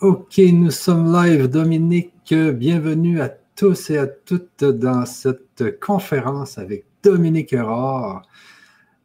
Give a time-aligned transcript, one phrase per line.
[0.00, 1.46] Ok, nous sommes live.
[1.46, 8.22] Dominique, bienvenue à tous et à toutes dans cette conférence avec Dominique Erard.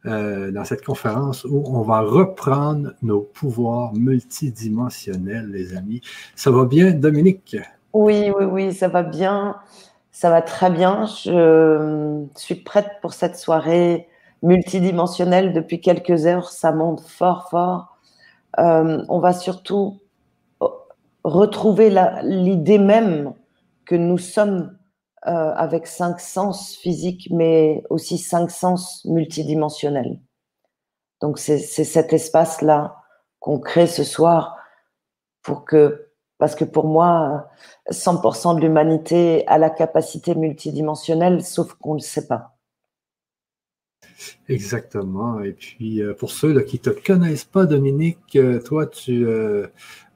[0.06, 6.00] Euh, dans cette conférence où on va reprendre nos pouvoirs multidimensionnels, les amis.
[6.34, 7.56] Ça va bien, Dominique?
[7.92, 9.56] Oui, oui, oui, ça va bien.
[10.10, 11.06] Ça va très bien.
[11.06, 14.08] Je suis prête pour cette soirée
[14.42, 16.48] multidimensionnelle depuis quelques heures.
[16.48, 17.96] Ça monte fort, fort.
[18.58, 20.00] Euh, on va surtout
[21.24, 23.34] retrouver l'idée même
[23.84, 24.76] que nous sommes
[25.26, 30.20] euh, avec cinq sens physiques, mais aussi cinq sens multidimensionnels.
[31.20, 32.96] Donc c'est cet espace-là
[33.38, 34.56] qu'on crée ce soir
[35.42, 37.50] pour que, parce que pour moi,
[37.90, 42.56] 100% de l'humanité a la capacité multidimensionnelle, sauf qu'on ne le sait pas.
[44.48, 45.40] Exactement.
[45.40, 49.66] Et puis, euh, pour ceux qui ne te connaissent pas, Dominique, euh, toi, tu, euh,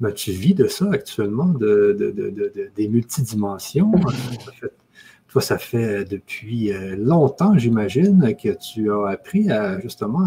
[0.01, 3.93] ben, tu vis de ça actuellement, de, des multidimensions.
[5.29, 10.27] toi, ça fait depuis longtemps, j'imagine, que tu as appris à, justement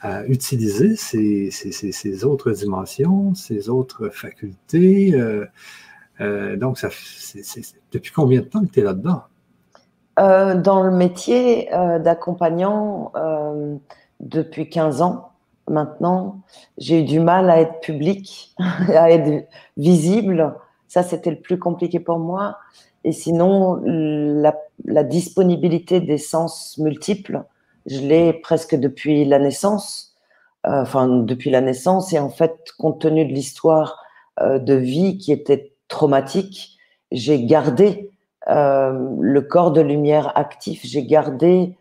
[0.00, 5.12] à, utiliser ces, autres dimensions, ces autres facultés.
[6.20, 6.88] donc, ça,
[7.92, 9.22] depuis combien de temps que tu es là-dedans?
[10.18, 13.76] Euh, dans le métier euh, d'accompagnant euh,
[14.20, 15.30] depuis 15 ans
[15.68, 16.40] maintenant,
[16.76, 18.54] j'ai eu du mal à être public,
[18.88, 20.54] à être visible.
[20.88, 22.58] Ça, c'était le plus compliqué pour moi.
[23.04, 27.42] Et sinon, la, disponibilité des sens multiples,
[27.86, 30.14] je l'ai presque depuis la naissance.
[30.64, 32.12] enfin, depuis la naissance.
[32.12, 33.98] Et en fait, compte tenu de l'histoire
[34.40, 36.78] de vie qui était traumatique,
[37.10, 38.11] j'ai gardé
[38.48, 40.80] le corps de lumière actif.
[40.84, 41.76] J'ai gardé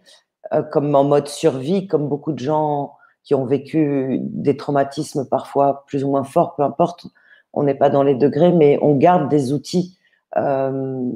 [0.53, 5.85] euh, comme en mode survie, comme beaucoup de gens qui ont vécu des traumatismes parfois
[5.87, 7.07] plus ou moins forts, peu importe,
[7.53, 9.97] on n'est pas dans les degrés, mais on garde des outils
[10.37, 11.09] euh,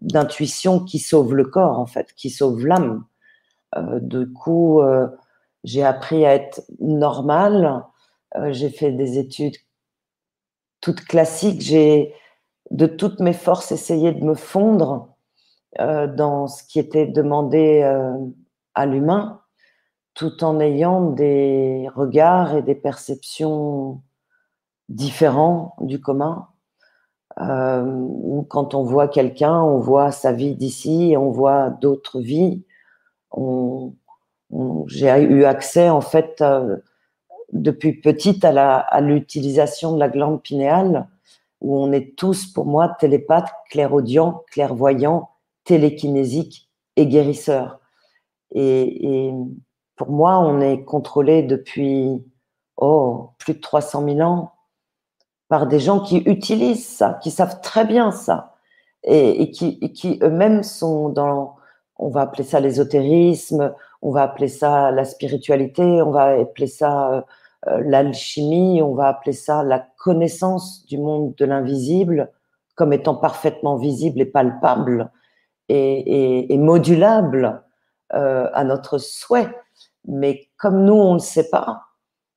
[0.00, 3.04] d'intuition qui sauvent le corps, en fait, qui sauvent l'âme.
[3.76, 5.08] Euh, du coup, euh,
[5.64, 7.84] j'ai appris à être normal.
[8.50, 9.56] j'ai fait des études
[10.80, 11.60] toutes classiques.
[11.60, 12.14] J'ai
[12.72, 15.14] de toutes mes forces essayer de me fondre
[15.78, 18.16] euh, dans ce qui était demandé euh,
[18.74, 19.42] à l'humain,
[20.14, 24.00] tout en ayant des regards et des perceptions
[24.88, 26.48] différents du commun.
[27.40, 32.64] Euh, quand on voit quelqu'un, on voit sa vie d'ici, on voit d'autres vies.
[34.86, 36.42] J'ai eu accès en fait
[37.52, 41.08] depuis petite à l'utilisation de la glande pinéale
[41.62, 45.30] où on est tous, pour moi, télépathes, clairaudients, clairvoyants,
[45.64, 47.78] télékinésiques et guérisseurs.
[48.54, 49.32] Et,
[49.96, 52.24] pour moi, on est contrôlé depuis
[52.76, 54.52] oh, plus de 300 000 ans
[55.48, 58.56] par des gens qui utilisent ça, qui savent très bien ça,
[59.04, 61.56] et, qui, eux-mêmes sont dans,
[61.96, 67.12] on va appeler ça l'ésotérisme, on va appeler ça la spiritualité, on va appeler ça
[67.12, 67.20] euh,
[67.66, 72.30] l'alchimie, on va appeler ça la connaissance du monde de l'invisible
[72.74, 75.10] comme étant parfaitement visible et palpable
[75.68, 77.62] et, modulable
[78.14, 79.48] euh, à notre souhait.
[80.06, 81.82] Mais comme nous, on ne le sait pas,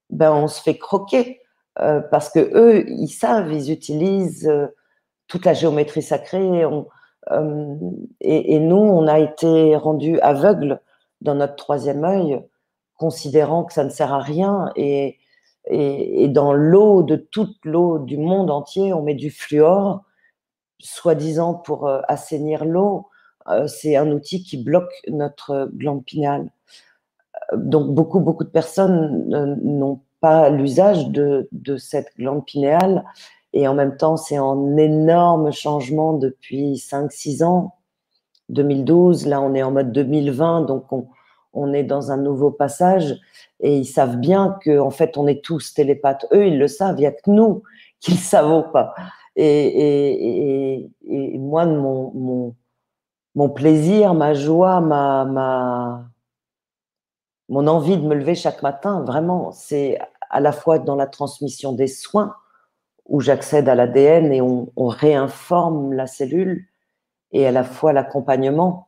[0.10, 1.42] ben on se fait croquer
[1.80, 4.52] euh, parce que eux, ils savent, ils utilisent
[5.28, 6.66] toute la géométrie sacrée.
[8.22, 10.80] et, et, nous, on a été rendus aveugles
[11.22, 12.42] dans notre troisième œil
[12.98, 14.72] considérant que ça ne sert à rien.
[14.76, 15.18] Et,
[15.68, 20.04] et, dans l'eau, de toute l'eau du monde entier, on met du fluor,
[20.80, 23.08] soi-disant pour euh, assainir l'eau.
[23.48, 26.52] Euh, c'est un outil qui bloque notre glande pinale.
[27.54, 29.28] Euh, donc beaucoup, beaucoup de personnes
[29.64, 33.04] n'ont pas l'usage de, de, cette glande pinéale.
[33.54, 37.76] Et en même temps, c'est un énorme changement depuis 5-6 ans.
[38.50, 41.08] 2012, là on est en mode 2020, donc on,
[41.56, 43.20] on est dans un nouveau passage
[43.62, 46.26] et ils savent bien que en fait on est tous télépathes.
[46.32, 47.64] Eux, ils le savent, il n'y a que nous
[48.00, 48.94] qui ne savons pas.
[49.36, 50.90] Et,
[51.38, 56.06] moi, mon, plaisir, ma joie, ma,
[57.50, 60.00] mon envie de me lever chaque matin, vraiment, c'est
[60.30, 62.36] à la fois dans la transmission des soins,
[63.08, 66.66] où j'accède à l'ADN et on, réinforme la cellule,
[67.32, 68.85] et à la fois l'accompagnement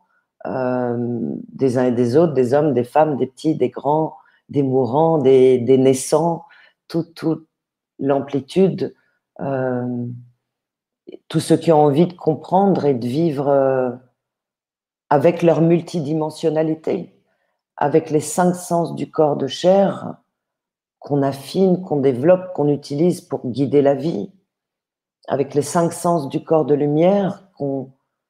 [0.47, 4.17] des uns et des autres, des hommes, des femmes, des petits, des grands,
[4.49, 6.45] des mourants, des, naissants,
[6.87, 7.23] toute,
[7.99, 8.95] l'amplitude,
[9.39, 10.05] euh,
[11.27, 13.91] tous ceux qui ont envie de comprendre et de vivre euh,
[15.09, 17.19] avec leur multidimensionnalité,
[17.75, 20.15] avec les cinq sens du corps de chair
[20.99, 24.31] qu'on affine, qu'on développe, qu'on utilise pour guider la vie.
[25.29, 27.49] avec les cinq sens du corps de lumière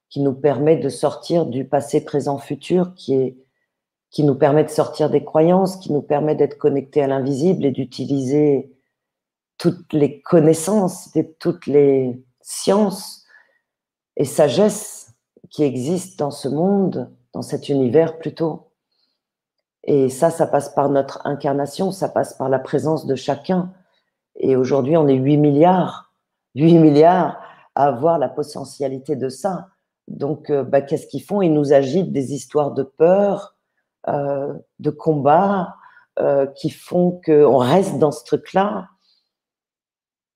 [0.10, 3.38] qui nous permet de sortir du passé, présent, futur, qui, est,
[4.10, 7.72] qui nous permet de sortir des croyances, qui nous permet d'être connecté à l'invisible et
[7.72, 8.72] d'utiliser
[9.58, 13.26] toutes les connaissances, toutes les sciences
[14.16, 15.14] et sagesse
[15.50, 18.72] qui existent dans ce monde, dans cet univers plutôt.
[19.84, 23.74] Et ça, ça passe par notre incarnation, ça passe par la présence de chacun.
[24.36, 26.14] Et aujourd'hui, on est 8 milliards,
[26.56, 27.42] 8 milliards
[27.76, 29.70] à avoir la potentialité de ça.
[30.08, 31.42] Donc, euh, bah, qu'est-ce qu'ils font?
[31.42, 33.56] Ils nous agitent des histoires de peur,
[34.08, 35.76] euh, de combat,
[36.20, 38.88] euh, qui font qu'on reste dans ce truc-là.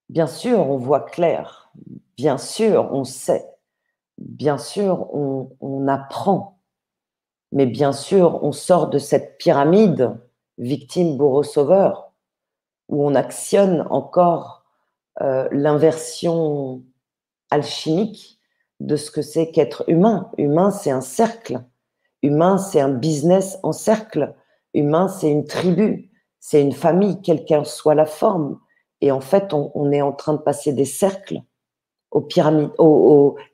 [0.10, 1.72] Bien sûr, on voit clair.
[2.18, 3.46] Bien sûr, on sait.
[4.18, 6.60] Bien sûr, on, apprend.
[7.52, 10.16] Mais bien sûr, on sort de cette pyramide
[10.58, 12.12] victime, bourreau, sauveur,
[12.88, 14.64] où on actionne encore
[15.20, 16.84] l'inversion
[17.50, 18.41] alchimique
[18.82, 20.32] de ce que c'est qu'être humain.
[20.38, 21.64] Humain, c'est un cercle.
[22.24, 24.34] Humain, c'est un business en cercle.
[24.74, 26.10] Humain, c'est une tribu.
[26.40, 28.60] C'est une famille, quelle qu'en soit la forme.
[29.00, 31.42] Et en fait, on, est en train de passer des cercles
[32.10, 32.72] aux pyramides,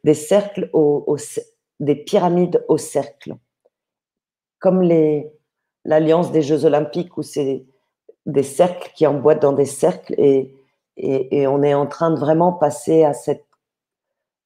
[0.03, 1.17] des cercles aux,
[1.79, 3.35] des pyramides au cercle.
[4.59, 4.81] Comme
[5.83, 7.65] l'alliance des Jeux Olympiques où c'est
[8.25, 13.03] des cercles qui emboîtent dans des cercles et on est en train de vraiment passer
[13.03, 13.46] à cette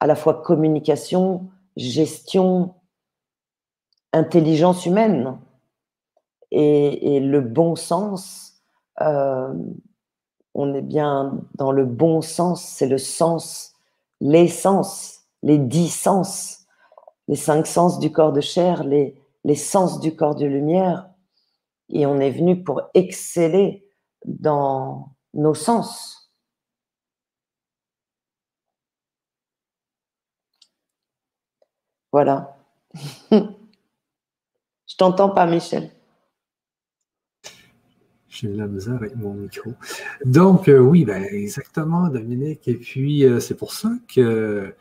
[0.01, 2.73] à la fois communication, gestion,
[4.13, 5.37] intelligence humaine
[6.49, 8.61] et, le bon sens.
[8.99, 9.53] Euh,
[10.55, 13.73] on est bien dans le bon sens, c'est le sens,
[14.19, 16.65] l'essence, les dix sens,
[17.27, 19.15] les cinq sens du corps de chair, les,
[19.45, 21.09] les sens du corps de lumière.
[21.89, 23.87] Et on est venu pour exceller
[24.25, 26.20] dans nos sens.
[32.11, 32.57] Voilà.
[33.31, 35.89] Je t'entends pas, Michel.
[38.31, 39.73] J'ai de la misère avec mon micro.
[40.25, 42.67] Donc, euh, oui, ben, exactement, Dominique.
[42.67, 44.73] Et puis, euh, c'est pour ça que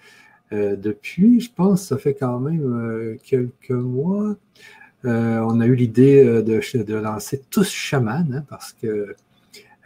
[0.52, 4.36] euh, depuis, je pense, ça fait quand même quelques mois,
[5.04, 9.16] on a eu l'idée de, de, lancer tous chaman, hein, parce que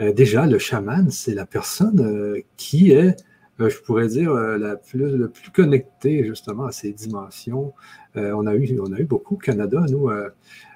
[0.00, 3.17] déjà, le chaman, c'est la personne qui est
[3.59, 7.73] je pourrais dire, euh, la plus, le plus connecté justement à ces dimensions.
[8.17, 10.11] Euh, on, a eu, on a eu beaucoup au Canada, nous,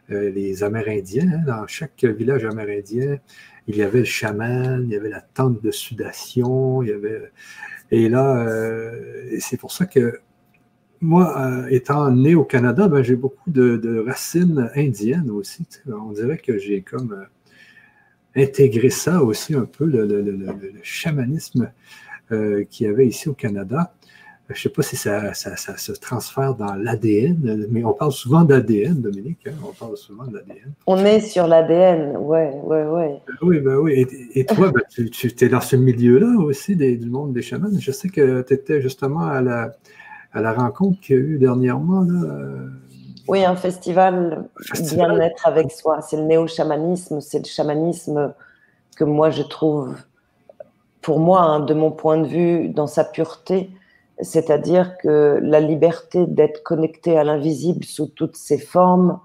[0.09, 1.31] les Amérindiens.
[1.33, 3.19] Hein, dans chaque village amérindien,
[3.67, 7.31] il y avait le chaman, il y avait la tente de sudation, il y avait.
[7.91, 8.47] Et là,
[9.41, 10.21] c'est pour ça que
[11.01, 15.67] moi, étant né au Canada, ben, j'ai beaucoup de, racines indiennes aussi.
[15.87, 17.27] On dirait que j'ai comme
[18.35, 21.71] intégré ça aussi un peu, le chamanisme
[22.33, 23.93] euh, qu'il y avait ici au Canada.
[24.49, 28.95] Je ne sais pas si ça, se transfère dans l'ADN, mais on parle souvent d'ADN,
[28.95, 29.47] Dominique.
[29.47, 30.73] Hein, on parle souvent d'ADN.
[30.87, 33.05] On est sur l'ADN, oui, oui, oui.
[33.43, 34.07] Oui, ben oui.
[34.35, 37.69] Et, toi, ben, tu, tu es dans ce milieu-là aussi du monde des chamans.
[37.79, 39.73] Je sais que tu étais justement à la,
[40.33, 42.01] à la rencontre qu'il y a eu dernièrement.
[42.01, 42.69] Là,
[43.29, 44.49] oui, un festival,
[44.95, 46.01] bien-être avec soi.
[46.01, 48.33] C'est le néo-chamanisme, c'est le chamanisme
[48.97, 49.95] que moi je trouve
[51.09, 53.71] pour moi, hein, de mon point de vue, dans sa pureté,
[54.21, 59.19] c'est-à-dire que la liberté d'être connecté à l'invisible sous toutes ses formes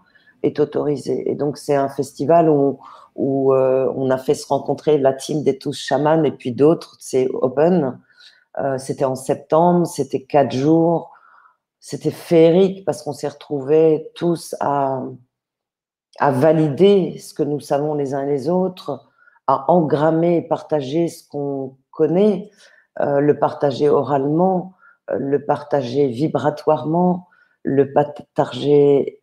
[0.43, 1.29] est autorisée.
[1.29, 2.79] Et donc, c'est un festival où,
[3.17, 6.95] où euh, on a fait se rencontrer la team des tous chamans et puis d'autres,
[7.01, 7.99] c'est open.
[8.59, 11.11] Euh, c'était en septembre, c'était quatre jours.
[11.81, 15.03] C'était féerique parce qu'on s'est retrouvés tous à,
[16.19, 19.05] à valider ce que nous savons les uns et les autres,
[19.47, 22.49] à engrammer et partager ce qu'on connaît,
[22.99, 24.73] euh, le partager oralement,
[25.09, 27.27] euh, le partager vibratoirement,
[27.63, 29.21] le partager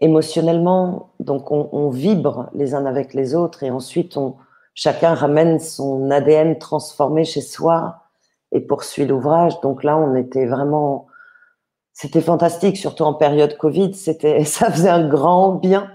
[0.00, 1.12] émotionnellement.
[1.20, 4.36] Donc on, vibre les uns avec les autres et ensuite on,
[4.74, 8.04] chacun ramène son ADN transformé chez soi
[8.52, 9.60] et poursuit l'ouvrage.
[9.60, 11.06] Donc là, on était vraiment,
[11.92, 13.94] c'était fantastique, surtout en période Covid.
[13.94, 15.90] C'était, ça faisait un grand bien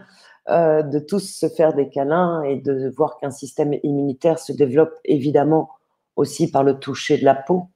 [0.50, 4.94] euh, de tous se faire des câlins et de voir qu'un système immunitaire se développe
[5.04, 5.72] évidemment
[6.16, 7.68] aussi par le toucher de la peau.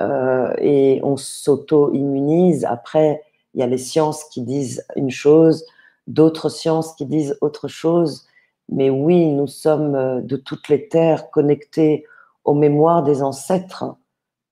[0.00, 2.64] Euh, et on s'auto-immunise.
[2.66, 5.66] Après, il y a les sciences qui disent une chose,
[6.06, 8.26] d'autres sciences qui disent autre chose.
[8.68, 12.06] Mais oui, nous sommes euh, de toutes les terres connectés
[12.44, 13.96] aux mémoires des ancêtres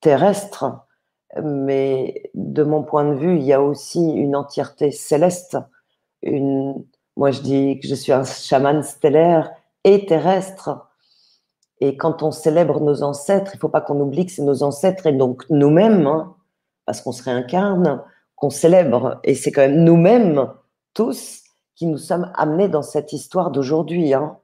[0.00, 0.64] terrestres.
[1.42, 5.56] Mais de mon point de vue, il y a aussi une entièreté céleste,
[6.22, 6.84] une,
[7.16, 9.52] moi, je dis que je suis un chaman stellaire
[9.84, 10.88] et terrestre.
[11.80, 14.62] Et quand on célèbre nos ancêtres, il ne faut pas qu'on oublie que c'est nos
[14.62, 16.36] ancêtres et donc nous-mêmes, hein,
[16.86, 18.02] parce qu'on se réincarne,
[18.36, 19.20] qu'on célèbre.
[19.24, 20.48] Et c'est quand même nous-mêmes,
[20.94, 21.42] tous,
[21.74, 24.14] qui nous sommes amenés dans cette histoire d'aujourd'hui.
[24.14, 24.38] Hein.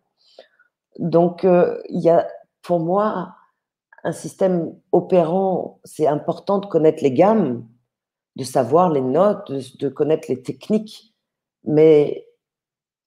[0.98, 2.26] Donc, euh, il y a
[2.62, 3.34] pour moi
[4.04, 7.66] un système opérant, c'est important de connaître les gammes,
[8.36, 11.14] de savoir les notes, de, connaître les techniques,
[11.64, 12.27] mais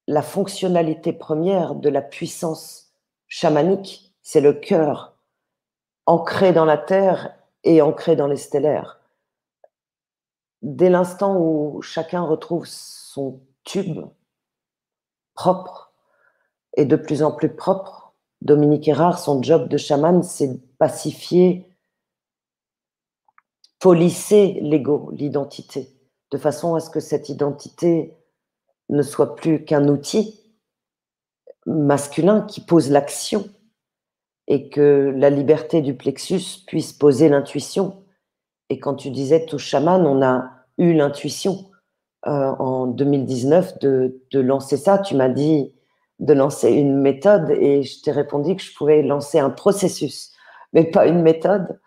[0.07, 2.93] la fonctionnalité première de la puissance
[3.27, 5.17] chamanique, c'est le cœur,
[6.05, 8.99] ancré dans la terre et ancré dans les stellaires.
[10.61, 14.01] Dès l'instant où chacun retrouve son tube
[15.33, 15.93] propre
[16.75, 21.67] et de plus en plus propre, Dominique Erard, son job de chaman, c'est pacifier,
[23.79, 25.89] polisser l'ego, l'identité,
[26.31, 28.15] de façon à ce que cette identité
[28.91, 30.39] ne soit plus qu'un outil
[31.65, 33.45] masculin qui pose l'action
[34.47, 38.03] et que la liberté du plexus puisse poser l'intuition.
[38.69, 41.69] Et quand tu disais tout chaman, on a eu l'intuition
[42.27, 44.97] euh, en 2019 de, de, lancer ça.
[44.97, 45.73] Tu m'as dit
[46.19, 50.31] de lancer une méthode et je t'ai répondu que je pouvais lancer un processus,
[50.73, 51.79] mais pas une méthode.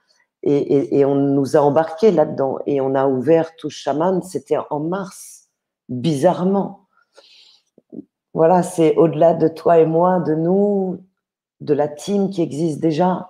[0.46, 2.58] Et, on nous a embarqués là-dedans.
[2.66, 5.48] Et on a ouvert tout chaman, c'était en mars,
[5.88, 6.83] bizarrement.
[8.34, 10.98] Voilà, c'est au-delà de toi et moi, de nous,
[11.60, 13.28] de la team qui existe déjà,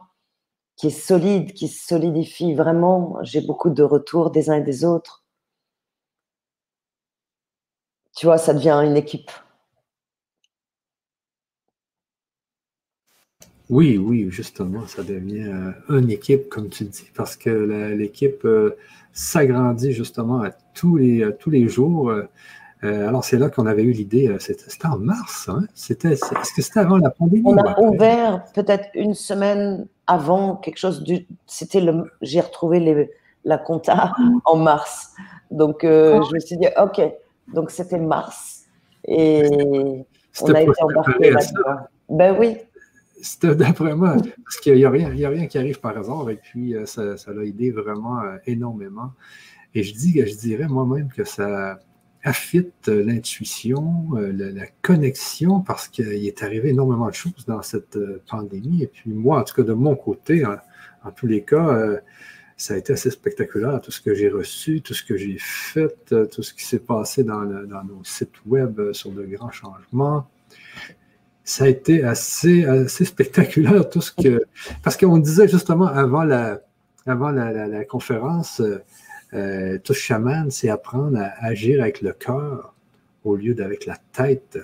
[0.77, 3.19] qui est solide, qui se solidifie vraiment.
[3.23, 5.23] J'ai beaucoup de retours des uns et des autres.
[8.17, 9.31] Tu vois, ça devient une équipe.
[13.71, 17.51] Oui, oui, justement, ça devient euh, une équipe, comme tu dis, parce que
[17.95, 18.77] l'équipe euh,
[19.13, 22.13] s'agrandit justement à tous les, tous les jours.
[22.83, 25.65] Euh, alors, c'est là qu'on avait eu l'idée, c'était en mars, hein?
[25.75, 27.43] C'était, est-ce que c'était avant la pandémie?
[27.47, 31.27] On a ouvert peut-être une semaine avant, quelque chose du.
[31.47, 32.11] C'était le.
[32.21, 33.11] J'ai retrouvé les,
[33.45, 34.13] la compta
[34.45, 35.13] en mars.
[35.51, 37.01] Donc, je me suis dit, OK,
[37.55, 38.65] donc c'était mars.
[39.07, 39.43] Et
[40.43, 41.87] on a été embarqué là-dedans.
[42.11, 42.59] Ben oui,
[43.25, 46.37] c'était d'après moi, parce qu'il n'y a, rien, a rien qui arrive par hasard, et
[46.37, 49.13] puis euh, ça, l'a aidé vraiment euh, énormément.
[49.75, 51.79] Et je, dis, je dirais moi-même que ça
[52.25, 58.83] affite l'intuition, euh, la, connexion, parce qu'il est arrivé énormément de choses dans cette pandémie.
[58.83, 62.01] Et puis moi, en tout cas, de mon côté, en, tous les cas,
[62.57, 66.15] ça a été assez spectaculaire, tout ce que j'ai reçu, tout ce que j'ai fait,
[66.31, 70.27] tout ce qui s'est passé dans, dans, nos sites web sur de grands changements
[71.45, 74.45] ça a été assez, assez spectaculaire, tout ce que.
[74.83, 76.61] Parce qu'on disait justement avant la,
[77.07, 78.63] avant la, conférence,
[79.35, 82.75] euh, tout chaman, c'est apprendre à agir avec le cœur
[83.25, 84.59] au lieu d'avec la tête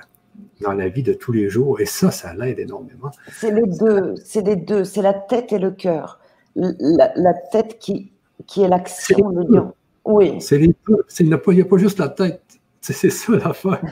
[0.60, 1.80] dans la vie de tous les jours.
[1.80, 3.10] Et ça, ça l'aide énormément.
[3.32, 6.20] C'est les deux, c'est les deux, c'est la tête et le cœur.
[6.56, 8.12] La, tête qui,
[8.46, 9.72] qui est l'action, le lion.
[10.04, 10.40] Oui.
[10.40, 11.04] C'est les deux.
[11.20, 12.42] Il n'y a, a, pas juste la tête.
[12.80, 13.82] C'est ça l'affaire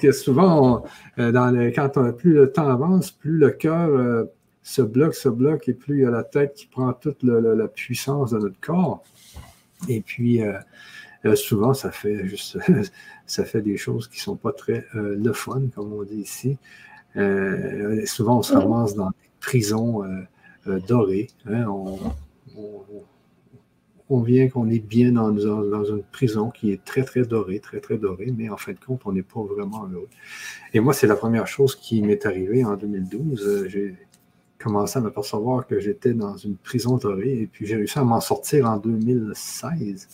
[0.00, 0.84] que souvent,
[1.18, 4.24] euh, dans quand plus le temps avance, plus le cœur euh,
[4.62, 7.68] se bloque, se bloque, et plus il y a la tête qui prend toute la
[7.68, 9.02] puissance de notre corps.
[9.88, 12.58] Et puis, euh, souvent, ça fait juste,
[13.26, 16.58] ça fait des choses qui ne sont pas très le fun, comme on dit ici.
[18.06, 20.02] souvent, on se ramasse dans des prisons
[20.66, 21.28] dorées.
[21.46, 21.98] Hein, on,
[24.10, 27.96] on vient qu'on est bien dans, une prison qui est très, très dorée, très, très
[27.96, 30.08] dorée, mais en fin de compte, on n'est pas vraiment heureux.
[30.74, 33.46] Et moi, c'est la première chose qui m'est arrivée en 2012.
[33.46, 33.94] Euh, j'ai
[34.62, 38.20] commencé à m'apercevoir que j'étais dans une prison dorée et puis j'ai réussi à m'en
[38.20, 40.08] sortir en 2016.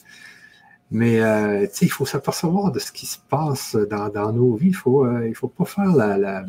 [0.93, 4.69] Mais euh, il faut s'apercevoir de ce qui se passe dans, nos vies.
[4.69, 6.45] Il ne faut, euh, il faut pas faire la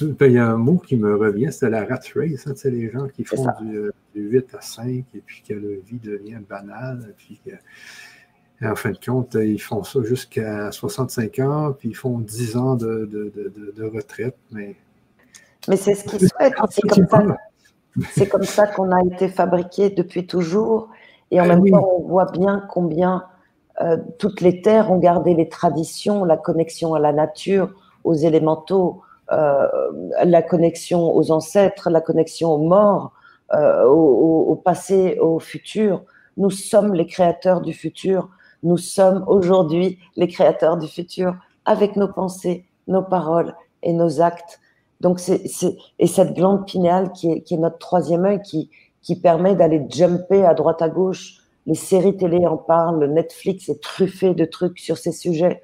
[0.00, 2.46] ben, il y a un mot qui me revient, c'est la rat race.
[2.46, 6.40] Hein, les gens qui font du, 8 à 5 et puis que leur vie devient
[6.48, 7.06] banale.
[7.08, 7.40] Et puis
[8.62, 12.74] en fin de compte, ils font ça jusqu'à 65 ans, puis ils font 10 ans
[12.74, 14.36] de, retraite.
[14.50, 14.74] Mais,
[15.70, 16.54] mais c'est ce qu'ils souhaitent.
[16.70, 17.36] C'est comme ça.
[18.12, 20.88] C'est comme ça qu'on a été fabriqué depuis toujours.
[21.30, 23.24] Et en ben même temps, on voit bien combien
[23.80, 27.70] euh, toutes les terres ont gardé les traditions, la connexion à la nature,
[28.04, 29.68] aux élémentaux, euh,
[30.24, 33.12] la connexion aux ancêtres, la connexion aux morts,
[33.54, 36.02] euh, au, passé, au futur.
[36.36, 38.28] Nous sommes les créateurs du futur.
[38.62, 44.59] Nous sommes aujourd'hui les créateurs du futur avec nos pensées, nos paroles et nos actes.
[45.00, 45.42] Donc, c'est,
[45.98, 48.70] et cette glande pinéale qui est, qui est notre troisième œil qui,
[49.02, 51.38] qui permet d'aller jumper à droite à gauche.
[51.66, 55.62] Les séries télé en parlent, Netflix est truffé de trucs sur ces sujets.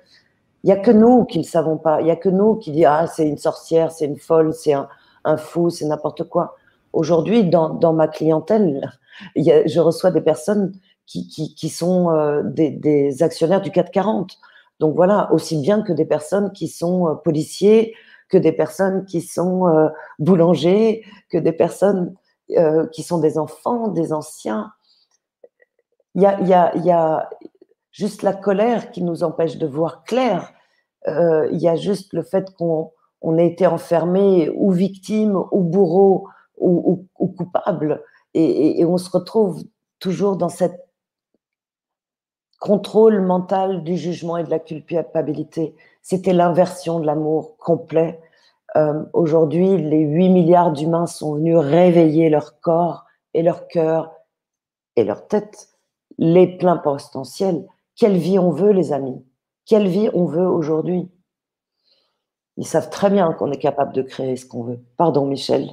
[0.65, 2.01] Il n'y a que nous qui ne le savons pas.
[2.01, 4.73] Il n'y a que nous qui disons Ah, c'est une sorcière, c'est une folle, c'est
[4.73, 4.89] un,
[5.27, 6.57] un fou, c'est n'importe quoi.
[6.93, 8.91] Aujourd'hui, dans, ma clientèle,
[9.37, 10.73] je reçois des personnes
[11.05, 14.39] qui, sont euh, des, actionnaires du 440.
[14.81, 17.95] Donc voilà, aussi bien que des personnes qui sont euh, policiers,
[18.29, 22.15] que des personnes qui sont euh, boulangers, que des personnes
[22.93, 24.71] qui sont des enfants, des anciens.
[26.15, 27.29] Il y a,
[27.91, 30.53] juste la colère qui nous empêche de voir clair.
[31.09, 36.29] Il y a juste le fait qu'on on a été enfermé ou victime ou bourreau
[36.57, 37.05] ou,
[37.37, 38.05] coupable.
[38.33, 39.65] et, on se retrouve
[39.99, 40.87] toujours dans cette
[42.61, 45.75] contrôle mental du jugement et de la culpabilité.
[46.09, 48.21] C'était l'inversion de l'amour complet.
[48.77, 54.15] Euh, aujourd'hui, les 8 milliards d'humains sont venus réveiller leur corps et leur cœur
[54.95, 55.71] et leur tête,
[56.17, 57.67] les pleins potentiels.
[57.97, 59.21] Quelle vie on veut, les amis?
[59.65, 61.11] Quelle vie on veut aujourd'hui?
[62.57, 64.79] Ils savent très bien qu'on est capable de créer ce qu'on veut.
[64.97, 65.71] Pardon, Michel.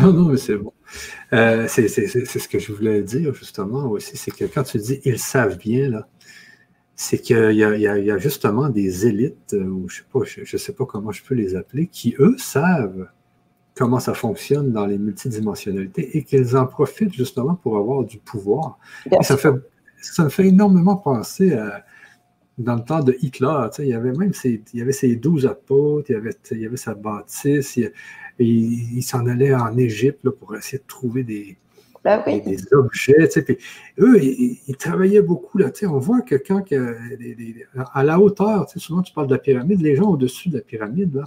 [0.00, 0.72] Non, non, mais c'est bon.
[1.34, 5.18] Euh, c'est ce que je voulais dire justement aussi, c'est que quand tu dis ils
[5.18, 6.08] savent bien, là,
[6.94, 10.72] c'est qu'il y, y, a justement des élites, euh, ou je sais pas, je, sais
[10.72, 13.08] pas comment je peux les appeler, qui eux savent
[13.74, 18.78] comment ça fonctionne dans les multidimensionnalités et qu'ils en profitent justement pour avoir du pouvoir.
[19.22, 19.54] ça, fait,
[20.00, 21.84] ça me fait énormément penser à,
[22.58, 25.46] dans le temps de Hitler, il y avait même ses, il y avait ses douze
[25.46, 27.92] apôtres, il y avait, il y avait sa bâtisse, et
[28.38, 31.56] il, s'en allait en Égypte pour essayer de trouver des,
[32.04, 33.28] ben des, objets.
[33.44, 33.58] Puis
[33.98, 35.58] eux, ils, travaillaient beaucoup.
[35.58, 36.64] Là, on voit que quand,
[37.94, 41.14] à la hauteur, souvent tu parles de la pyramide, les gens au-dessus de la pyramide,
[41.14, 41.24] là,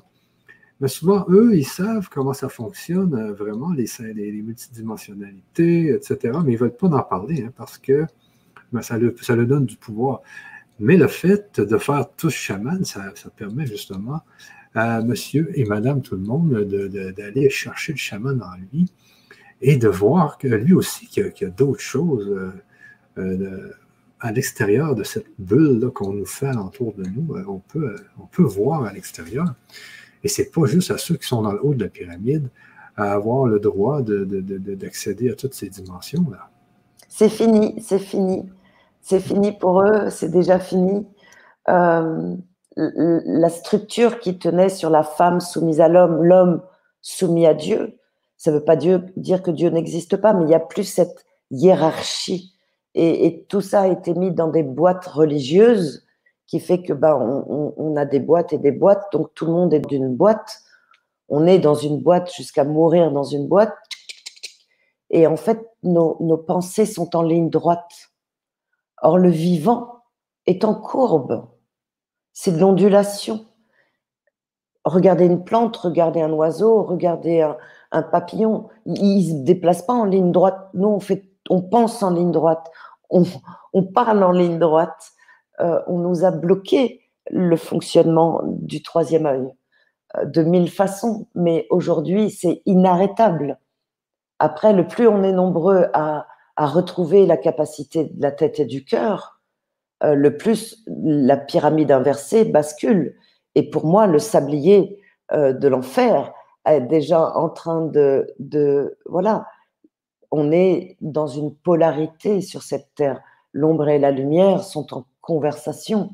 [0.82, 6.38] mais souvent, eux, ils savent comment ça fonctionne euh, vraiment, les, les, multidimensionnalités, etc.
[6.44, 8.06] Mais ils ne veulent pas en parler hein, parce que
[8.74, 10.22] ben, ça, leur, ça donne du pouvoir.
[10.80, 14.22] Mais le fait de faire tous chaman, ça, permet justement
[14.74, 16.52] à monsieur et madame tout le monde
[17.16, 18.92] d'aller chercher le chaman en lui
[19.62, 22.52] et de voir que lui aussi, qu'il y a, d'autres choses euh,
[23.18, 23.72] euh,
[24.20, 27.36] à l'extérieur de cette bulle qu'on nous fait alentour de nous.
[27.36, 29.54] Euh, on peut, on peut voir à l'extérieur.
[30.24, 32.50] Et ce n'est pas juste à ceux qui sont dans le haut de la pyramide
[32.98, 36.50] à avoir le droit d'accéder à toutes ces dimensions-là.
[37.10, 38.50] C'est fini, c'est fini
[39.06, 41.06] c'est fini pour eux, c'est déjà fini.
[41.68, 46.64] La structure qui tenait sur la femme soumise à l'homme, l'homme
[47.04, 48.00] soumis à Dieu,
[48.38, 49.04] ça ne veut pas dire
[49.44, 52.54] que Dieu n'existe pas, mais il n'y a plus cette hiérarchie.
[52.94, 56.06] Et, tout ça a été mis dans des boîtes religieuses
[56.48, 59.74] qui fait que ben, on, a des boîtes et des boîtes, donc tout le monde
[59.74, 60.62] est d'une boîte.
[61.28, 63.74] On est dans une boîte jusqu'à mourir dans une boîte.
[65.10, 68.12] Et en fait, nos pensées sont en ligne droite.
[69.02, 70.04] Or, le vivant
[70.46, 71.48] est en courbe.
[72.32, 73.46] C'est de l'ondulation.
[74.84, 77.58] Regardez une plante, regardez un oiseau, regardez un,
[78.04, 78.70] papillon.
[78.86, 80.70] Il ne se déplace pas en ligne droite.
[80.74, 82.70] Nous, on, fait, on pense en ligne droite.
[83.10, 85.12] On, parle en ligne droite.
[85.60, 89.54] Euh, on nous a bloqué le fonctionnement du troisième œil
[90.18, 91.28] euh, de mille façons.
[91.36, 93.60] Mais aujourd'hui, c'est inarrêtable.
[94.40, 96.28] Après, le plus on est nombreux à
[96.58, 99.42] à retrouver la capacité de la tête et du cœur,
[100.06, 103.18] euh, le plus la pyramide inversée bascule.
[103.56, 105.02] Et pour moi, le sablier
[105.34, 106.32] de l'enfer
[106.82, 109.48] déjà en train de, Voilà,
[110.32, 113.22] on est dans une polarité sur cette terre.
[113.54, 116.10] L'ombre et la lumière sont en conversation.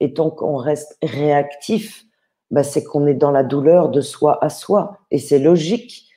[0.00, 2.04] Et tant qu'on reste réactif,
[2.50, 4.98] bah, c'est qu'on est dans la douleur de soi à soi.
[5.10, 6.08] Et c'est logique.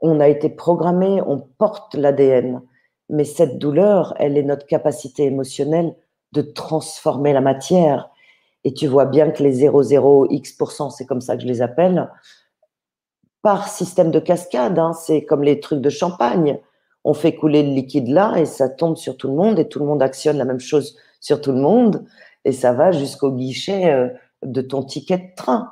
[0.00, 2.62] On a été programmé, on porte l'ADN
[3.10, 5.94] mais cette douleur, elle est notre capacité émotionnelle
[6.32, 8.10] de transformer la matière.
[8.64, 12.10] Et tu vois bien que les 0,0x%, c'est comme ça que je les appelle,
[13.44, 16.58] par système de cascade, hein, c'est comme les trucs de champagne.
[17.04, 19.80] On fait couler le liquide là et ça tombe sur tout le monde et tout
[19.80, 22.06] le monde actionne la même chose sur tout le monde
[22.46, 24.08] et ça va jusqu'au guichet euh,
[24.42, 25.70] de ton ticket de train.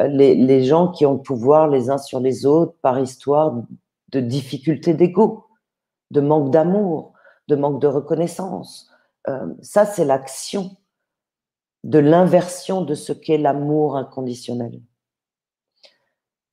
[0.00, 3.62] Euh, les, gens qui ont le pouvoir les uns sur les autres par histoire
[4.08, 5.46] de difficulté d'ego
[6.10, 7.12] de manque d'amour,
[7.46, 8.90] de manque de reconnaissance.
[9.28, 10.76] Euh, ça, c'est l'action
[11.84, 14.80] de l'inversion de ce qu'est l'amour inconditionnel.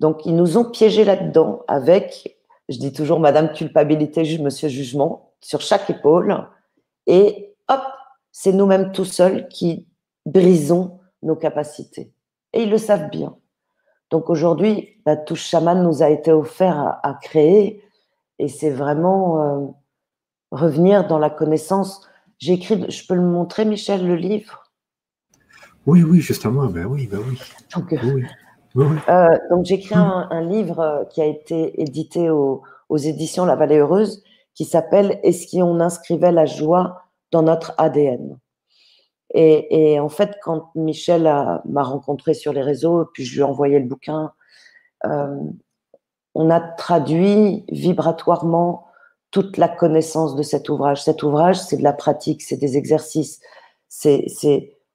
[0.01, 2.35] Donc, ils nous ont piégés là-dedans avec,
[2.69, 6.47] je dis toujours, Madame culpabilité, Monsieur jugement, sur chaque épaule.
[7.05, 7.83] Et hop,
[8.31, 9.87] c'est nous-mêmes tout seuls qui
[10.25, 12.11] brisons nos capacités.
[12.51, 13.35] Et ils le savent bien.
[14.09, 17.83] Donc aujourd'hui, la touche chaman nous a été offert à créer
[18.39, 19.67] et c'est vraiment euh,
[20.49, 22.09] revenir dans la connaissance.
[22.39, 24.63] J'ai écrit, je peux le montrer, Michel, le livre?
[25.85, 27.39] Oui, oui, justement, ben oui, ben oui.
[27.75, 27.93] Donc,
[28.77, 32.63] Euh, donc j'écris un, un, livre qui a été édité aux
[32.97, 38.39] éditions La Vallée Heureuse qui s'appelle Est-ce qu'on inscrivait la joie dans notre ADN
[39.34, 43.79] et, en fait, quand Michel m'a rencontré sur les réseaux, puis je lui ai envoyé
[43.79, 44.34] le bouquin,
[45.05, 45.38] euh,
[46.36, 48.88] on a traduit vibratoirement
[49.31, 51.03] toute la connaissance de cet ouvrage.
[51.03, 53.39] Cet ouvrage, c'est de la pratique, c'est des exercices,
[53.88, 54.25] c'est,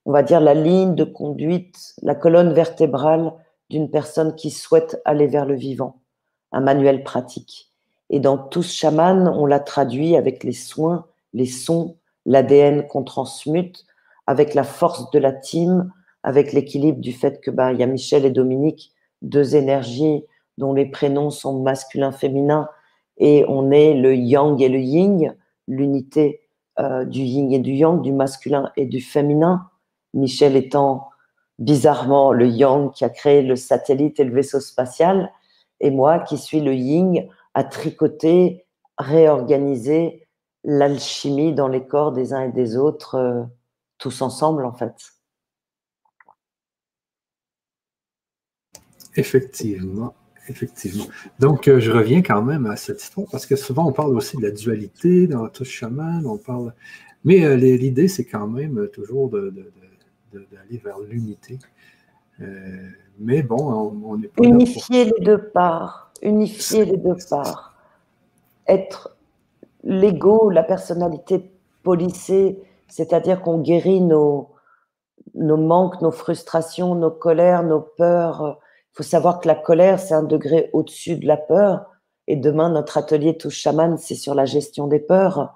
[0.04, 3.32] on va dire, la ligne de conduite, la colonne vertébrale
[3.70, 6.00] d'une personne qui souhaite aller vers le vivant,
[6.52, 7.72] un manuel pratique.
[8.10, 13.84] Et dans Tous Chaman, on l'a traduit avec les soins, les sons, l'ADN qu'on transmute,
[14.26, 18.24] avec la force de la team, avec l'équilibre du fait que ben, y a Michel
[18.24, 20.24] et Dominique, deux énergies
[20.58, 22.68] dont les prénoms sont masculin, féminin,
[23.18, 25.34] et on est le yang et le yin,
[25.68, 26.40] l'unité
[26.78, 29.68] euh, du yin et du yang, du masculin et du féminin.
[30.14, 31.08] Michel étant
[31.58, 35.32] bizarrement le yang qui a créé le satellite et le vaisseau spatial,
[35.80, 38.66] et moi qui suis le yin à tricoter,
[38.98, 40.26] réorganiser
[40.64, 43.42] l'alchimie dans les corps des uns et des autres, euh,
[43.98, 44.94] tous ensemble en fait.
[49.16, 50.14] Effectivement.
[50.48, 51.06] Effectivement.
[51.40, 54.36] Donc, euh, je reviens quand même à cette histoire parce que souvent on parle aussi
[54.36, 56.72] de la dualité dans tout chaman, on parle.
[57.24, 59.28] Mais euh, l'idée, c'est quand même toujours
[60.50, 61.58] d'aller vers l'unité.
[63.18, 64.42] mais bon, on n'est pas.
[64.42, 67.74] Unifier les deux parts unifier les deux parts,
[68.66, 69.16] être
[69.84, 71.50] l'ego, la personnalité
[71.82, 74.50] polissée, c'est-à-dire qu'on guérit nos,
[75.34, 78.58] nos manques, nos frustrations, nos colères, nos peurs.
[78.92, 81.86] Il faut savoir que la colère, c'est un degré au-dessus de la peur.
[82.28, 85.54] Et demain, notre atelier Touche Chaman, c'est sur la gestion des peurs,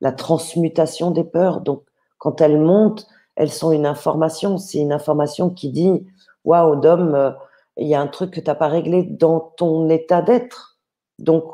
[0.00, 1.62] la transmutation des peurs.
[1.62, 1.84] Donc,
[2.18, 3.06] quand elles montent,
[3.40, 4.58] elles sont une information.
[4.58, 6.06] C'est une information qui dit
[6.44, 7.34] Waouh, Dom,
[7.78, 10.78] il y a un truc que tu n'as pas réglé dans ton état d'être.
[11.18, 11.44] Donc,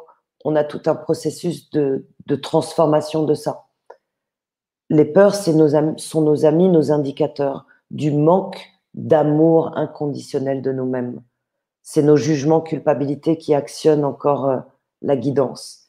[0.45, 2.05] on a tout un processus de,
[2.43, 3.67] transformation de ça.
[4.91, 11.23] Les peurs, nos sont nos amis, nos indicateurs du manque d'amour inconditionnel de nous-mêmes.
[11.83, 14.59] C'est nos jugements, culpabilités qui actionnent encore euh,
[15.03, 15.85] la guidance.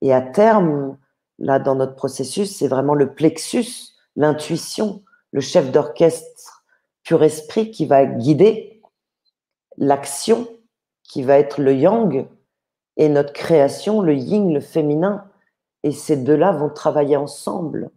[0.00, 0.96] Et à terme,
[1.38, 6.64] là, dans notre processus, c'est vraiment le plexus, l'intuition, le chef d'orchestre
[7.02, 8.80] pur esprit qui va guider
[9.76, 10.46] l'action
[11.02, 12.26] qui va être le yang
[12.96, 15.24] et notre création, le yin, le féminin.
[15.82, 17.90] Et ces deux-là vont travailler ensemble.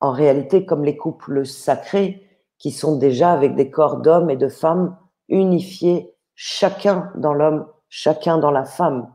[0.00, 2.24] En réalité, comme les couples sacrés
[2.58, 4.96] qui sont déjà avec des corps d'hommes et de femmes
[5.28, 9.12] unifiés, chacun dans l'homme, chacun dans la femme.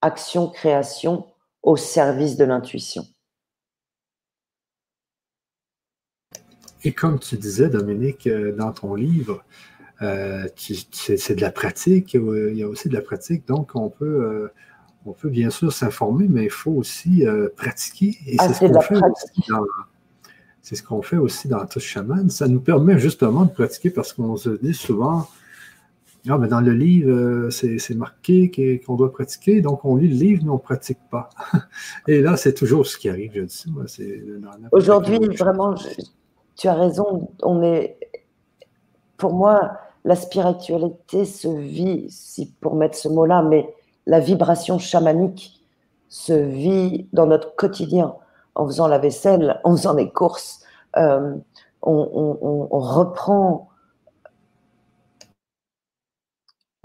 [0.00, 1.26] Action, création
[1.62, 3.04] au service de l'intuition.
[6.84, 9.44] Et comme tu disais, Dominique, euh, dans ton livre,
[10.02, 14.04] euh, c'est de la pratique, il y a aussi de la pratique, donc on peut,
[14.04, 14.48] euh,
[15.06, 18.18] on peut bien sûr s'informer, mais il faut aussi euh, pratiquer.
[18.26, 19.00] Et ah, c'est ce qu'on fait
[20.60, 22.30] c'est ce qu'on fait aussi dans Touch Chaman.
[22.30, 25.28] Ça nous permet justement de pratiquer parce qu'on se dit souvent,
[26.28, 30.42] ah, mais dans le livre, c'est marqué qu'on doit pratiquer, donc on lit le livre,
[30.44, 31.30] mais on ne pratique pas.
[32.08, 33.64] Et là, c'est toujours ce qui arrive, je dis.
[34.70, 35.74] Aujourd'hui, vraiment,
[36.56, 37.98] tu as raison, on est,
[39.16, 39.72] pour moi,
[40.04, 43.72] la spiritualité se vit, si pour mettre ce mot-là, mais
[44.06, 45.60] la vibration chamanique
[46.08, 48.14] se vit dans notre quotidien,
[48.54, 50.62] en faisant la vaisselle, en faisant des courses.
[50.96, 51.36] Euh,
[51.82, 53.68] on, reprend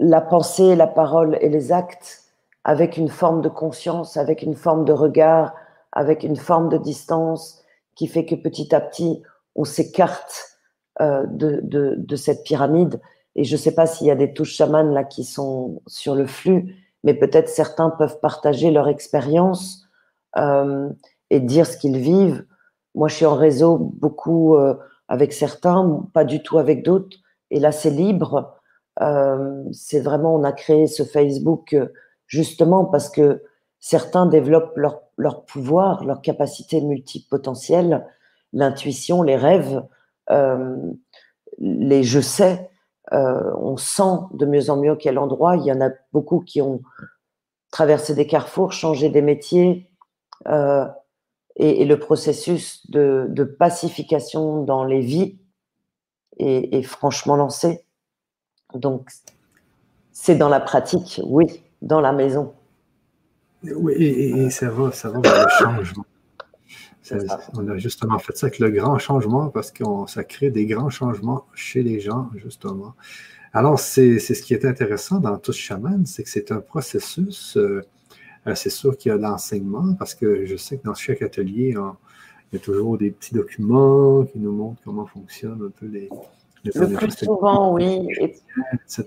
[0.00, 2.24] la pensée, la parole et les actes
[2.64, 5.54] avec une forme de conscience, avec une forme de regard,
[5.92, 7.62] avec une forme de distance
[7.94, 9.22] qui fait que petit à petit,
[9.58, 10.56] on s'écarte
[11.00, 13.00] euh, de, de, cette pyramide.
[13.34, 16.14] Et je ne sais pas s'il y a des touches chamanes là qui sont sur
[16.14, 19.84] le flux, mais peut-être certains peuvent partager leur expérience
[20.36, 20.88] euh,
[21.30, 22.46] et dire ce qu'ils vivent.
[22.94, 24.74] Moi, je suis en réseau beaucoup euh,
[25.08, 27.16] avec certains, pas du tout avec d'autres.
[27.50, 28.54] Et là, c'est libre.
[29.72, 31.76] c'est vraiment, on a créé ce Facebook
[32.26, 33.42] justement parce que
[33.80, 38.04] certains développent leur, leur pouvoir, leur capacité multipotentielle,
[38.52, 39.82] l'intuition, les rêves.
[40.30, 40.76] Euh,
[41.58, 42.70] les je sais,
[43.12, 45.56] euh, on sent de mieux en mieux quel endroit.
[45.56, 46.82] Il y en a beaucoup qui ont
[47.70, 49.90] traversé des carrefours, changé des métiers,
[50.46, 50.86] euh,
[51.56, 55.38] et, le processus de, pacification dans les vies
[56.38, 57.84] est, franchement lancé.
[58.74, 59.10] Donc,
[60.12, 62.54] c'est dans la pratique, oui, dans la maison.
[63.64, 66.02] Oui, et, ça va, ça va le.
[67.54, 70.90] On a justement fait ça avec le grand changement parce que ça crée des grands
[70.90, 72.94] changements chez les gens, justement.
[73.52, 77.56] Alors, c'est ce qui est intéressant dans tout chaman, c'est que c'est un processus.
[77.56, 77.82] Euh,
[78.54, 82.56] c'est sûr qu'il y a l'enseignement, parce que je sais que dans chaque atelier, il
[82.56, 86.08] y a toujours des petits documents qui nous montrent comment fonctionnent un peu les.
[86.64, 88.08] les Le plus souvent, oui.
[88.72, 89.04] Etc.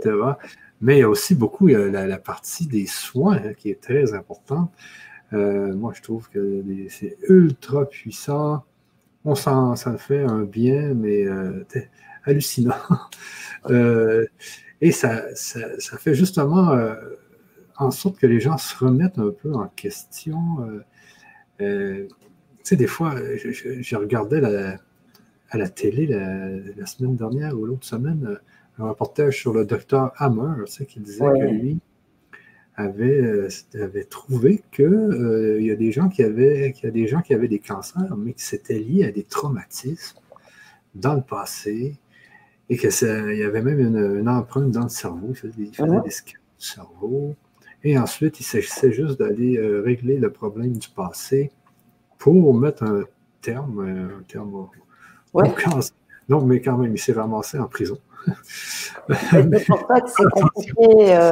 [0.82, 4.72] Mais il y a aussi beaucoup la, partie des soins hein, qui est très importante.
[5.34, 8.63] Euh, moi, je trouve que c'est ultra puissant.
[9.24, 11.65] On sent, ça fait un bien, mais euh,
[12.26, 12.76] hallucinant.
[13.70, 14.26] Euh,
[14.82, 16.76] et ça, ça, fait justement
[17.78, 20.39] en sorte que les gens se remettent un peu en question.
[21.60, 22.08] tu
[22.63, 24.44] sais, des fois, je, regardais
[25.52, 28.39] à la télé la, semaine dernière ou l'autre semaine
[28.80, 31.80] un reportage sur le docteur Hammer, tu sais, qui disait que lui,
[32.82, 36.88] avait, euh, avait trouvé qu'il euh, il y a des gens qui avaient, qu'il y
[36.88, 40.20] a des gens qui avaient des cancers, mais que c'était lié à des traumatismes
[40.96, 41.96] dans le passé
[42.70, 45.28] et qu'il y avait même une, empreinte dans le cerveau.
[45.30, 47.36] Il faisait, des scans du cerveau.
[47.84, 51.52] Et ensuite, il s'agissait juste d'aller euh, régler le problème du passé
[52.17, 53.04] pour mettre un
[53.41, 53.80] terme,
[54.20, 54.54] un terme
[55.34, 55.96] au, cancer.
[56.30, 57.98] Non, mais quand même, il s'est ramassé en prison.
[59.32, 61.32] C'est pour ça que c'est compliqué euh,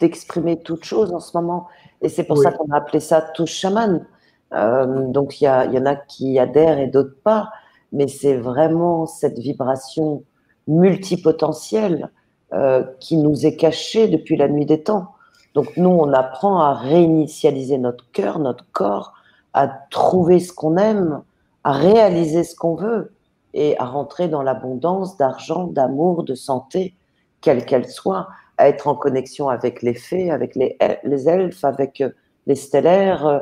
[0.00, 1.68] d'exprimer toute chose en ce moment.
[2.00, 4.06] Et c'est pour ça qu'on a appelé ça touche chaman.
[4.54, 7.50] Euh, donc il y, y, en a qui adhèrent et d'autres pas.
[7.92, 10.24] Mais c'est vraiment cette vibration
[10.66, 12.10] multipotentielle
[12.52, 15.14] euh, qui nous est cachée depuis la nuit des temps.
[15.54, 19.14] Donc nous, on apprend à réinitialiser notre cœur, notre corps,
[19.54, 21.22] à trouver ce qu'on aime,
[21.64, 23.12] à réaliser ce qu'on veut
[23.54, 26.94] et à rentrer dans l'abondance d'argent, d'amour, de santé,
[27.40, 32.00] quelle qu'elle soit, à être en connexion avec les fées, avec les, les elfes, avec
[32.00, 32.10] euh,
[32.46, 33.40] les stellaires, euh,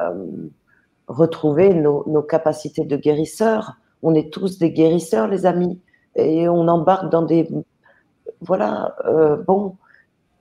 [0.00, 0.26] euh,
[1.08, 3.76] retrouver nos, nos, capacités de guérisseurs.
[4.02, 5.80] On est tous des guérisseurs, les amis,
[6.16, 7.48] et on embarque dans des...
[8.40, 8.96] Voilà,
[9.46, 9.76] bon,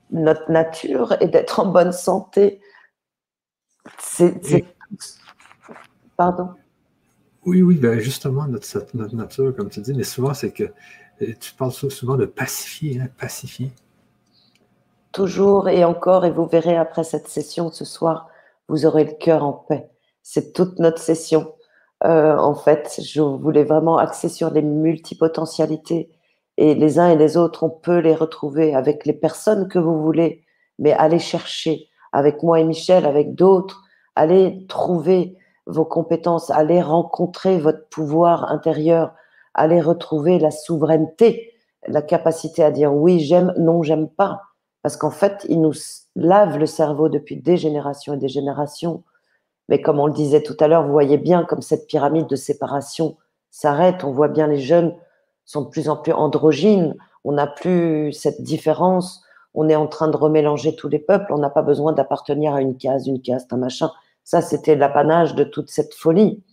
[0.09, 2.59] notre nature est d'être en bonne santé.
[3.99, 4.65] C'est...
[6.17, 6.49] Pardon
[7.45, 10.63] oui, oui, ben justement, notre, notre, nature, comme tu dis, mais souvent, c'est que
[11.21, 13.71] euh, tu parles souvent de pacifier, hein, pacifier.
[15.11, 18.27] Toujours et encore, et vous verrez après cette session ce soir,
[18.67, 19.89] vous aurez le cœur en paix.
[20.21, 21.53] C'est toute notre session.
[22.03, 26.09] Euh, en fait, je voulais vraiment axer sur les multipotentialités.
[26.57, 30.01] Et les uns et les autres, on peut les retrouver avec les personnes que vous
[30.01, 30.43] voulez,
[30.79, 33.83] mais allez chercher avec moi et Michel, avec d'autres,
[34.15, 39.13] allez trouver vos compétences, allez rencontrer votre pouvoir intérieur,
[39.53, 41.53] allez retrouver la souveraineté,
[41.87, 44.41] la capacité à dire oui, j'aime, non, j'aime pas.
[44.81, 45.73] Parce qu'en fait, il nous
[46.15, 49.03] lave le cerveau depuis des générations et des générations.
[49.69, 52.35] Mais comme on le disait tout à l'heure, vous voyez bien comme cette pyramide de
[52.35, 53.17] séparation
[53.51, 54.03] s'arrête.
[54.03, 54.95] On voit bien les jeunes
[55.45, 56.95] sont de plus en plus androgynes.
[57.23, 59.23] On n'a plus cette différence.
[59.53, 61.31] On est en train de remélanger tous les peuples.
[61.31, 63.91] On n'a pas besoin d'appartenir à une case, une caste, un machin.
[64.23, 66.43] Ça, c'était l'apanage de toute cette folie.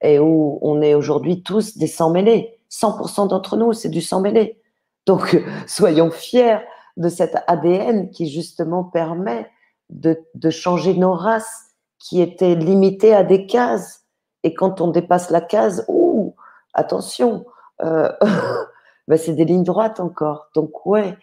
[0.00, 2.58] Et où on est aujourd'hui tous des sans-mêlés.
[2.70, 4.60] 100% d'entre nous, c'est du sans-mêlé.
[5.06, 6.58] Donc, soyons fiers
[6.96, 9.50] de cet ADN qui, justement, permet
[9.90, 10.16] de,
[10.50, 14.04] changer nos races qui étaient limitées à des cases.
[14.44, 16.34] Et quand on dépasse la case, ouh,
[16.74, 17.46] attention,
[17.82, 18.10] euh,
[19.08, 20.48] ben, c'est des lignes droites encore.
[20.54, 21.16] Donc, ouais,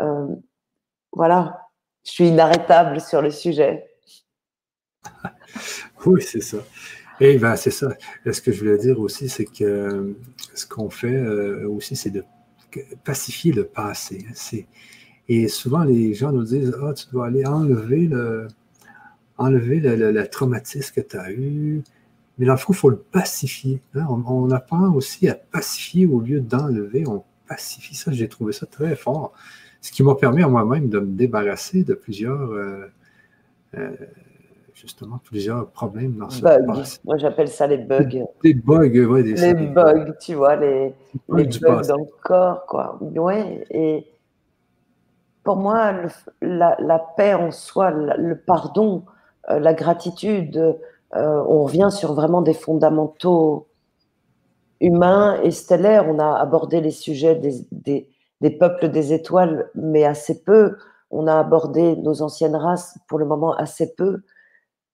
[0.00, 0.26] euh,
[1.12, 1.68] voilà,
[2.04, 3.89] je suis inarrêtable sur le sujet.
[6.06, 6.58] Oui, c'est ça.
[7.20, 7.94] Et ben, c'est ça.
[8.30, 10.12] Ce que je voulais dire aussi, c'est que euh,
[10.54, 12.24] ce qu'on fait euh, aussi, c'est de
[13.04, 14.24] pacifier le passé.
[14.28, 14.58] Hein.
[15.28, 18.48] Et souvent, les gens nous disent Ah, tu dois aller enlever le,
[19.36, 21.82] enlever le, traumatisme que tu as eu.
[22.38, 23.82] Mais dans le fond, il faut le pacifier.
[23.94, 24.06] Hein.
[24.08, 27.06] On, apprend aussi à pacifier au lieu d'enlever.
[27.06, 28.12] On pacifie ça.
[28.12, 29.34] J'ai trouvé ça très fort.
[29.82, 32.50] Ce qui m'a permis à moi-même de me débarrasser de plusieurs.
[32.50, 32.86] Euh,
[34.80, 36.82] justement plusieurs problèmes dans ce bugs.
[37.04, 38.24] Moi, j'appelle ça les bugs.
[38.42, 39.22] Des bugs, oui.
[39.22, 40.94] Des, les bugs, tu vois, les,
[41.34, 42.98] les bugs dans le corps, quoi.
[43.00, 44.06] Ouais, et
[45.44, 45.92] pour moi,
[46.40, 49.04] la, la, paix en soi, le pardon,
[49.50, 53.66] euh, la gratitude, euh, on revient sur vraiment des fondamentaux
[54.80, 56.08] humains et stellaires.
[56.08, 58.08] On a abordé les sujets des, des,
[58.40, 60.76] des peuples des étoiles, mais assez peu.
[61.10, 64.22] On a abordé nos anciennes races pour le moment assez peu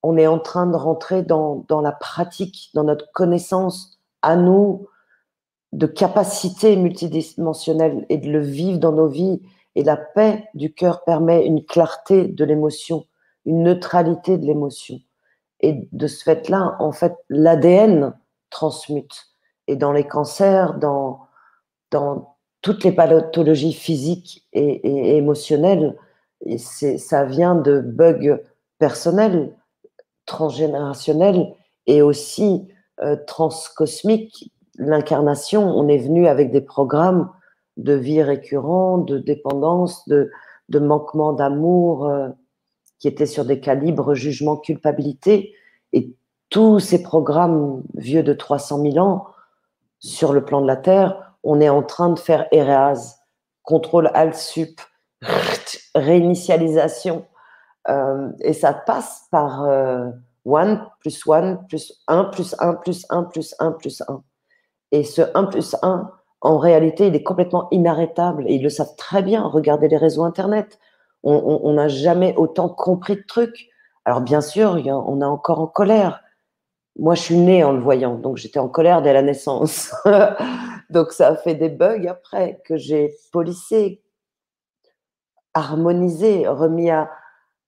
[0.09, 4.87] on est en train de rentrer dans, la pratique, dans notre connaissance à nous
[5.73, 9.43] de capacité multidimensionnelle et de le vivre dans nos vies.
[9.75, 13.05] Et la paix du cœur permet une clarté de l'émotion,
[13.47, 15.01] une neutralité de l'émotion.
[15.59, 18.15] Et de ce fait-là, en fait, l'ADN
[18.51, 19.35] transmute.
[19.67, 21.27] Et dans les cancers, dans,
[22.63, 25.97] toutes les pathologies physiques et, émotionnelles,
[26.59, 28.39] ça vient de bugs
[28.79, 29.53] personnels,
[30.27, 31.55] transgénérationnels
[31.87, 32.69] et aussi
[33.03, 34.53] euh, transcosmiques.
[34.79, 37.31] L'incarnation, on est venu avec des programmes
[37.77, 40.31] de vie récurrents, de dépendance, de,
[40.69, 42.29] de manquement d'amour euh,
[42.99, 45.55] qui étaient sur des calibres jugement, culpabilité.
[45.93, 46.15] Et
[46.51, 49.27] tous ces programmes vieux de 300 000 ans
[49.99, 53.21] sur le plan de la Terre, on est en train de faire ERAS,
[53.63, 54.81] contrôle Alt-Sup,
[55.95, 57.25] réinitialisation.
[57.89, 63.23] Euh, et ça passe par 1 euh, plus 1 plus 1 plus 1 plus 1
[63.25, 64.23] plus 1 plus 1.
[64.93, 68.45] Et ce 1 plus 1, en réalité, il est complètement inarrêtable.
[68.49, 69.43] Ils le savent très bien.
[69.43, 70.79] Regardez les réseaux Internet.
[71.23, 73.69] On n'a jamais autant compris de trucs.
[74.05, 76.23] Alors bien sûr, on est encore en colère.
[76.99, 79.93] Moi, je suis née en le voyant, donc j'étais en colère dès la naissance.
[80.91, 84.01] donc ça a fait des bugs après que j'ai polissé,
[85.53, 87.11] harmonisé, remis à,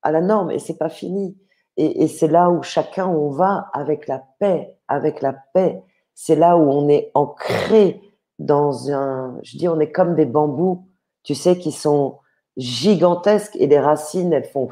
[0.04, 1.36] la norme, et c'est pas fini.
[1.76, 5.82] Et, et c'est là où chacun on va avec la paix, avec la paix.
[6.14, 8.00] C'est là où on est ancré
[8.38, 10.86] dans un, je dis, on est comme des bambous,
[11.22, 12.18] tu sais, qui sont
[12.56, 14.68] gigantesques et les racines, elles font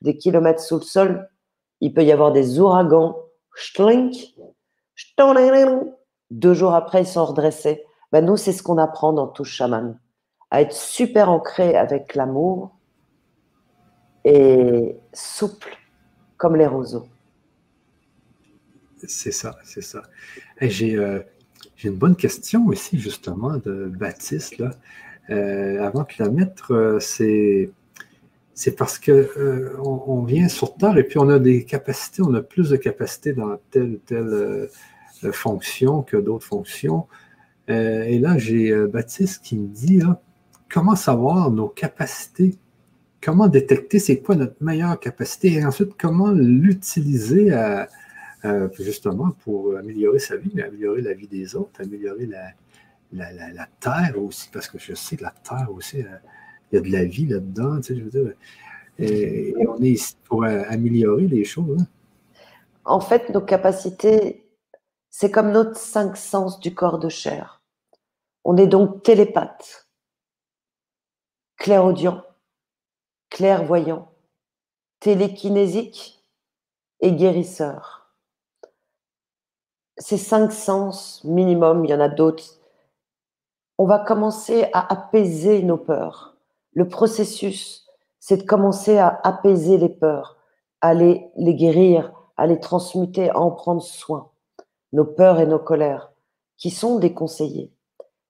[0.00, 1.28] des kilomètres sous le sol.
[1.80, 3.16] Il peut y avoir des ouragans
[6.30, 7.84] deux jours après, ils sont redressés.
[8.12, 9.98] Ben, nous, c'est ce qu'on apprend dans tout chaman,
[10.50, 12.70] à être super ancré avec l'amour
[14.24, 15.76] et souple
[16.36, 17.06] comme les roseaux.
[19.06, 20.02] C'est ça, c'est ça.
[20.60, 21.20] J'ai euh,
[21.84, 24.58] une bonne question ici, justement, de Baptiste.
[24.58, 24.70] Là.
[25.30, 27.70] Euh, avant de la mettre, euh, c'est
[28.54, 32.42] c'est parce euh, on vient sur Terre et puis on a des capacités, on a
[32.42, 34.68] plus de capacités dans telle ou telle
[35.32, 37.06] fonction que d'autres fonctions.
[37.68, 40.02] et là, j'ai Baptiste qui me dit
[40.68, 42.56] comment savoir nos capacités,
[43.22, 47.54] comment détecter c'est quoi notre meilleure capacité et ensuite comment l'utiliser
[48.78, 52.26] justement pour améliorer sa vie, mais améliorer la vie des autres, améliorer
[53.12, 56.04] la, Terre aussi, parce que je sais que la Terre aussi
[56.70, 57.76] il y a de la vie là-dedans.
[57.80, 58.34] Tu sais, je veux dire,
[58.98, 61.80] et, on est ici pour euh, améliorer les choses.
[61.80, 61.86] Hein.
[62.84, 64.46] En fait, nos capacités,
[65.10, 67.62] c'est comme notre cinq sens du corps de chair.
[68.44, 69.88] On est donc télépathe,
[71.56, 72.24] clairaudient,
[73.30, 74.12] clairvoyant,
[75.00, 76.22] télékinésique
[77.00, 78.12] et guérisseur.
[79.96, 82.58] Ces cinq sens minimum, il y en a d'autres.
[83.78, 86.30] On va commencer à apaiser nos peurs
[86.72, 87.86] le processus,
[88.18, 90.36] c'est de commencer à apaiser les peurs,
[90.80, 94.30] à les, guérir, à les transmuter, à en prendre soin,
[94.92, 96.12] nos peurs et nos colères,
[96.56, 97.72] qui sont déconseillées.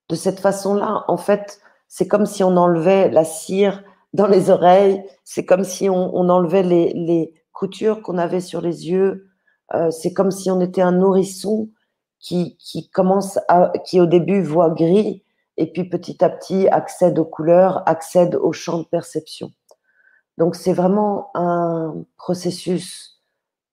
[0.09, 5.03] De cette façon-là, en fait, c'est comme si on enlevait la cire dans les oreilles,
[5.25, 9.29] c'est comme si on, enlevait les, coutures qu'on avait sur les yeux,
[9.75, 11.69] euh, c'est comme si on était un nourrisson
[12.19, 15.25] qui, qui commence à, qui au début voit gris
[15.59, 19.53] et puis petit à petit accède aux couleurs, accède au champ de perception.
[20.39, 23.21] Donc c'est vraiment un processus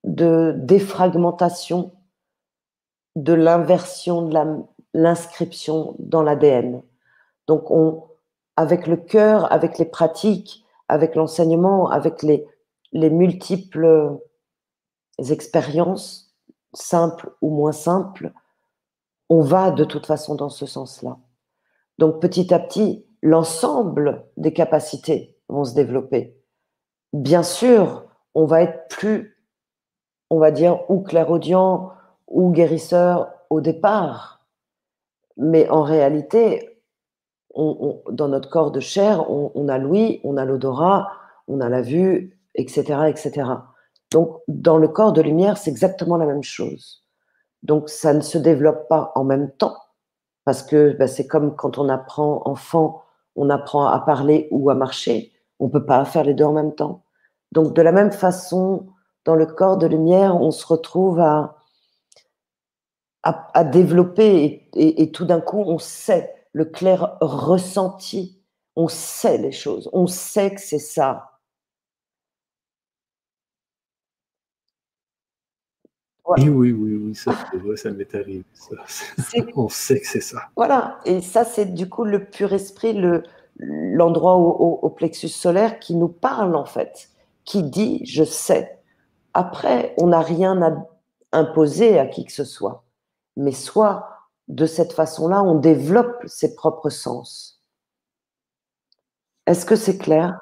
[0.04, 1.92] de défragmentation
[3.16, 4.38] de l'inversion de
[4.92, 6.82] l'inscription dans l'ADN.
[7.46, 8.07] Donc on,
[8.58, 12.44] avec le cœur, avec les pratiques, avec l'enseignement, avec les,
[12.90, 14.18] les multiples
[15.30, 16.34] expériences,
[16.74, 18.32] simples ou moins simples,
[19.28, 21.18] on va de toute façon dans ce sens-là.
[21.98, 26.36] Donc petit à petit, l'ensemble des capacités vont se développer.
[27.12, 29.40] Bien sûr, on va être plus,
[30.30, 31.92] on va dire, ou clairaudient
[32.26, 34.44] ou guérisseur au départ.
[35.36, 36.67] Mais en réalité,
[37.54, 41.08] dans notre corps de chair, on, a l'ouïe, on a l'odorat,
[41.48, 43.50] on a la vue, etc., etc.
[44.10, 47.04] Donc, dans le corps de lumière, c'est exactement la même chose.
[47.62, 49.76] Donc, ça ne se développe pas en même temps,
[50.44, 53.02] parce que bah, c'est comme quand on apprend enfant,
[53.34, 55.32] on apprend à parler ou à marcher.
[55.58, 57.02] On ne peut pas faire les deux en même temps.
[57.52, 58.88] Donc de la même façon,
[59.24, 61.56] dans le corps de lumière, on se retrouve à,
[63.22, 68.40] à, développer et, tout d'un coup, on sait le clair ressenti.
[68.76, 69.90] On sait les choses.
[69.92, 71.38] On sait que c'est ça.
[76.28, 77.32] Oui, oui, oui, oui, ça
[77.76, 78.44] ça m'est arrivé.
[79.56, 80.42] On sait que c'est ça.
[80.56, 83.22] Voilà, et ça, c'est du coup le pur esprit, le,
[83.56, 87.10] l'endroit au, plexus solaire qui nous parle en fait,
[87.44, 88.78] qui dit je sais.
[89.32, 90.86] Après, on n'a rien à
[91.32, 92.84] imposer à qui que ce soit,
[93.36, 94.17] mais soit
[94.48, 97.62] de cette façon-là, on développe ses propres sens.
[99.46, 100.40] Est-ce que c'est clair?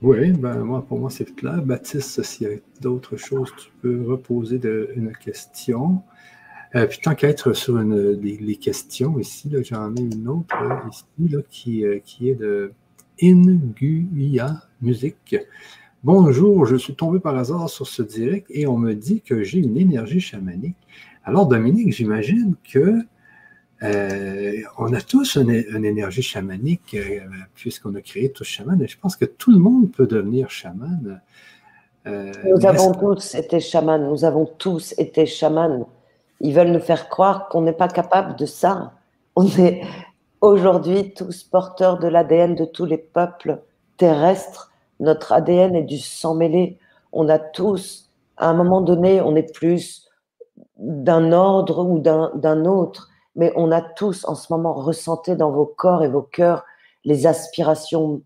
[0.00, 1.62] Oui, ben moi, pour moi, c'est clair.
[1.62, 4.60] Baptiste, s'il y a d'autres choses, tu peux reposer
[4.94, 6.02] une question.
[6.74, 10.54] Euh, puis tant qu'à être sur les, questions ici, j'en ai une autre
[10.90, 12.72] ici qui, euh, qui est de
[13.20, 15.36] Inguia Musique.
[16.04, 19.58] Bonjour, je suis tombé par hasard sur ce direct et on me dit que j'ai
[19.58, 20.76] une énergie chamanique.
[21.28, 23.04] Alors, Dominique, j'imagine que
[23.82, 27.20] euh, on a tous une, énergie chamanique euh,
[27.54, 28.80] puisqu'on a créé tous chaman.
[28.80, 31.20] Et je pense que tout le monde peut devenir chaman.
[32.06, 34.08] Euh, nous avons tous été chaman.
[34.08, 35.84] Nous avons tous été chaman.
[36.40, 38.94] Ils veulent nous faire croire qu'on n'est pas capable de ça.
[39.36, 39.82] On est
[40.40, 43.60] aujourd'hui tous porteurs de l'ADN de tous les peuples
[43.98, 44.72] terrestres.
[44.98, 46.78] Notre ADN est du sang mêlé.
[47.12, 50.07] On a tous, à un moment donné, on est plus
[50.78, 55.66] d'un ordre ou d'un autre, mais on a tous en ce moment ressenti dans vos
[55.66, 56.64] corps et vos cœurs
[57.04, 58.22] les aspirations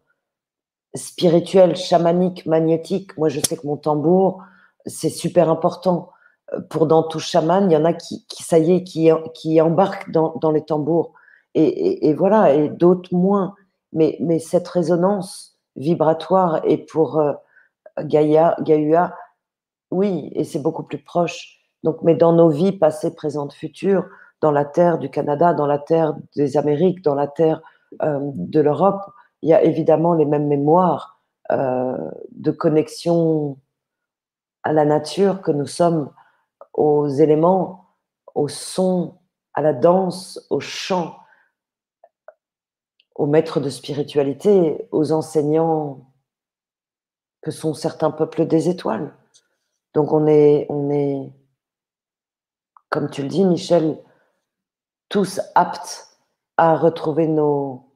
[0.95, 3.17] spirituelles, chamaniques, magnétiques.
[3.17, 4.43] Moi, je sais que mon tambour,
[4.87, 6.11] c'est super important.
[6.69, 10.11] Pour dans tout chaman, il y en a qui, ça y est, qui, qui embarquent
[10.11, 11.13] dans, les tambours.
[11.55, 13.55] Et, voilà, et d'autres moins.
[13.93, 17.33] Mais, mais cette résonance vibratoire est pour euh,
[18.01, 19.15] Gaïa, Gaïa,
[19.91, 21.62] oui, et c'est beaucoup plus proche.
[21.83, 24.07] Donc, mais dans nos vies passées, présentes, futures,
[24.41, 27.63] dans la terre du Canada, dans la terre des Amériques, dans la terre
[28.03, 29.03] euh, de l'Europe,
[29.43, 31.21] il y a évidemment les mêmes mémoires
[31.51, 31.97] euh,
[32.31, 33.59] de connexion
[34.63, 36.11] à la nature que nous sommes
[36.73, 37.97] aux éléments,
[38.35, 39.19] au son,
[39.55, 41.17] à la danse, au chant,
[43.15, 46.07] aux maîtres de spiritualité, aux enseignants
[47.43, 49.15] que sont certains peuples des étoiles.
[49.95, 51.33] Donc on est, on est,
[52.93, 53.99] comme tu le dis, Michel,
[55.09, 56.19] tous aptes
[56.59, 57.89] à retrouver nos.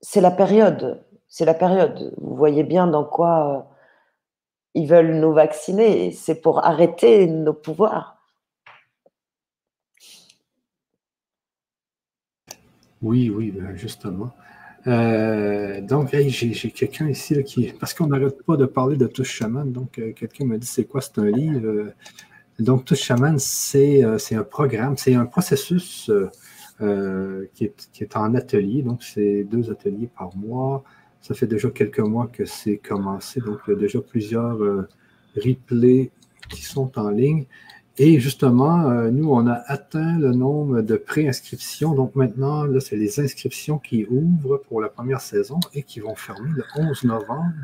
[0.00, 2.14] C'est la période, c'est la période.
[2.16, 3.74] Vous voyez bien dans quoi euh,
[4.72, 6.12] ils veulent nous vacciner.
[6.12, 8.16] C'est pour arrêter nos pouvoirs.
[13.02, 14.30] Oui, oui, ben, justement.
[14.86, 17.70] Euh, donc, j'ai quelqu'un ici qui.
[17.74, 20.86] Parce qu'on n'arrête pas de parler de Touche Chaman, donc euh, quelqu'un m'a dit c'est
[20.86, 21.92] quoi, c'est un livre?
[22.58, 26.10] Donc, Touche Chaman, c'est un programme, c'est un processus
[26.78, 28.82] qui est, qui, est, en atelier.
[28.82, 30.84] Donc, c'est deux ateliers par mois.
[31.20, 33.40] Ça fait déjà quelques mois que c'est commencé.
[33.40, 34.58] Donc, il y a déjà plusieurs
[35.36, 36.10] replays
[36.48, 37.46] qui sont en ligne.
[37.98, 41.94] Et justement, euh, nous, on a atteint le nombre de préinscriptions.
[41.94, 46.14] Donc maintenant, là, c'est les inscriptions qui ouvrent pour la première saison et qui vont
[46.14, 47.54] fermer le 11 novembre.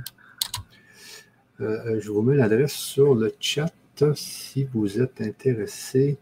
[1.60, 3.70] Euh, euh, je vous mets l'adresse sur le chat
[4.14, 6.18] si vous êtes intéressé.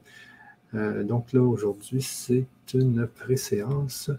[0.72, 4.11] donc là, aujourd'hui, c'est une préséance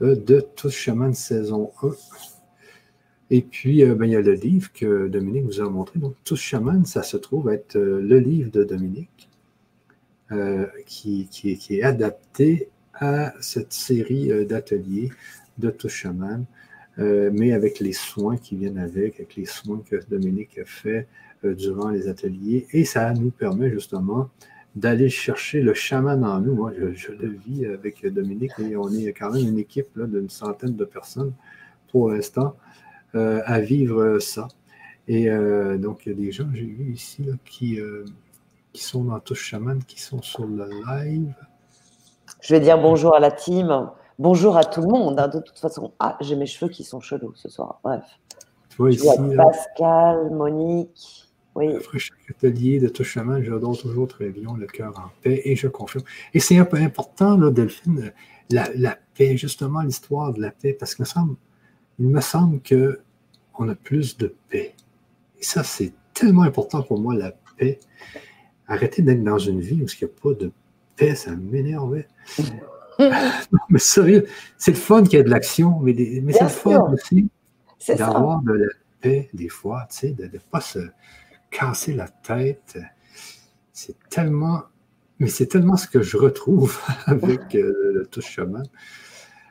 [0.00, 1.90] de Tous Chaman saison 1.
[3.30, 5.98] Et puis, ben, il y a le livre que Dominique vous a montré.
[5.98, 9.28] Donc, Tous Chaman, ça se trouve être le livre de Dominique.
[10.32, 11.28] Euh, qui,
[11.70, 15.10] est adapté à cette série euh, d'ateliers
[15.58, 16.46] de Touchaman,
[16.98, 21.06] euh, mais avec les soins qui viennent avec, avec les soins que Dominique a fait
[21.44, 22.66] durant les ateliers.
[22.72, 24.28] Et ça nous permet justement
[24.74, 26.54] d'aller chercher le chaman en nous.
[26.54, 30.76] Moi, je, le vis avec Dominique et on est quand même une équipe d'une centaine
[30.76, 31.32] de personnes
[31.90, 32.56] pour l'instant
[33.14, 34.48] à vivre ça.
[35.08, 35.28] Et
[35.78, 37.78] donc, il y a des gens, j'ai vu ici, qui,
[38.72, 41.34] qui sont dans Touche Chaman, qui sont sur le live.
[42.40, 43.90] Je vais dire bonjour à la team.
[44.18, 45.18] Bonjour à tout le monde.
[45.18, 47.80] Hein, de toute façon, ah, j'ai mes cheveux qui sont chelous ce soir.
[47.82, 48.04] Bref.
[48.88, 49.08] Ici.
[49.36, 51.31] Pascal, Monique.
[51.54, 51.74] Oui.
[51.74, 55.54] Après chaque atelier de Touche Chaman, j'adore toujours très bien le cœur en paix et
[55.54, 56.04] je confirme.
[56.32, 58.12] Et c'est un peu important, là, Delphine,
[58.50, 61.36] la, la paix, justement, l'histoire de la paix, parce que semble,
[61.98, 64.74] il me semble qu'on a plus de paix.
[65.38, 67.78] Et ça, c'est tellement important pour moi, la paix.
[68.66, 70.50] Arrêtez d'être dans une vie où il n'y a pas de
[70.96, 72.08] paix, ça m'énervait.
[73.68, 74.26] mais sérieux,
[74.56, 77.28] c'est le fun qu'il y ait de l'action, mais, c'est le fun aussi
[77.88, 78.66] d'avoir de la
[79.00, 80.78] paix des fois, tu sais, de ne pas se
[81.52, 82.78] casser la tête.
[83.72, 84.62] C'est tellement,
[85.18, 88.62] mais c'est tellement ce que je retrouve avec euh, le touche chemin.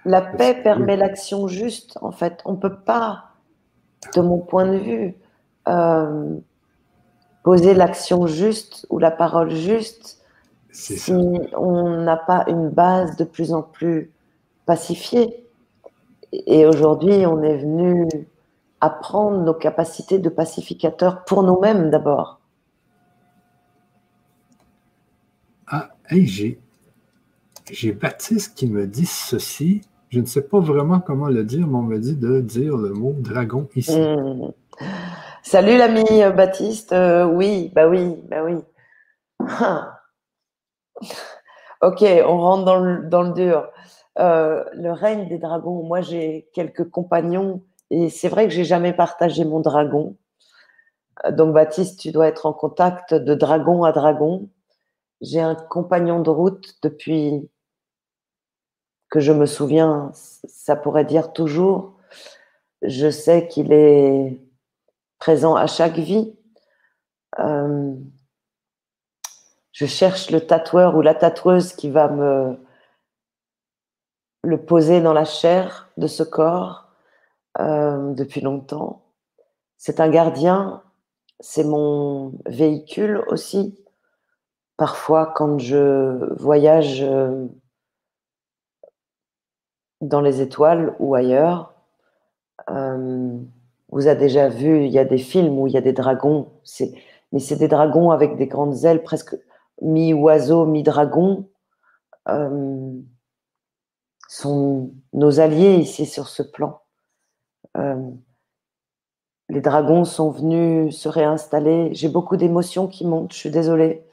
[0.03, 2.41] La paix permet l'action juste, en fait.
[2.43, 3.25] On ne peut pas,
[4.15, 5.15] de mon point de vue,
[5.67, 6.35] euh,
[7.43, 10.17] poser l'action juste ou la parole juste
[10.71, 11.13] si
[11.57, 14.11] on n'a pas une base de plus en plus
[14.65, 15.45] pacifiée.
[16.31, 18.07] Et aujourd'hui, on est venu
[18.81, 22.41] apprendre nos capacités de pacificateur pour nous-mêmes d'abord.
[25.67, 26.59] Ah, j'ai
[27.71, 29.81] j'ai Baptiste qui me dit ceci.
[30.09, 32.89] Je ne sais pas vraiment comment le dire, mais on me dit de dire le
[32.89, 33.97] mot dragon ici.
[33.97, 34.51] Hmm.
[35.41, 36.03] Salut l'ami
[36.35, 36.91] Baptiste.
[36.91, 38.57] Euh, oui, bah oui, bah oui.
[41.81, 43.69] ok, on rentre dans le, dans le dur.
[44.19, 45.83] Euh, le règne des dragons.
[45.83, 50.15] Moi, j'ai quelques compagnons et c'est vrai que j'ai jamais partagé mon dragon.
[51.29, 54.49] Donc, Baptiste, tu dois être en contact de dragon à dragon.
[55.19, 57.49] J'ai un compagnon de route depuis
[59.09, 61.97] que je me souviens, ça pourrait dire toujours.
[62.81, 64.39] Je sais qu'il est
[65.19, 66.33] présent à chaque vie.
[67.39, 67.93] Euh,
[69.73, 72.57] je cherche le tatoueur ou la tatoueuse qui va me
[74.43, 76.90] le poser dans la chair de ce corps
[77.59, 79.03] euh, depuis longtemps.
[79.77, 80.83] C'est un gardien,
[81.41, 83.77] c'est mon véhicule aussi.
[84.77, 87.47] Parfois, quand je voyage euh,
[89.99, 91.73] dans les étoiles ou ailleurs,
[92.69, 93.37] euh,
[93.89, 96.53] vous avez déjà vu, il y a des films où il y a des dragons,
[97.33, 99.35] mais c'est des dragons avec des grandes ailes, presque
[99.81, 101.49] mi-oiseau, mi-dragon.
[104.29, 106.80] Sont nos alliés ici sur ce plan.
[107.77, 108.11] Euh,
[109.49, 111.93] les dragons sont venus se réinstaller.
[111.93, 114.05] J'ai beaucoup d'émotions qui montent, je suis désolée.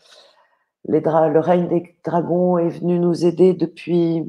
[0.85, 4.25] le règne des dragons est venu nous aider depuis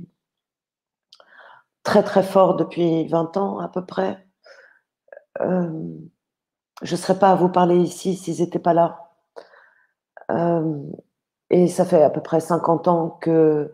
[1.84, 4.24] très très fort depuis 20 ans à peu près.
[5.42, 5.98] Euh,
[6.84, 9.12] je ne serais pas à vous parler ici s'ils n'étaient pas là.
[10.32, 10.84] Euh,
[11.50, 13.74] et ça fait à peu près 50 ans que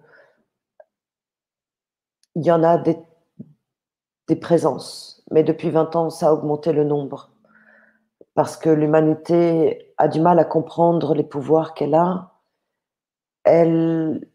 [2.36, 5.15] il y en a des présences.
[5.32, 7.32] Mais depuis 20 ans, ça a augmenté le nombre.
[8.34, 12.34] Parce que l'humanité a du mal à comprendre les pouvoirs qu'elle a.
[13.44, 14.28] Elle,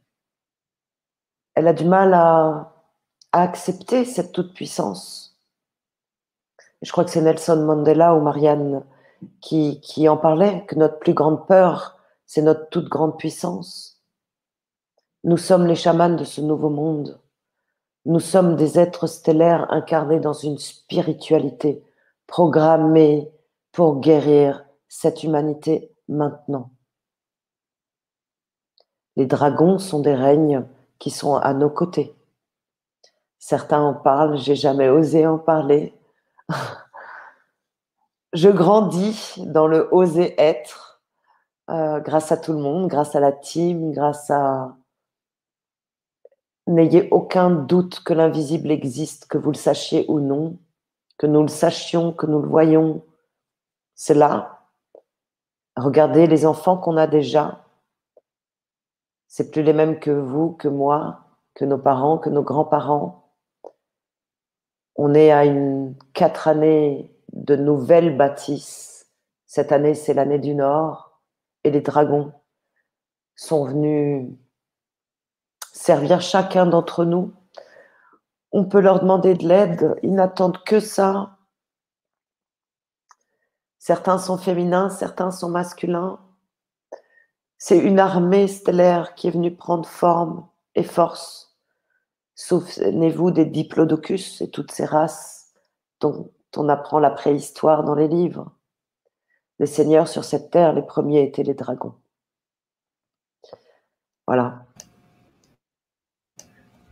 [1.55, 2.73] elle a du mal à,
[3.33, 5.39] accepter cette toute-puissance.
[6.83, 8.85] Je crois que c'est Nelson Mandela ou Marianne
[9.41, 14.03] qui, qui en parlait, que notre plus grande peur, c'est notre toute grande puissance.
[15.23, 17.20] Nous sommes les chamans de ce nouveau monde.
[18.07, 21.85] Nous sommes des êtres stellaires incarnés dans une spiritualité
[22.27, 23.31] programmée
[23.73, 26.71] pour guérir cette humanité maintenant.
[29.17, 30.65] Les dragons sont des règnes
[30.99, 32.15] qui sont à nos côtés.
[33.39, 35.95] Certains en parlent, j'ai jamais osé en parler.
[38.33, 41.03] Je grandis dans le oser être
[41.69, 44.77] euh, grâce à tout le monde, grâce à la team, grâce à
[46.71, 50.57] N'ayez aucun doute que l'invisible existe, que vous le sachiez ou non,
[51.19, 53.03] que nous le sachions, que nous le voyons.
[53.97, 54.69] C'est là.
[55.75, 57.65] Regardez les enfants qu'on a déjà.
[59.27, 63.33] C'est plus les mêmes que vous, que moi, que nos parents, que nos grands-parents.
[64.95, 69.11] On est à une quatre années de nouvelles bâtisses.
[69.45, 71.21] Cette année, c'est l'année du Nord
[71.65, 72.33] et les dragons
[73.35, 74.29] sont venus
[75.73, 77.33] servir chacun d'entre nous.
[78.53, 81.39] On peut leur demander de l'aide, ils n'attendent que ça.
[83.79, 86.19] Certains sont féminins, certains sont masculins.
[87.59, 91.57] C'est une armée stellaire qui est venue prendre forme et force.
[92.35, 95.53] Souvenez-vous des diplodocus et toutes ces races
[96.01, 98.51] dont on apprend la préhistoire dans les livres.
[99.59, 101.95] Les seigneurs sur cette terre, les premiers étaient les dragons.
[104.27, 104.65] Voilà.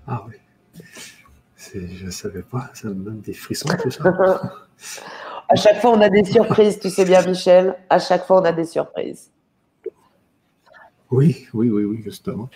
[0.09, 0.35] Ah oui.
[1.75, 4.03] Je ne savais pas, ça me donne des frissons tout ça.
[5.49, 7.77] à chaque fois, on a des surprises, tu sais bien, Michel.
[7.91, 9.31] À chaque fois, on a des surprises.
[11.11, 12.49] Oui, oui, oui, oui, justement.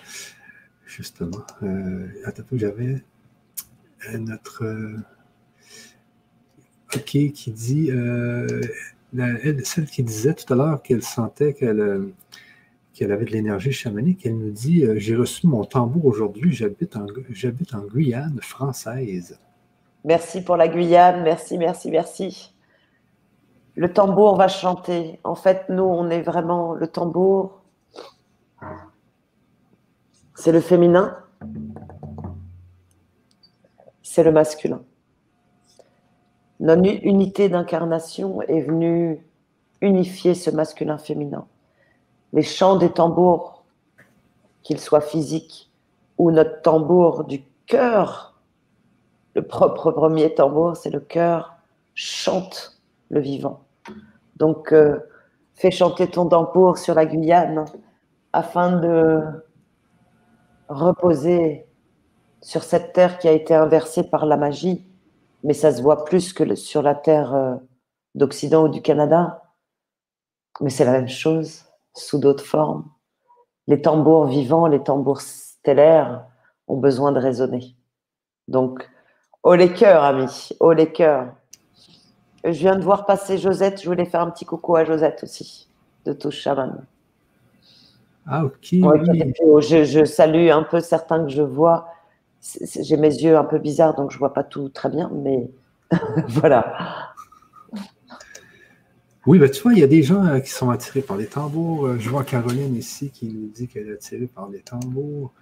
[0.86, 1.44] Justement.
[1.62, 3.02] Euh, attends, j'avais
[4.14, 4.64] notre.
[4.64, 4.96] Euh,
[6.94, 7.90] OK, qui dit.
[7.90, 8.60] Euh,
[9.64, 12.12] celle qui disait tout à l'heure qu'elle sentait qu'elle
[12.92, 14.26] qu'elle avait de l'énergie chamanique.
[14.26, 19.38] Elle nous dit euh, J'ai reçu mon tambour aujourd'hui, j'habite en, j'habite en Guyane française.
[20.04, 22.54] Merci pour la Guyane, merci, merci, merci.
[23.74, 25.20] Le tambour va chanter.
[25.24, 27.62] En fait, nous, on est vraiment le tambour.
[30.34, 31.16] C'est le féminin.
[34.02, 34.82] C'est le masculin.
[36.60, 39.24] Notre unité d'incarnation est venue
[39.80, 41.46] unifier ce masculin-féminin
[42.32, 43.64] les chants des tambours,
[44.62, 45.70] qu'ils soient physiques
[46.18, 48.40] ou notre tambour du cœur,
[49.34, 51.56] le propre premier tambour, c'est le cœur,
[51.94, 52.80] chante
[53.10, 53.64] le vivant.
[54.36, 54.98] Donc, euh,
[55.54, 57.64] fais chanter ton tambour sur la Guyane
[58.32, 59.22] afin de
[60.68, 61.66] reposer
[62.40, 64.86] sur cette terre qui a été inversée par la magie,
[65.44, 67.54] mais ça se voit plus que sur la terre euh,
[68.14, 69.42] d'Occident ou du Canada.
[70.60, 71.64] Mais c'est la même chose,
[71.94, 72.84] sous d'autres formes.
[73.66, 76.24] Les tambours vivants, les tambours stellaires
[76.68, 77.76] ont besoin de résonner.
[78.48, 78.88] Donc,
[79.42, 81.32] oh les cœurs, amis, oh les cœurs.
[82.44, 85.68] Je viens de voir passer Josette, je voulais faire un petit coucou à Josette aussi,
[86.04, 86.84] de Touche Chaman.
[88.26, 88.74] Ah, ok.
[89.44, 91.88] Oh, je, salue un peu certains que je vois.
[92.80, 95.50] J'ai mes yeux un peu bizarres, donc je vois pas tout très bien, mais
[96.28, 97.11] voilà.
[99.24, 101.26] Oui, ben, tu vois, il y a des gens euh, qui sont attirés par les
[101.26, 101.86] tambours.
[101.86, 105.32] Euh, je vois Caroline ici qui nous dit qu'elle est attirée par les tambours.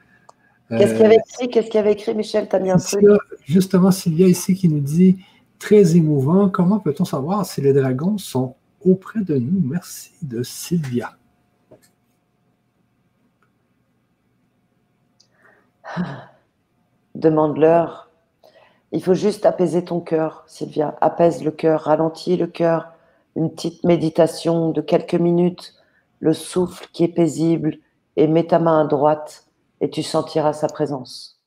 [0.68, 1.48] Qu'est-ce qu'il y avait euh, écrit?
[1.48, 2.46] Qu'est-ce qu'il avait écrit, Michel?
[2.46, 3.02] T'as mis un truc?
[3.46, 5.24] Justement, Sylvia ici qui nous dit
[5.58, 6.50] très émouvant.
[6.50, 8.54] Comment peut-on savoir si les dragons sont
[8.84, 9.62] auprès de nous?
[9.64, 11.16] Merci de Sylvia.
[17.14, 18.10] Demande-leur.
[18.92, 20.98] Il faut juste apaiser ton cœur, Sylvia.
[21.00, 22.92] Apaise le cœur, ralentis le cœur.
[23.40, 25.74] Une petite méditation de quelques minutes,
[26.18, 27.78] le souffle qui est paisible,
[28.16, 29.46] et mets ta main à droite
[29.80, 31.40] et tu sentiras sa présence.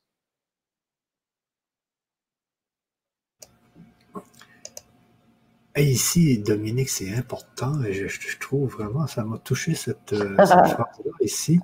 [5.76, 7.80] Et ici, Dominique, c'est important.
[7.88, 11.60] Je, je, trouve vraiment, ça m'a touché cette, euh, cette phrase-là ici.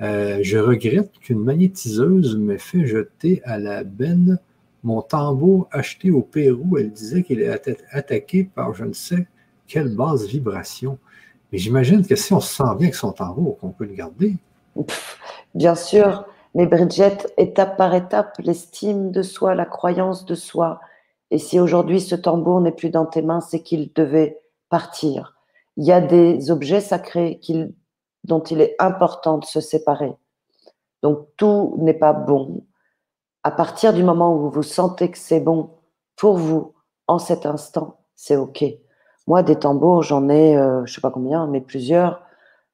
[0.00, 4.40] Euh, je regrette qu'une magnétiseuse m'ait fait jeter à la benne
[4.82, 6.78] mon tambour acheté au Pérou.
[6.78, 9.28] Elle disait qu'il est attaqué par je ne sais
[9.72, 10.98] quelle basse vibration.
[11.50, 14.36] Mais j'imagine que si on se sent bien avec son tambour, qu'on peut le garder.
[15.54, 20.80] Bien sûr, mais Bridget, étape par étape, l'estime de soi, la croyance de soi.
[21.30, 25.36] Et si aujourd'hui ce tambour n'est plus dans tes mains, c'est qu'il devait partir.
[25.78, 27.40] Il y a des objets sacrés
[28.24, 30.12] dont il est important de se séparer.
[31.02, 32.64] Donc tout n'est pas bon.
[33.42, 35.70] À partir du moment où vous sentez que c'est bon
[36.16, 36.74] pour vous
[37.08, 38.64] en cet instant, c'est OK.
[39.26, 42.22] Moi, des tambours, j'en ai, euh, je sais pas combien, mais plusieurs,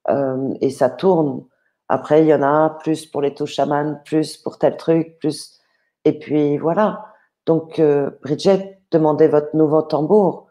[0.08, 1.44] euh, et ça tourne.
[1.88, 5.60] Après, il y en a plus pour les touches chamanes, plus pour tel truc, plus.
[6.04, 7.06] Et puis voilà.
[7.46, 10.48] Donc, euh, Bridget, demandez votre nouveau tambour.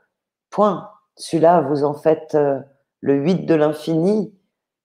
[0.50, 0.90] Point.
[1.16, 2.38] Celui-là, vous en faites
[3.02, 4.38] le 8 de l'infini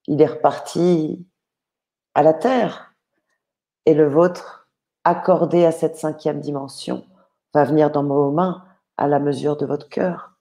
[0.06, 1.26] il est reparti
[2.14, 2.94] à la terre.
[3.86, 4.68] Et le vôtre,
[5.04, 7.04] accordé à cette cinquième dimension,
[7.54, 8.64] va venir dans vos mains
[8.96, 10.32] à la mesure de votre cœur.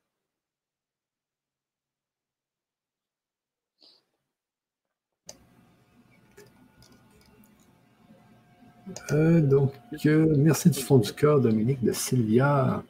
[9.11, 9.71] Euh, donc,
[10.05, 12.83] euh, merci du fond du cœur, Dominique, de Sylvia.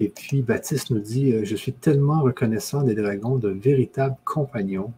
[0.00, 4.92] Et puis, Baptiste nous dit euh, Je suis tellement reconnaissant des dragons, de véritables compagnons.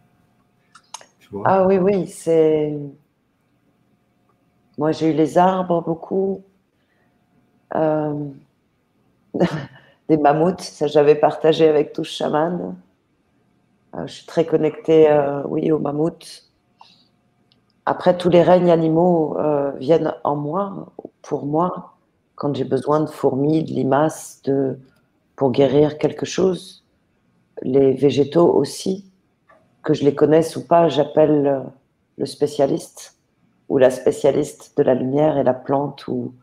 [1.45, 2.75] Ah oui, oui, c'est.
[4.77, 6.43] Moi, j'ai eu les arbres beaucoup.
[10.09, 12.75] Des mammouths, ça j'avais partagé avec tous chaman.
[13.93, 15.07] Je suis très connectée,
[15.45, 16.48] oui, aux mammouths.
[17.91, 19.35] Après, tous les règnes animaux
[19.79, 21.95] viennent en moi, pour moi,
[22.35, 24.77] quand j'ai besoin de fourmis, de limaces, de...
[25.35, 26.85] pour guérir quelque chose.
[27.63, 29.09] Les végétaux aussi
[29.81, 31.63] que je les connaisse ou pas, j'appelle
[32.19, 33.17] le spécialiste
[33.69, 36.35] ou la spécialiste de la lumière et la plante ou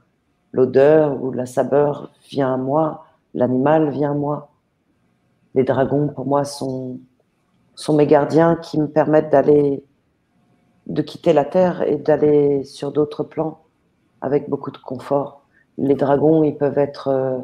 [0.51, 4.49] l'odeur ou la saveur vient à moi, l'animal vient à moi.
[5.55, 6.99] Les dragons, pour moi, sont,
[7.77, 9.85] sont mes gardiens qui me permettent d'aller,
[10.87, 13.61] de quitter la terre et d'aller sur d'autres plans
[14.21, 15.43] avec beaucoup de confort.
[15.79, 17.39] Les dragons, ils peuvent être euh,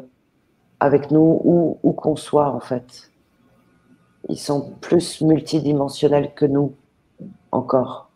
[0.79, 3.11] avec nous où, où qu'on soit, en fait
[4.29, 6.75] ils sont plus multidimensionnels que nous
[7.51, 8.09] encore.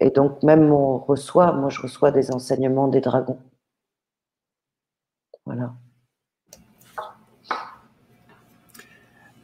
[0.00, 3.38] Et donc même on reçoit, moi je reçois des enseignements des dragons.
[5.44, 5.74] Voilà.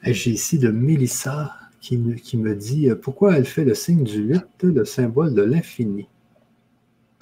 [0.02, 1.98] J'ai ici de Mélissa qui
[2.36, 6.08] me, dit euh, pourquoi elle fait le signe du 8, le symbole de l'infini?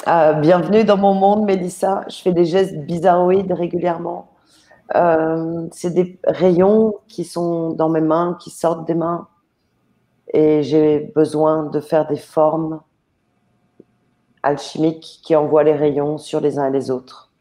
[0.05, 2.05] Ah, bienvenue dans mon monde, Mélissa.
[2.09, 4.31] Je fais des gestes bizarroïdes régulièrement.
[4.95, 9.29] Euh, c'est des rayons qui sont dans mes mains, qui sortent des mains.
[10.35, 12.81] Et j'ai besoin de faire des formes
[14.43, 17.33] alchimiques qui envoient les rayons sur les uns et les autres.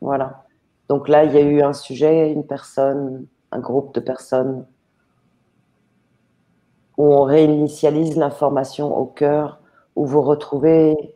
[0.00, 0.44] Voilà.
[0.88, 4.64] Donc là, il y a eu un sujet, une personne, un groupe de personnes
[6.96, 9.60] où on réinitialise l'information au cœur,
[9.96, 11.14] où vous retrouvez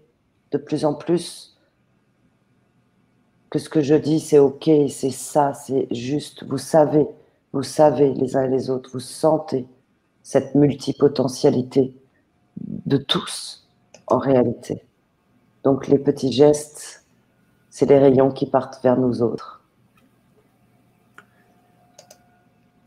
[0.51, 1.59] de plus en plus
[3.51, 6.45] que ce que je dis, c'est OK, c'est ça, c'est juste.
[6.45, 7.07] Vous savez,
[7.53, 9.67] vous savez les uns et les autres, vous sentez
[10.23, 11.95] cette multipotentialité
[12.61, 13.69] de tous
[14.07, 14.85] en réalité.
[15.65, 17.05] Donc les petits gestes,
[17.71, 19.60] c'est les rayons qui partent vers nous autres.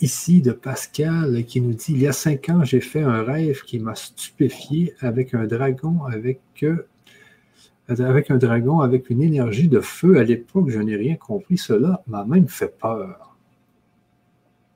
[0.04, 3.62] Ici de Pascal qui nous dit, il y a cinq ans, j'ai fait un rêve
[3.62, 6.86] qui m'a stupéfié avec un dragon avec euh,
[7.88, 10.18] avec un dragon avec une énergie de feu.
[10.18, 11.58] À l'époque, je n'ai rien compris.
[11.58, 13.34] Cela m'a même fait peur.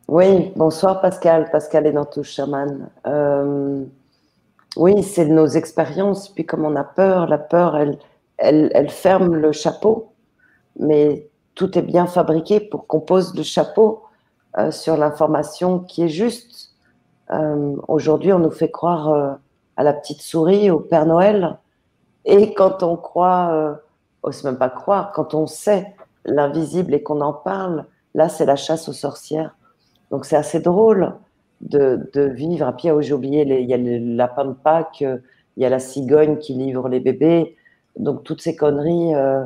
[0.08, 1.50] Oui, bonsoir Pascal.
[1.52, 2.90] Pascal est dans tout chaman.
[3.06, 3.84] Euh,
[4.78, 6.30] oui, c'est nos expériences.
[6.30, 8.00] Puis comme on a peur, la peur, elle,
[8.38, 10.14] elle, ferme le chapeau.
[10.80, 14.04] Mais tout est bien fabriqué pour qu'on pose le chapeau
[14.58, 16.72] euh, sur l'information qui est juste.
[17.32, 19.38] Euh, aujourd'hui, on nous fait croire
[19.78, 21.58] à la petite souris, au Père Noël.
[22.26, 25.96] Et quand on croit, euh, c'est même pas croire, quand on sait
[26.26, 27.86] l'invisible et qu'on en parle,
[28.16, 29.56] là, c'est la chasse aux sorcières.
[30.12, 31.14] Donc, c'est assez drôle
[31.62, 32.74] de, vivre.
[32.78, 36.38] Puis, j'ai oublié, il y a le lapin de Pâques, il y a la cigogne
[36.38, 37.56] qui livre les bébés.
[37.98, 39.46] Donc, toutes ces conneries euh,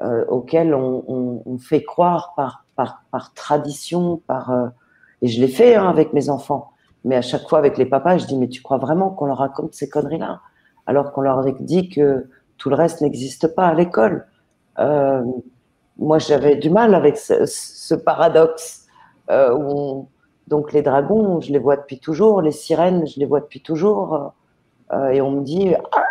[0.00, 2.64] euh, auxquelles on, on, fait croire par,
[3.10, 4.68] par, tradition, par, euh,
[5.22, 6.72] et je l'ai fait hein, avec mes enfants.
[7.04, 9.38] Mais à chaque fois, avec les papas, je dis, mais tu crois vraiment qu'on leur
[9.38, 10.40] raconte ces conneries-là?
[10.86, 12.28] Alors qu'on leur dit que
[12.58, 14.26] tout le reste n'existe pas à l'école.
[14.78, 15.22] Euh,
[15.98, 18.86] moi, j'avais du mal avec ce, paradoxe
[19.30, 20.08] euh, où
[20.48, 24.32] donc les dragons, je les vois depuis toujours, les sirènes, je les vois depuis toujours,
[25.10, 26.04] et on me dit ah,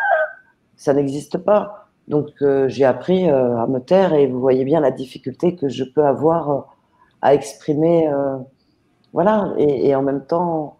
[0.77, 1.80] ça n'existe pas.
[2.11, 2.27] Donc
[2.67, 6.75] j'ai appris à me taire et vous voyez bien la difficulté que je peux avoir
[7.21, 8.07] à exprimer,
[9.13, 9.53] voilà.
[9.57, 10.77] Et, en même temps,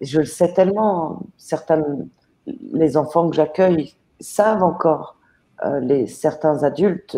[0.00, 1.22] je le sais tellement.
[1.38, 2.08] Certaines
[2.46, 5.16] les enfants que j'accueille savent encore,
[5.64, 7.16] euh, les, certains adultes,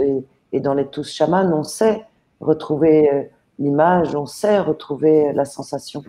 [0.52, 2.06] et, dans les tous chamans, on sait
[2.40, 3.22] retrouver euh,
[3.58, 6.02] l'image, on sait retrouver la sensation.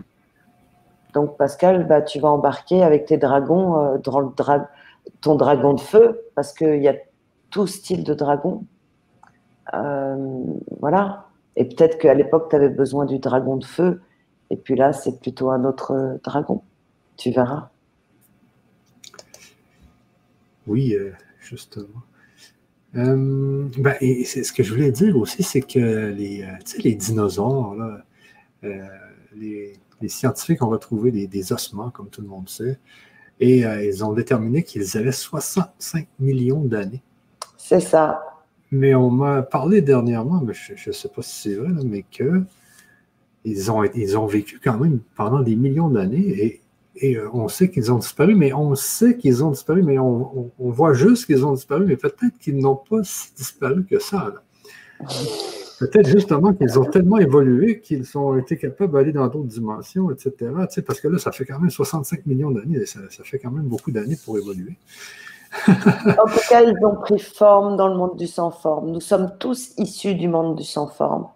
[1.14, 4.28] Donc Pascal, bah, tu vas embarquer avec tes dragons euh, dans le
[5.20, 6.94] ton dragon de feu, parce qu'il y a
[7.50, 8.64] tout style de dragon.
[9.72, 11.26] voilà.
[11.56, 14.02] Et peut-être qu'à l'époque, tu avais besoin du dragon de feu,
[14.50, 16.62] et puis là, c'est plutôt un autre dragon.
[17.16, 17.70] Tu verras.
[20.66, 22.02] Oui, euh, justement.
[22.96, 27.76] Euh, ben, ce que je voulais dire aussi, c'est que les, euh, les dinosaures,
[29.34, 29.78] les,
[30.08, 32.78] scientifiques ont retrouvé des, ossements, comme tout le monde sait,
[33.40, 37.02] et ils ont déterminé qu'ils avaient 65 millions d'années.
[37.68, 38.22] C'est ça.
[38.70, 42.42] Mais on m'a parlé dernièrement, mais je ne sais pas si c'est vrai, mais que
[43.44, 46.60] ils ont, ils ont vécu quand même pendant des millions d'années
[46.96, 50.52] et euh, on sait qu'ils ont disparu, mais on sait qu'ils ont disparu, mais on,
[50.60, 54.32] voit juste qu'ils ont disparu, mais peut-être qu'ils n'ont pas si disparu que ça.
[55.80, 60.52] Peut-être justement qu'ils ont tellement évolué qu'ils ont été capables d'aller dans d'autres dimensions, etc.
[60.86, 63.90] parce que là, ça fait quand même 65 millions d'années, ça, fait quand même beaucoup
[63.90, 64.76] d'années pour évoluer.
[65.68, 68.90] en tout cas, ils ont pris forme dans le monde du sans-forme.
[68.90, 71.28] Nous sommes tous issus du monde du sans-forme.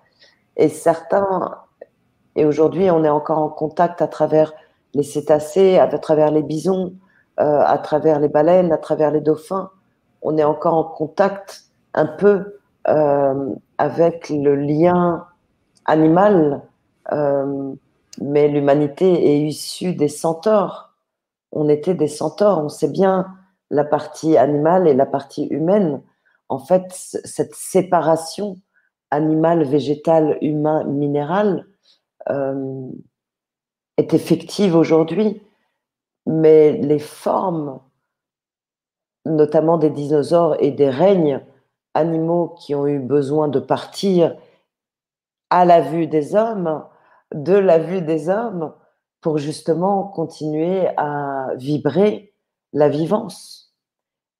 [0.56, 1.58] Et certains,
[2.36, 4.52] et aujourd'hui, on est encore en contact à travers
[4.94, 6.94] les cétacés, à travers les bisons,
[7.40, 9.70] euh, à travers les baleines, à travers les dauphins.
[10.22, 12.58] On est encore en contact un peu
[12.88, 15.26] euh, avec le lien
[15.86, 16.62] animal,
[17.12, 17.72] euh,
[18.20, 20.92] mais l'humanité est issue des centaures.
[21.52, 23.26] On était des centaures, on sait bien
[23.70, 26.02] la partie animale et la partie humaine.
[26.48, 28.56] En fait, cette séparation
[29.10, 31.66] animal, végétal, humain, minéral,
[33.96, 35.42] est effective aujourd'hui,
[36.26, 37.80] mais les formes,
[39.24, 41.44] notamment des dinosaures et des règnes
[41.94, 44.36] animaux qui ont eu besoin de partir
[45.50, 46.84] à la vue des hommes,
[47.34, 48.72] de la vue des hommes,
[49.20, 52.32] pour justement continuer à vibrer
[52.72, 53.59] la vivance.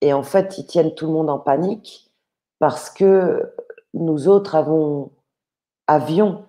[0.01, 2.11] Et en fait, ils tiennent tout le monde en panique
[2.59, 3.55] parce que
[3.95, 5.11] nous autres avons,
[5.87, 6.45] avions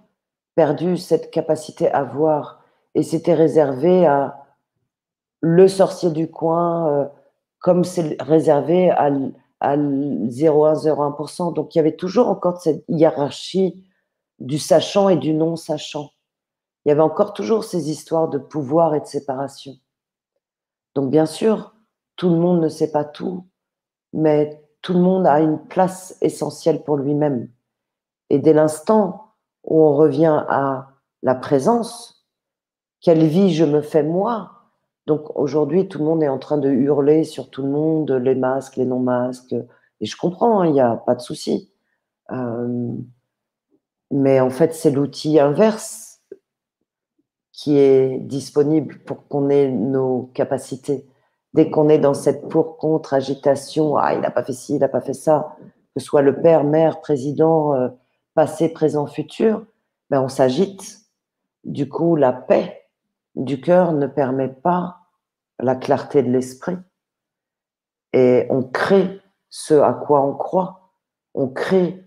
[0.56, 2.64] perdu cette capacité à voir
[2.96, 4.38] et c'était réservé à
[5.42, 7.08] le sorcier du coin, euh,
[7.60, 9.10] comme c'est réservé à,
[9.60, 11.54] à 0,1-0,1%.
[11.54, 13.84] Donc il y avait toujours encore cette hiérarchie
[14.40, 16.12] du sachant et du non-sachant.
[16.86, 19.74] Il y avait encore toujours ces histoires de pouvoir et de séparation.
[20.96, 21.74] Donc bien sûr,
[22.16, 23.46] tout le monde ne sait pas tout,
[24.14, 27.50] mais tout le monde a une place essentielle pour lui-même.
[28.30, 29.34] Et dès l'instant
[29.64, 30.90] où on revient à
[31.22, 32.26] la présence,
[33.00, 34.52] quelle vie je me fais moi?
[35.08, 38.36] Donc aujourd'hui, tout le monde est en train de hurler sur tout le monde, les
[38.36, 39.56] masques, les non-masques.
[40.00, 41.72] Et je comprends, hein, il n'y a pas de souci.
[42.32, 42.94] Euh,
[44.12, 46.22] mais en fait, c'est l'outil inverse
[47.52, 51.06] qui est disponible pour qu'on ait nos capacités.
[51.54, 54.88] Dès qu'on est dans cette pour-contre agitation, ah, il n'a pas fait ci, il n'a
[54.88, 55.56] pas fait ça,
[55.94, 57.90] que ce soit le père, mère, président, euh,
[58.34, 59.66] passé, présent, futur,
[60.10, 61.02] ben on s'agite.
[61.64, 62.88] Du coup, la paix
[63.36, 64.98] du cœur ne permet pas
[65.60, 66.78] la clarté de l'esprit.
[68.14, 70.94] Et on crée ce à quoi on croit.
[71.34, 72.04] On crée.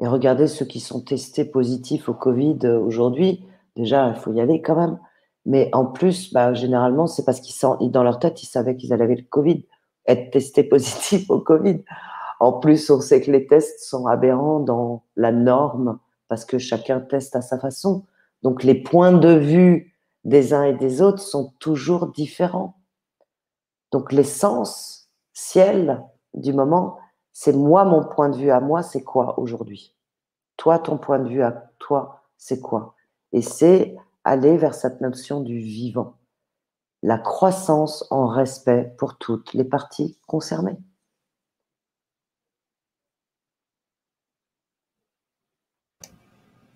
[0.00, 3.46] Et regardez ceux qui sont testés positifs au Covid aujourd'hui.
[3.76, 4.98] Déjà, il faut y aller quand même.
[5.46, 8.92] Mais en plus, bah, généralement, c'est parce qu'ils sont dans leur tête, ils savaient qu'ils
[8.92, 9.66] allaient le Covid,
[10.06, 11.82] être testés positifs au Covid.
[12.40, 17.00] En plus, on sait que les tests sont aberrants dans la norme parce que chacun
[17.00, 18.04] teste à sa façon.
[18.42, 22.78] Donc, les points de vue des uns et des autres sont toujours différents.
[23.92, 26.98] Donc, l'essence, ciel du moment,
[27.32, 29.94] c'est moi, mon point de vue à moi, c'est quoi aujourd'hui?
[30.56, 32.94] Toi, ton point de vue à toi, c'est quoi?
[33.32, 36.16] Et c'est aller vers cette notion du vivant,
[37.02, 40.78] la croissance en respect pour toutes les parties concernées.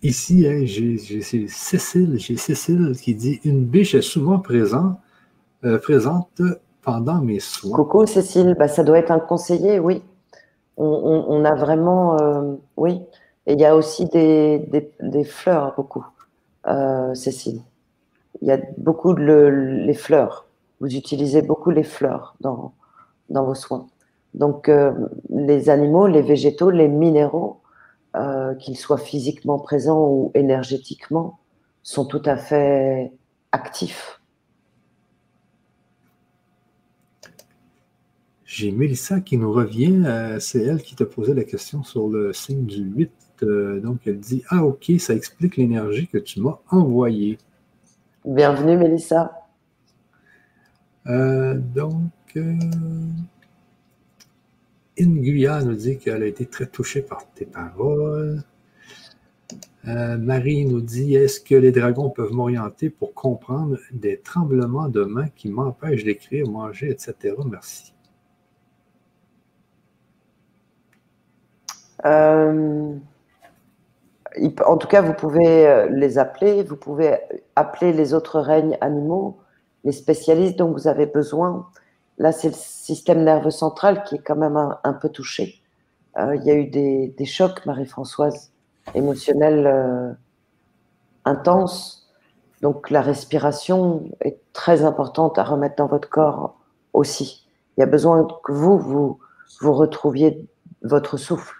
[0.01, 4.97] Ici, hein, j'ai Cécile, j'ai Cécile qui dit une biche est souvent présente,
[5.65, 6.41] euh, présente
[6.81, 7.75] pendant mes soins.
[7.75, 10.01] Coucou Cécile, bah, ça doit être un conseiller, oui.
[10.77, 13.01] On, a vraiment, euh, oui.
[13.45, 14.59] Et il y a aussi des,
[15.01, 16.05] des fleurs, beaucoup.
[16.69, 17.61] Euh, Cécile.
[18.41, 19.21] Il y a beaucoup de
[19.85, 20.45] les fleurs.
[20.79, 22.73] Vous utilisez beaucoup les fleurs dans,
[23.29, 23.87] dans vos soins.
[24.35, 24.93] Donc, euh,
[25.29, 27.61] les animaux, les végétaux, les minéraux,
[28.15, 31.39] euh, qu'ils soient physiquement présents ou énergétiquement,
[31.81, 33.11] sont tout à fait
[33.51, 34.21] actifs.
[38.45, 40.37] J'ai Mélissa qui nous revient.
[40.39, 44.19] C'est elle qui te posait la question sur le signe du 8 euh, donc, elle
[44.19, 47.37] dit Ah, ok, ça explique l'énergie que tu m'as envoyée.
[48.25, 49.47] Bienvenue, Mélissa.
[51.07, 52.53] Euh, donc, euh,
[54.99, 58.43] Inguya nous dit qu'elle a été très touchée par tes paroles.
[59.85, 65.29] Marie nous dit Est-ce que les dragons peuvent m'orienter pour comprendre des tremblements de main
[65.29, 67.35] qui m'empêchent d'écrire, manger, etc.
[67.49, 67.93] Merci.
[74.65, 77.17] En tout cas, vous pouvez euh, les appeler, vous pouvez
[77.55, 79.39] appeler les autres règnes animaux,
[79.83, 81.67] les spécialistes dont vous avez besoin.
[82.17, 85.61] Là, c'est le système nerveux central qui est quand même un, peu touché.
[86.17, 88.51] Euh, il y a eu des, chocs, Marie-Françoise,
[88.93, 90.11] émotionnels euh,
[91.25, 92.11] intenses.
[92.61, 96.59] Donc, la respiration est très importante à remettre dans votre corps
[96.93, 97.47] aussi.
[97.77, 99.19] Il y a besoin que vous, vous,
[99.61, 100.45] vous retrouviez
[100.83, 101.58] votre souffle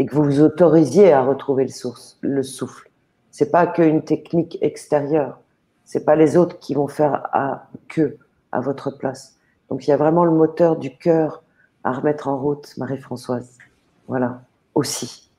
[0.00, 2.90] et que vous vous autorisiez à retrouver le, source, le souffle.
[3.30, 5.38] C'est pas qu'une technique extérieure.
[5.84, 8.16] C'est pas les autres qui vont faire à que
[8.50, 9.36] à votre place.
[9.68, 11.42] Donc il y a vraiment le moteur du cœur
[11.84, 13.58] à remettre en route, Marie-Françoise.
[14.08, 14.40] Voilà,
[14.74, 15.30] aussi.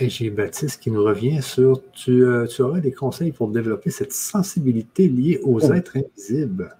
[0.00, 3.90] Et j'ai Baptiste qui nous revient sur tu, euh, tu aurais des conseils pour développer
[3.90, 5.74] cette sensibilité liée aux oh.
[5.74, 6.74] êtres invisibles?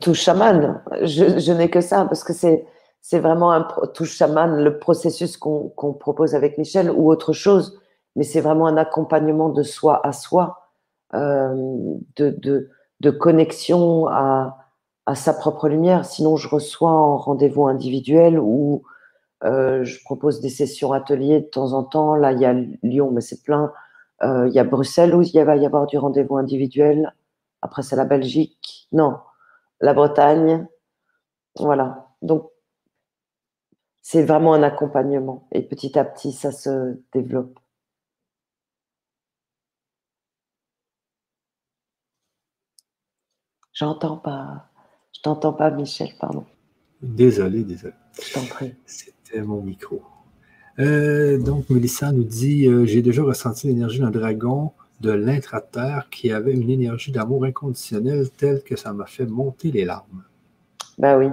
[0.00, 0.80] Tout chaman.
[1.02, 2.66] Je, n'ai que ça parce que c'est
[3.08, 7.78] c'est vraiment un tout chaman, le processus qu'on propose avec Michel ou autre chose,
[8.16, 10.72] mais c'est vraiment un accompagnement de soi à soi,
[11.14, 11.54] euh,
[12.16, 12.68] de,
[13.00, 14.58] de, connexion à,
[15.06, 16.04] à, sa propre lumière.
[16.04, 18.82] Sinon, je reçois en rendez-vous individuel ou
[19.44, 22.16] euh, je propose des sessions ateliers de temps en temps.
[22.16, 23.72] Là, il y a Lyon, mais c'est plein.
[24.22, 27.14] Euh, il y a Bruxelles où il va y avoir du rendez-vous individuel.
[27.62, 28.88] Après, c'est la Belgique.
[28.92, 29.18] Non,
[29.80, 30.66] la Bretagne.
[31.56, 32.08] Voilà.
[32.22, 32.50] Donc,
[34.02, 35.48] c'est vraiment un accompagnement.
[35.52, 37.58] Et petit à petit, ça se développe.
[43.72, 44.70] J'entends pas.
[45.12, 46.46] Je t'entends pas, Michel, pardon.
[47.02, 47.94] Désolé, désolé.
[48.22, 48.74] Je t'en prie.
[48.86, 50.02] C'était mon micro.
[50.78, 56.32] Euh, donc, Mélissa nous dit euh, J'ai déjà ressenti l'énergie d'un dragon de l'intra-terre qui
[56.32, 60.24] avait une énergie d'amour inconditionnel telle que ça m'a fait monter les larmes.
[60.98, 61.28] Ben oui,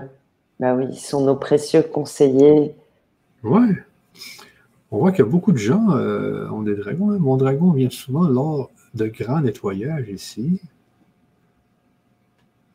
[0.59, 2.75] ben oui, ils sont nos précieux conseillers.
[3.43, 3.83] Ouais.
[4.91, 7.11] On voit que beaucoup de gens euh, ont des dragons.
[7.11, 7.17] Hein.
[7.19, 10.61] Mon dragon vient souvent lors de grands nettoyages ici.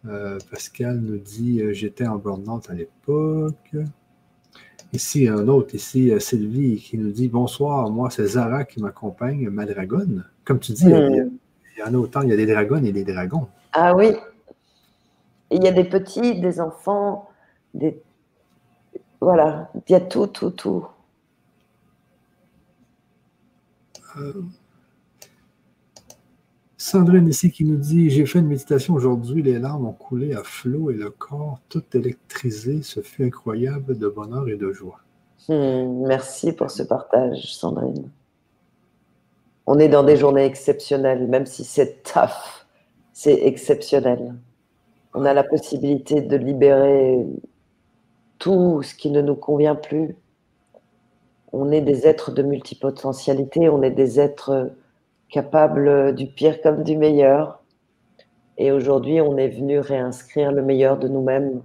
[0.06, 3.76] Euh, Pascal nous dit euh, J'étais en burn à l'époque.
[4.92, 9.66] Ici, un autre, ici, Sylvie, qui nous dit Bonsoir, moi, c'est Zara qui m'accompagne, ma
[9.66, 10.24] dragonne.
[10.48, 11.30] Comme tu dis, il,
[11.76, 13.48] y en a autant, il y a des dragons et des dragons.
[13.74, 14.16] Ah oui.
[15.50, 17.28] Il y a des petits, des enfants,
[17.74, 18.02] des.
[19.20, 20.86] Voilà, il y a tout, tout, tout.
[26.78, 30.42] Sandrine ici qui nous dit J'ai fait une méditation aujourd'hui, les larmes ont coulé à
[30.44, 32.80] flot et le corps tout électrisé.
[32.80, 35.00] Ce fut incroyable de bonheur et de joie.
[35.46, 38.10] Hmm, merci pour ce partage, Sandrine.
[39.70, 42.66] On est dans des journées exceptionnelles, même si c'est taf,
[43.12, 44.34] c'est exceptionnel.
[45.12, 47.18] On a la possibilité de libérer
[48.38, 50.16] tout ce qui ne nous convient plus.
[51.52, 54.70] On est des êtres de multipotentialité, on est des êtres
[55.28, 57.62] capables du pire comme du meilleur.
[58.56, 61.60] Et aujourd'hui, on est venu réinscrire le meilleur de nous-mêmes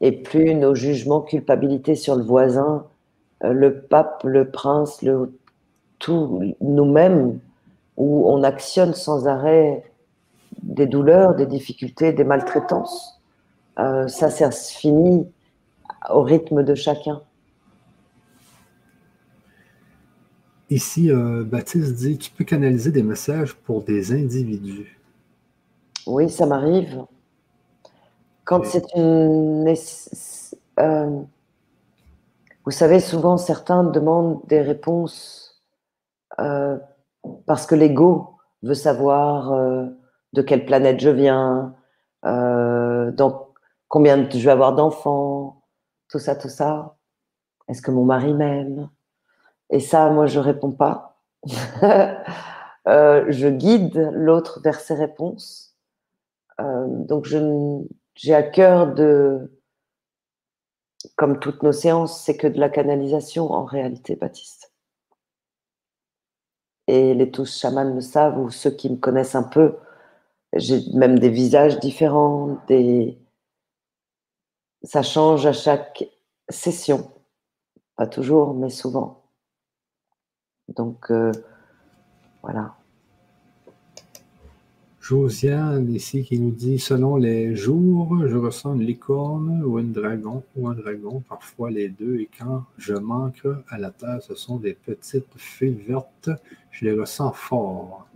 [0.00, 2.88] et plus nos jugements, culpabilités sur le voisin,
[3.44, 5.38] euh, le pape, le prince, le,
[5.98, 7.40] tout nous-mêmes,
[7.96, 9.84] où on actionne sans arrêt
[10.62, 13.20] des douleurs, des difficultés, des maltraitances.
[13.78, 15.26] Euh, ça, ça se finit
[16.10, 17.22] au rythme de chacun.
[20.70, 25.00] Ici, euh, Baptiste dit, tu peux canaliser des messages pour des individus.
[26.06, 27.04] Oui, ça m'arrive.
[28.44, 29.74] Quand c'est une...
[30.78, 31.20] Euh,
[32.64, 35.47] vous savez, souvent, certains demandent des réponses
[36.40, 36.78] euh,
[37.46, 39.52] parce que l'ego veut savoir
[40.32, 41.74] de quelle planète je viens,
[42.24, 43.48] donc
[43.88, 45.62] combien je vais avoir d'enfants,
[46.08, 46.96] tout ça, tout ça.
[47.68, 48.88] Est-ce que mon mari m'aime?
[49.70, 51.20] Et ça, moi, je réponds pas.
[52.86, 55.76] Euh, je guide l'autre vers ses réponses.
[56.58, 57.26] Euh, donc,
[58.14, 59.60] j'ai à cœur de,
[61.16, 64.57] comme toutes nos séances, c'est que de la canalisation en réalité, Baptiste.
[66.88, 69.76] Et les tous chamans le savent, ou ceux qui me connaissent un peu,
[70.54, 73.18] j'ai même des visages différents, des...
[74.82, 76.08] ça change à chaque
[76.48, 77.12] session.
[77.94, 79.22] Pas toujours, mais souvent.
[80.68, 81.30] Donc, euh,
[82.42, 82.77] voilà.
[85.08, 90.42] Josiane ici qui nous dit selon les jours, je ressens une licorne ou un dragon
[90.54, 94.56] ou un dragon, parfois les deux, et quand je manque à la terre, ce sont
[94.56, 96.28] des petites fées vertes.
[96.70, 98.06] Je les ressens fort.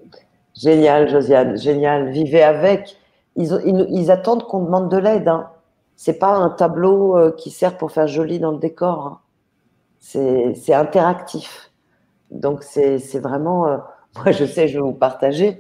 [0.55, 2.11] Génial, Josiane, génial.
[2.11, 2.99] Vivez avec.
[3.37, 5.29] Ils, attendent qu'on demande de l'aide.
[5.29, 5.49] Hein.
[5.97, 9.07] C'est pas un tableau euh, qui sert pour faire joli dans le décor.
[9.07, 9.19] Hein.
[9.99, 11.73] C'est interactif.
[12.31, 13.79] Donc, c'est vraiment, euh,
[14.17, 15.59] moi, je sais, je vais vous partager,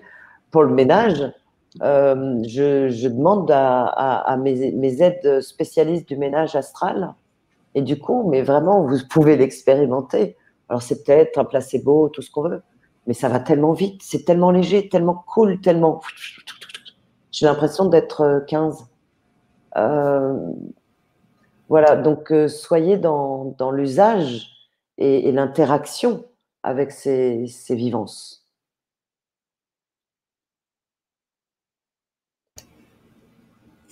[0.52, 1.32] pour le ménage,
[1.80, 7.14] euh, je, demande à, mes, aides spécialistes du ménage astral.
[7.74, 10.36] Et du coup, mais vraiment, vous pouvez l'expérimenter.
[10.68, 12.62] Alors, c'est peut-être un placebo, tout ce qu'on veut,
[13.06, 16.00] mais ça va tellement vite, c'est tellement léger, tellement cool, tellement.
[17.32, 18.86] J'ai l'impression d'être 15.
[19.78, 20.38] Euh,
[21.70, 24.50] voilà, donc soyez dans, l'usage
[24.98, 26.26] et l'interaction
[26.62, 28.41] avec ces, vivances.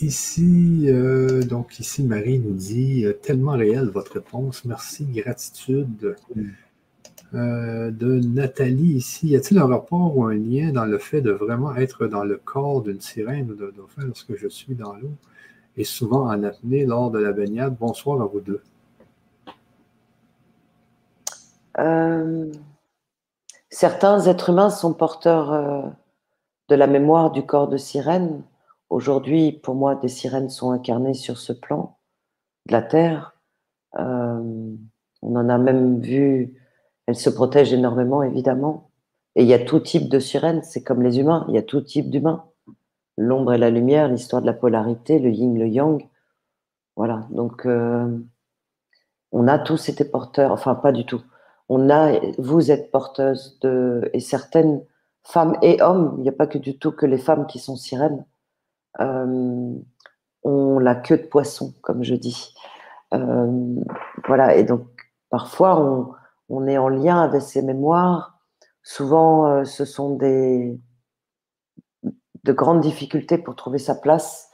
[0.03, 4.65] Ici, euh, donc ici, Marie nous dit euh, tellement réel votre réponse.
[4.65, 6.17] Merci, gratitude.
[7.35, 11.31] Euh, de Nathalie ici, y a-t-il un rapport ou un lien dans le fait de
[11.31, 15.13] vraiment être dans le corps d'une sirène ou d'un dauphin lorsque je suis dans l'eau
[15.77, 17.77] et souvent en apnée lors de la baignade?
[17.79, 18.63] Bonsoir à vous deux.
[23.69, 25.95] Certains êtres humains sont porteurs
[26.69, 28.43] de la mémoire du corps de sirène.
[28.91, 31.99] Aujourd'hui, pour moi, des sirènes sont incarnées sur ce plan
[32.67, 33.35] de la Terre.
[33.99, 34.75] Euh,
[35.23, 36.55] on en a même vu,
[37.07, 38.91] elles se protègent énormément, évidemment.
[39.37, 41.63] Et il y a tout type de sirènes, c'est comme les humains, il y a
[41.63, 42.45] tout type d'humains.
[43.17, 46.09] L'ombre et la lumière, l'histoire de la polarité, le yin, le yang.
[46.97, 47.67] Voilà, donc
[49.33, 51.23] on a tous été porteurs, enfin pas du tout
[51.71, 54.85] on a, vous êtes porteuse de, et certaines
[55.23, 57.77] femmes et hommes, il n'y a pas que du tout que les femmes qui sont
[57.77, 58.30] sirènes, euh,
[58.99, 62.55] ont la queue de poisson, comme je dis.
[63.15, 63.75] Euh,
[64.27, 64.87] voilà, et donc
[65.31, 66.17] parfois
[66.49, 68.39] on, est en lien avec ces mémoires.
[68.83, 70.79] Souvent, euh, ce sont des
[72.45, 74.51] de grandes difficultés pour trouver sa place.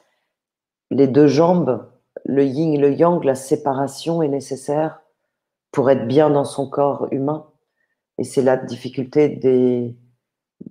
[0.90, 1.88] Les deux jambes,
[2.24, 5.00] le yin et le yang, la séparation est nécessaire
[5.70, 7.46] pour être bien dans son corps humain.
[8.18, 9.96] Et c'est la difficulté des,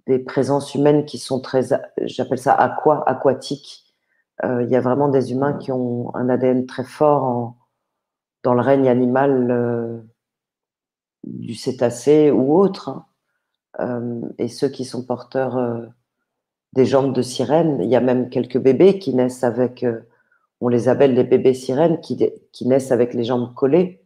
[0.07, 1.69] des présences humaines qui sont très,
[2.01, 3.83] j'appelle ça aqua, aquatiques.
[4.43, 7.57] Euh, il y a vraiment des humains qui ont un ADN très fort en,
[8.43, 9.99] dans le règne animal euh,
[11.23, 12.89] du cétacé ou autre.
[12.89, 13.05] Hein.
[13.79, 15.59] Euh, et ceux qui sont porteurs
[16.73, 19.85] des jambes de sirène, il y a même quelques bébés qui naissent avec,
[20.61, 24.05] on les appelle les bébés sirènes, qui, qui naissent avec les jambes collées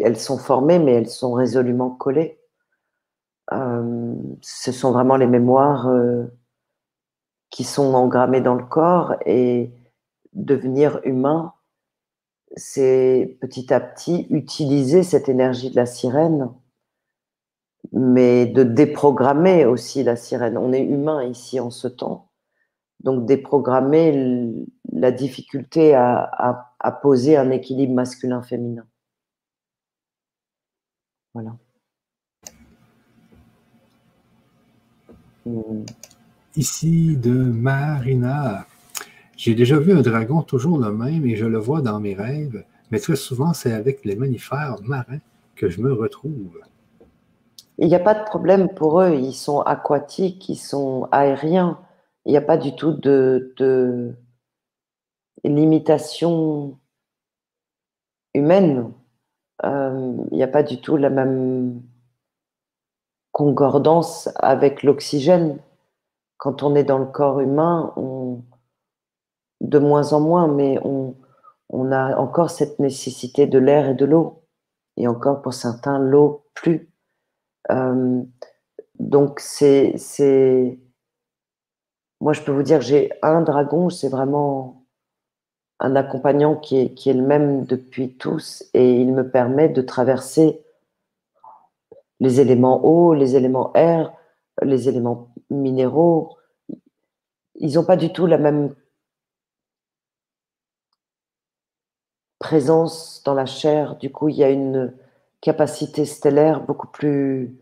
[0.00, 2.37] elles sont formées, mais elles sont résolument collées.
[3.52, 6.24] Euh, ce sont vraiment les mémoires euh,
[7.50, 9.72] qui sont engrammés dans le corps et
[10.34, 11.54] devenir humain,
[12.56, 16.50] c'est petit à petit utiliser cette énergie de la sirène,
[17.92, 20.58] mais de déprogrammer aussi la sirène.
[20.58, 22.30] On est humain ici en ce temps,
[23.00, 26.64] donc déprogrammer la difficulté à,
[27.02, 28.86] poser un équilibre masculin-féminin.
[31.34, 31.56] Voilà.
[36.56, 38.66] Ici de Marina.
[39.36, 42.64] J'ai déjà vu un dragon toujours le même et je le vois dans mes rêves,
[42.90, 45.20] mais très souvent c'est avec les mammifères marins
[45.54, 46.58] que je me retrouve.
[47.78, 51.78] Il n'y a pas de problème pour eux, ils sont aquatiques, ils sont aériens.
[52.26, 54.14] Il n'y a pas du tout de,
[55.44, 56.76] limitation
[58.34, 58.92] humaine.
[59.64, 61.80] Euh, il n'y a pas du tout la même
[63.38, 65.60] concordance avec l'oxygène.
[66.38, 67.94] Quand on est dans le corps humain,
[69.60, 71.14] de moins en moins, mais on,
[71.92, 74.42] a encore cette nécessité de l'air et de l'eau.
[74.96, 76.90] Et encore pour certains, l'eau plus.
[77.70, 78.22] Euh,
[78.98, 79.94] donc c'est,
[82.20, 84.84] moi je peux vous dire, j'ai un dragon, c'est vraiment
[85.78, 90.64] un accompagnant qui est le même depuis tous, et il me permet de traverser
[92.20, 94.12] les éléments eau, les éléments air,
[94.62, 96.36] les éléments minéraux.
[97.54, 98.74] Ils n'ont pas du tout la même
[102.38, 103.96] présence dans la chair.
[103.96, 104.94] Du coup, il y a une
[105.40, 107.56] capacité stellaire beaucoup plus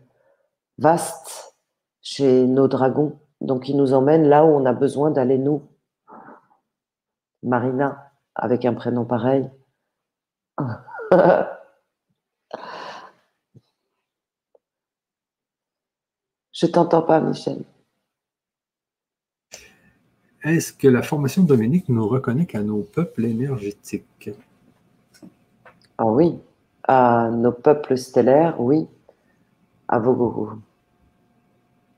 [0.77, 1.55] vaste
[2.01, 3.19] chez nos dragons.
[3.41, 5.61] Donc, ils nous emmènent là où on a besoin d'aller, nous.
[7.43, 9.49] Marina, avec un prénom pareil.
[16.59, 17.61] Je t'entends pas, Michel.
[20.43, 24.31] Est-ce que la formation Dominique nous reconnaît qu'à nos peuples énergétiques?
[25.99, 26.39] Ah oui,
[26.87, 28.87] à nos peuples stellaires, oui,
[29.87, 30.49] à vos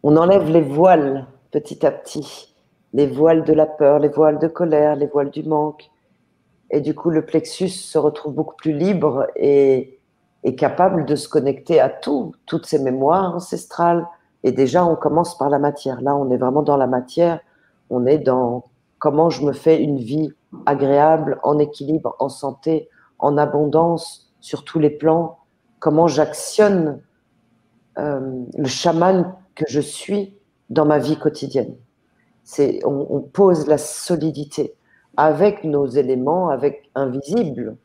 [0.03, 2.53] On enlève les voiles petit à petit,
[2.91, 5.89] les voiles de la peur, les voiles de colère, les voiles du manque.
[6.69, 10.01] Et du coup, le plexus se retrouve beaucoup plus libre et,
[10.43, 14.05] est capable de se connecter à tout, toutes ces mémoires ancestrales.
[14.43, 16.01] Et déjà, on commence par la matière.
[16.01, 17.39] Là, on est vraiment dans la matière.
[17.89, 18.65] On est dans
[18.99, 20.31] comment je me fais une vie
[20.65, 25.39] agréable, en équilibre, en santé, en abondance sur tous les plans,
[25.79, 27.01] comment j'actionne
[27.97, 30.33] euh, le chaman que je suis
[30.69, 31.75] dans ma vie quotidienne.
[32.43, 34.73] C'est, on, pose la solidité
[35.17, 37.75] avec nos éléments, avec invisibles,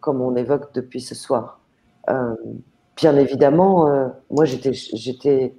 [0.00, 1.60] comme on évoque depuis ce soir.
[2.08, 2.34] Euh,
[2.96, 5.54] bien évidemment, euh, moi j'étais,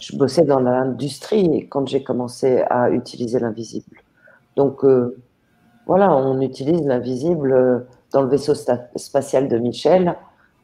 [0.00, 4.02] je bossais dans l'industrie quand j'ai commencé à utiliser l'invisible.
[4.56, 4.84] Donc
[5.86, 8.54] voilà, on utilise l'invisible dans le vaisseau
[8.96, 10.16] spatial de Michel,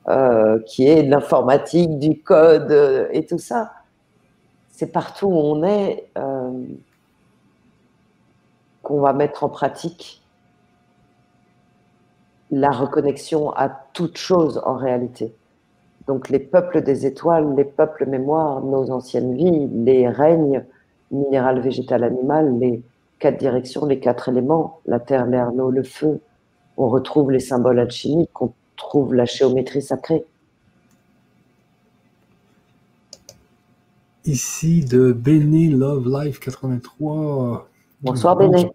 [0.09, 3.73] euh, qui est de l'informatique, du code euh, et tout ça.
[4.71, 6.67] C'est partout où on est euh,
[8.83, 10.23] qu'on va mettre en pratique
[12.51, 15.35] la reconnexion à toute chose en réalité.
[16.07, 20.65] Donc les peuples des étoiles, les peuples mémoires, nos anciennes vies, les règnes
[21.11, 22.83] minéral, végétal, animal, les
[23.19, 26.21] quatre directions, les quatre éléments, la terre, l'air, l'eau, le feu,
[26.77, 30.25] on retrouve les symboles alchimiques, on trouve la géométrie sacrée.
[34.25, 37.69] Ici de Béné Love Life 83.
[38.03, 38.71] Bonsoir Béné.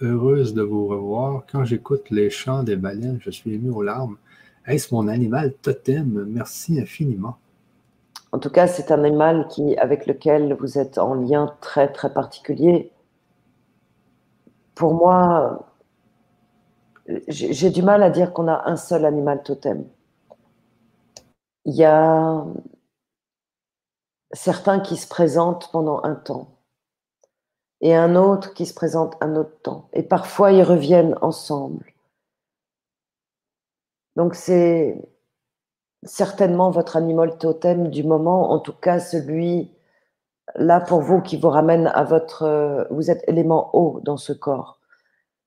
[0.00, 1.44] Heureuse de vous revoir.
[1.50, 4.16] Quand j'écoute les chants des baleines, je suis ému aux larmes.
[4.68, 6.26] Est-ce mon animal totem?
[6.28, 7.38] Merci infiniment.
[8.32, 12.12] En tout cas, c'est un animal qui, avec lequel vous êtes en lien très très
[12.12, 12.92] particulier.
[14.74, 15.66] Pour moi,
[17.28, 19.86] j'ai du mal à dire qu'on a un seul animal totem.
[21.64, 22.44] Il y a
[24.32, 26.58] certains qui se présentent pendant un temps
[27.80, 29.88] et un autre qui se présente un autre temps.
[29.94, 31.86] Et parfois, ils reviennent ensemble.
[34.18, 35.00] Donc, c'est
[36.02, 39.70] certainement votre animal totem du moment, en tout cas celui
[40.56, 42.88] là pour vous qui vous ramène à votre...
[42.90, 44.80] Vous êtes élément haut dans ce corps.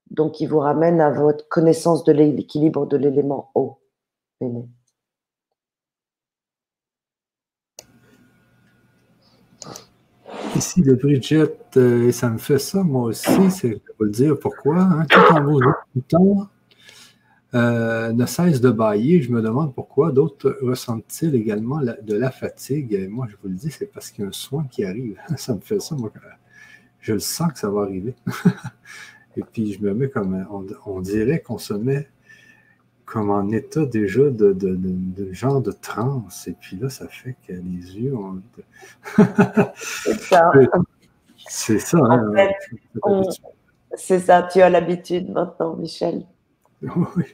[0.09, 3.81] Donc, il vous ramène à votre connaissance de l'équilibre de l'élément eau.
[10.55, 14.39] Ici, de Bridget, euh, et ça me fait ça, moi aussi, c'est pour le dire
[14.39, 14.79] pourquoi.
[14.79, 15.05] Hein,
[15.43, 15.59] vous
[17.53, 19.21] euh, ne cesse de bailler.
[19.21, 20.11] Je me demande pourquoi.
[20.11, 23.07] D'autres ressentent-ils également de la fatigue?
[23.09, 25.17] moi, je vous le dis, c'est parce qu'il y a un soin qui arrive.
[25.37, 26.11] ça me fait ça, moi.
[26.99, 28.15] je le sens que ça va arriver.
[29.37, 30.45] Et puis, je me mets comme,
[30.85, 32.07] on, dirait qu'on se met
[33.05, 36.47] comme en état déjà de, de, genre de transe.
[36.47, 38.41] Et puis là, ça fait que les yeux ont
[39.75, 40.51] C'est ça.
[41.47, 41.97] C'est ça.
[41.97, 42.47] Hein,
[43.95, 46.25] c'est ça, tu as l'habitude maintenant, Michel.
[46.81, 47.25] Oui.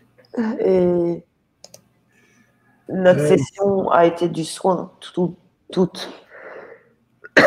[0.60, 1.24] Et
[2.90, 5.36] notre session a été du soin, tout,
[5.72, 6.10] toute.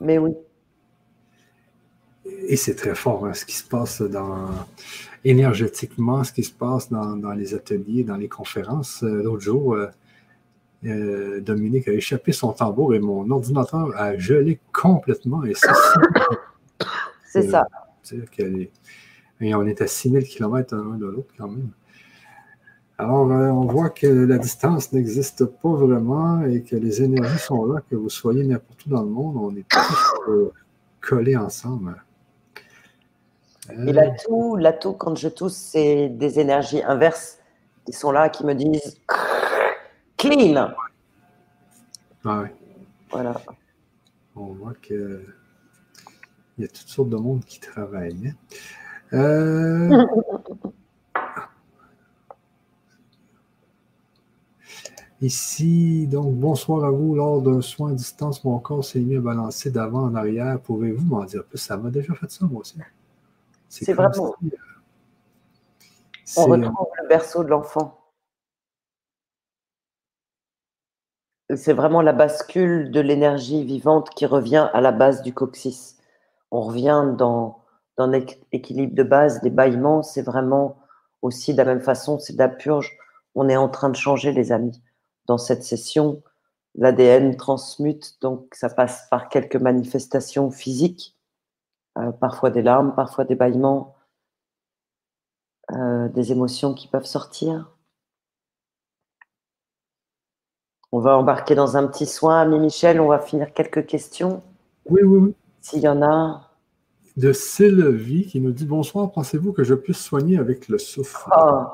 [0.00, 0.32] Mais oui.
[2.46, 4.48] Et c'est très fort hein, ce qui se passe dans
[5.24, 9.02] énergétiquement, ce qui se passe dans, les ateliers, dans les conférences.
[9.02, 9.88] Euh, l'autre jour, euh,
[10.86, 15.44] euh, Dominique a échappé son tambour et mon ordinateur a gelé complètement.
[15.44, 15.72] Et ça,
[17.26, 17.66] c'est ça.
[19.40, 21.70] Et on est à 6000 km l'un de l'autre quand même.
[22.98, 27.80] Alors, on voit que la distance n'existe pas vraiment et que les énergies sont là,
[27.88, 30.52] que vous soyez n'importe où dans le monde, on est tous
[31.00, 32.04] collés ensemble.
[33.70, 37.38] Et l'atout, l'atout, quand je tousse, c'est des énergies inverses
[37.86, 39.00] qui sont là, qui me disent
[40.18, 40.74] clean.
[42.24, 42.54] Ah ouais.
[43.10, 43.40] Voilà.
[44.36, 45.24] On voit que
[46.58, 48.28] il y a toutes sortes de monde qui travaillent.
[48.28, 48.56] Hein.
[49.12, 50.06] Euh,
[55.20, 57.14] ici, donc, bonsoir à vous.
[57.14, 60.60] Lors d'un soin à distance, mon corps s'est mis à balancer d'avant en arrière.
[60.60, 61.58] Pouvez-vous m'en dire plus?
[61.58, 62.78] Ça m'a déjà fait ça, moi aussi.
[63.68, 64.34] C'est vraiment.
[64.44, 64.48] Euh,
[66.36, 67.96] on retrouve le berceau de l'enfant.
[71.56, 75.96] C'est vraiment la bascule de l'énergie vivante qui revient à la base du coccyx.
[76.52, 77.59] On revient dans,
[78.00, 80.02] dans l'équilibre de base des bâillements.
[80.02, 80.78] C'est vraiment
[81.20, 82.96] aussi de la même façon, c'est de la purge.
[83.34, 84.82] On est en train de changer, les amis.
[85.26, 86.22] Dans cette session,
[86.76, 91.14] l'ADN transmute, donc ça passe par quelques manifestations physiques
[91.98, 93.94] euh, parfois des larmes, parfois des bâillements,
[95.72, 97.76] euh, des émotions qui peuvent sortir.
[100.90, 102.40] On va embarquer dans un petit soin.
[102.40, 104.42] Ami Michel, on va finir quelques questions.
[104.86, 105.34] Oui, oui, oui.
[105.60, 106.49] S'il y en a.
[107.20, 111.64] De Sylvie qui nous dit Bonsoir, pensez-vous que je puisse soigner avec le souffle oh,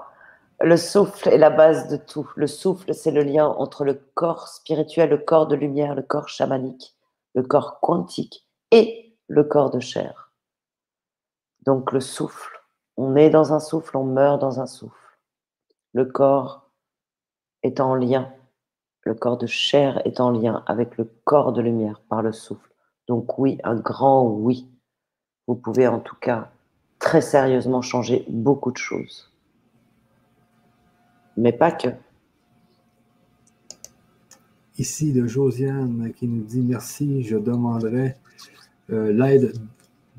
[0.60, 2.28] Le souffle est la base de tout.
[2.34, 6.28] Le souffle, c'est le lien entre le corps spirituel, le corps de lumière, le corps
[6.28, 6.96] chamanique,
[7.36, 10.32] le corps quantique et le corps de chair.
[11.64, 12.60] Donc le souffle.
[12.96, 15.16] On est dans un souffle, on meurt dans un souffle.
[15.92, 16.72] Le corps
[17.62, 18.32] est en lien.
[19.02, 22.72] Le corps de chair est en lien avec le corps de lumière par le souffle.
[23.06, 24.68] Donc oui, un grand oui.
[25.46, 26.50] Vous pouvez en tout cas
[26.98, 29.30] très sérieusement changer beaucoup de choses.
[31.36, 31.88] Mais pas que.
[34.78, 38.16] Ici, de Josiane qui nous dit merci, je demanderai
[38.90, 39.54] euh, l'aide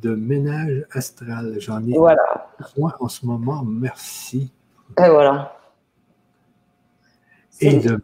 [0.02, 1.56] de ménage astral.
[1.60, 2.52] J'en ai voilà.
[2.60, 3.64] besoin en ce moment.
[3.64, 4.52] Merci.
[4.98, 5.58] Et voilà.
[7.60, 8.00] Et de...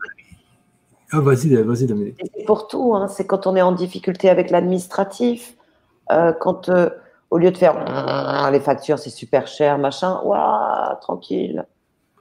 [1.12, 2.20] Ah, vas-y, vas-y, Dominique.
[2.36, 2.96] C'est pour tout.
[2.96, 3.08] Hein.
[3.08, 5.56] C'est quand on est en difficulté avec l'administratif,
[6.12, 6.90] euh, quand euh,
[7.34, 11.66] au lieu de faire les factures, c'est super cher, machin, waouh, tranquille.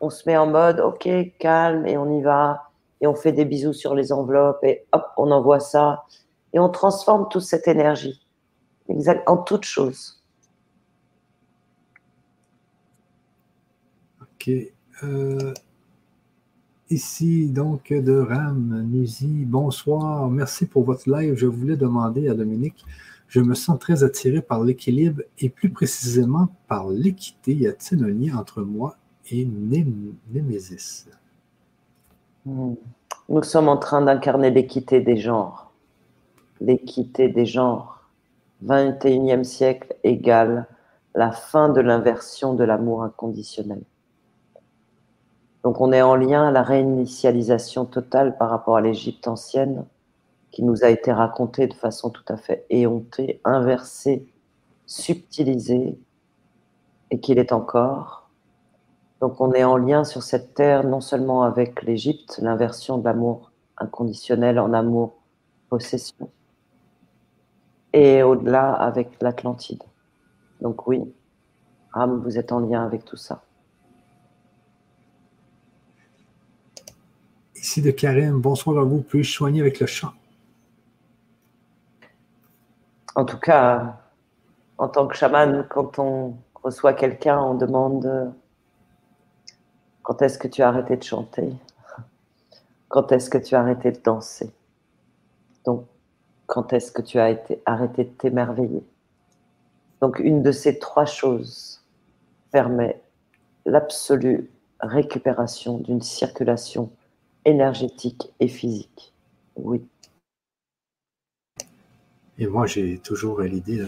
[0.00, 1.06] On se met en mode, ok,
[1.38, 2.70] calme, et on y va.
[3.02, 6.04] Et on fait des bisous sur les enveloppes, et hop, on envoie ça.
[6.54, 8.26] Et on transforme toute cette énergie
[9.26, 10.22] en toute chose.
[14.22, 14.50] Ok.
[15.02, 15.52] Euh,
[16.88, 19.44] ici, donc, de Ram Nuzi.
[19.44, 20.30] Bonsoir.
[20.30, 21.34] Merci pour votre live.
[21.36, 22.86] Je voulais demander à Dominique,
[23.32, 27.54] je me sens très attiré par l'équilibre et plus précisément par l'équité.
[27.54, 28.96] Y a-t-il un lien entre moi
[29.30, 31.08] et Némésis?
[32.44, 32.74] Hmm.
[33.30, 35.72] Nous sommes en train d'incarner l'équité des genres.
[36.60, 38.02] L'équité des genres
[38.66, 40.66] 21e siècle égale
[41.14, 43.80] la fin de l'inversion de l'amour inconditionnel.
[45.64, 49.86] Donc on est en lien à la réinitialisation totale par rapport à l'Égypte ancienne
[50.52, 54.26] qui nous a été racontée de façon tout à fait éhontée, inversée,
[54.86, 55.98] subtilisée
[57.10, 58.28] et qu'il est encore.
[59.20, 63.50] Donc on est en lien sur cette terre non seulement avec l'Égypte, l'inversion de l'amour
[63.78, 65.14] inconditionnel en amour
[65.68, 66.28] possession,
[67.94, 69.82] et au-delà avec l'Atlantide.
[70.60, 71.02] Donc oui,
[71.92, 73.42] Ram, vous êtes en lien avec tout ça.
[77.56, 79.02] Ici de Karim, bonsoir à vous.
[79.02, 80.12] Puis-je soigner avec le chant?
[83.14, 83.98] En tout cas,
[84.78, 88.32] en tant que chaman, quand on reçoit quelqu'un, on demande
[90.02, 91.52] quand est-ce que tu as arrêté de chanter?
[92.88, 94.52] Quand est-ce que tu as arrêté de danser?
[95.64, 95.86] Donc,
[96.46, 98.84] quand est-ce que tu as été arrêté de t'émerveiller?
[100.02, 101.80] Donc une de ces trois choses
[102.50, 103.00] permet
[103.64, 106.90] l'absolue récupération d'une circulation
[107.44, 109.14] énergétique et physique.
[109.54, 109.86] Oui.
[112.42, 113.80] Et moi, j'ai toujours l'idée,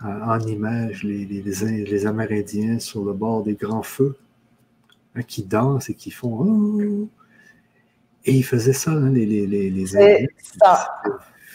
[0.00, 4.16] en image, les, les, Amérindiens sur le bord des grands feux,
[5.14, 6.32] hein, qui dansent et qui font...
[6.40, 7.08] Oh!
[8.24, 9.84] Et ils faisaient ça, hein, les, les, les,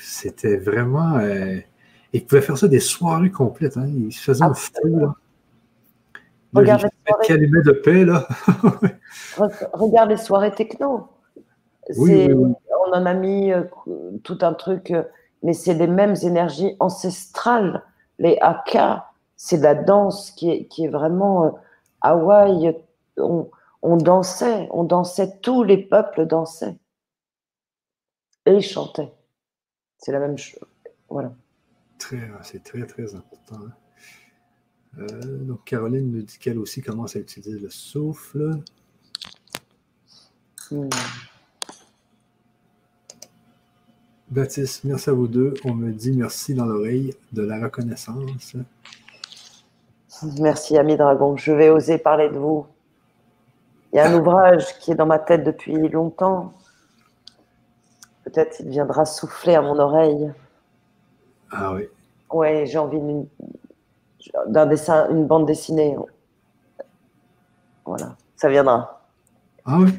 [0.04, 1.18] C'était vraiment...
[1.18, 1.58] Euh,
[2.14, 3.78] ils pouvaient faire ça des soirées complètes.
[3.78, 3.88] Hein.
[3.88, 5.16] Ils se faisaient un feu, là.
[6.54, 7.64] Regarde les soirées...
[7.64, 8.28] de paix, là.
[9.74, 11.10] Regarde les soirées techno.
[11.98, 13.64] On en a mis euh,
[14.22, 15.02] tout un truc, euh,
[15.44, 17.84] mais c'est les mêmes énergies ancestrales.
[18.20, 21.50] Les Haka, c'est la danse qui est, qui est vraiment euh,
[22.02, 22.76] Hawaï.
[23.18, 23.50] On,
[23.82, 26.78] on, dansait, on dansait, tous les peuples dansaient.
[28.46, 29.12] Et ils chantaient.
[29.98, 30.66] C'est la même chose.
[31.10, 31.32] Voilà.
[32.42, 33.56] C'est très, très important.
[33.56, 33.72] Hein.
[35.00, 38.52] Euh, donc, Caroline nous dit qu'elle aussi commence à utiliser le souffle.
[40.70, 40.90] Hmm.
[44.32, 45.54] Baptiste, merci à vous deux.
[45.66, 48.56] On me dit merci dans l'oreille de la reconnaissance.
[50.40, 51.36] Merci, ami Dragon.
[51.36, 52.66] Je vais oser parler de vous.
[53.92, 56.54] Il y a un ouvrage qui est dans ma tête depuis longtemps.
[58.24, 60.32] Peut-être il viendra souffler à mon oreille.
[61.52, 61.90] Ah oui.
[62.32, 63.28] Oui, j'ai envie d'une
[64.48, 65.98] d'un dessin, une bande dessinée.
[67.84, 69.02] Voilà, ça viendra.
[69.66, 69.92] Ah oui.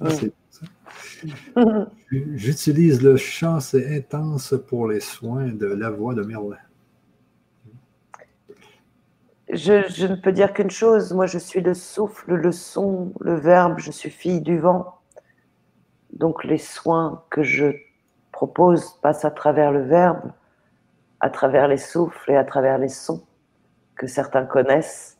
[0.00, 0.30] Ah, mm.
[2.10, 6.56] J'utilise le chant, c'est intense pour les soins de la voix de Merlin.
[9.52, 13.78] Je, ne peux dire qu'une chose, moi je suis le souffle, le son, le verbe,
[13.78, 15.00] je suis fille du vent.
[16.12, 17.66] Donc les soins que je
[18.30, 20.32] propose passent à travers le verbe,
[21.18, 23.26] à travers les souffles et à travers les sons
[23.96, 25.18] que certains connaissent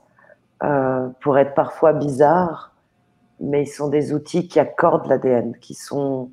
[0.63, 2.73] euh, pour être parfois bizarres,
[3.41, 6.31] mais ils sont des outils qui accordent l'ADN, qui sont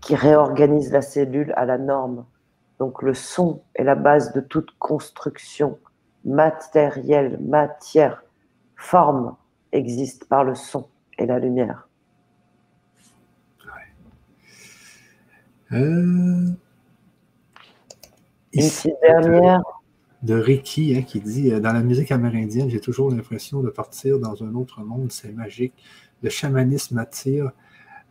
[0.00, 2.24] qui réorganisent la cellule à la norme.
[2.78, 5.78] Donc le son est la base de toute construction
[6.24, 8.22] matérielle, matière,
[8.76, 9.36] forme
[9.72, 10.88] existe par le son
[11.18, 11.88] et la lumière.
[15.72, 16.46] Euh...
[18.52, 19.60] Une petite dernière
[20.26, 24.18] de Ricky hein, qui dit euh, Dans la musique amérindienne, j'ai toujours l'impression de partir
[24.18, 25.72] dans un autre monde, c'est magique.
[26.22, 27.52] Le chamanisme attire,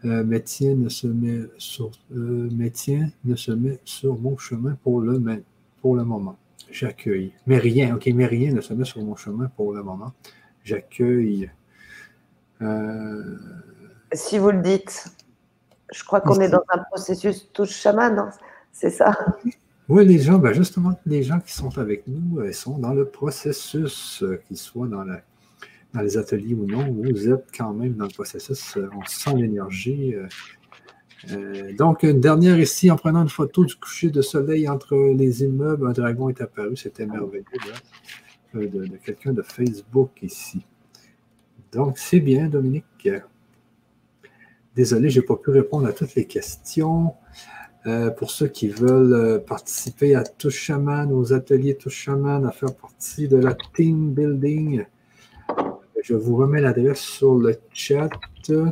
[0.06, 5.02] euh, mais, tiens, ne se met sur, euh, ne se met sur mon chemin pour
[5.02, 5.44] le,
[5.82, 6.38] pour le moment.
[6.72, 7.34] J'accueille.
[7.46, 10.14] Mais rien, ok, mais rien ne se met sur mon chemin pour le moment.
[10.64, 11.52] J'accueille.
[14.14, 15.08] Si vous le dites,
[15.94, 18.30] je crois qu'on est dans un processus tout chaman, hein,
[18.72, 19.12] c'est ça?
[19.88, 22.94] oui, les gens, ben justement, les gens qui sont avec nous ils euh, sont dans
[22.94, 25.06] le processus, euh, qu'ils soient dans,
[26.02, 30.16] les ateliers ou non, vous êtes quand même dans le processus, euh, on sent l'énergie.
[31.78, 35.88] donc, une dernière ici, en prenant une photo du coucher de soleil entre les immeubles,
[35.88, 37.46] un dragon est apparu, c'était merveilleux,
[38.54, 40.66] de, de quelqu'un de Facebook ici.
[41.72, 43.10] Donc, c'est bien, Dominique.
[44.76, 47.14] Désolé, je n'ai pas pu répondre à toutes les questions.
[47.88, 50.72] Euh, pour ceux qui veulent euh, participer à Touch
[51.12, 54.86] aux ateliers Touch à faire partie de la team building,
[56.02, 58.10] je vous remets l'adresse sur le chat.
[58.50, 58.72] Euh,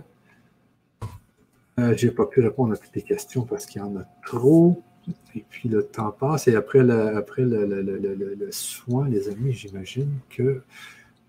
[1.78, 4.82] je n'ai pas pu répondre à toutes les questions parce qu'il y en a trop.
[5.36, 6.48] Et puis le temps passe.
[6.48, 10.64] Et après le, après le soin, les amis, j'imagine que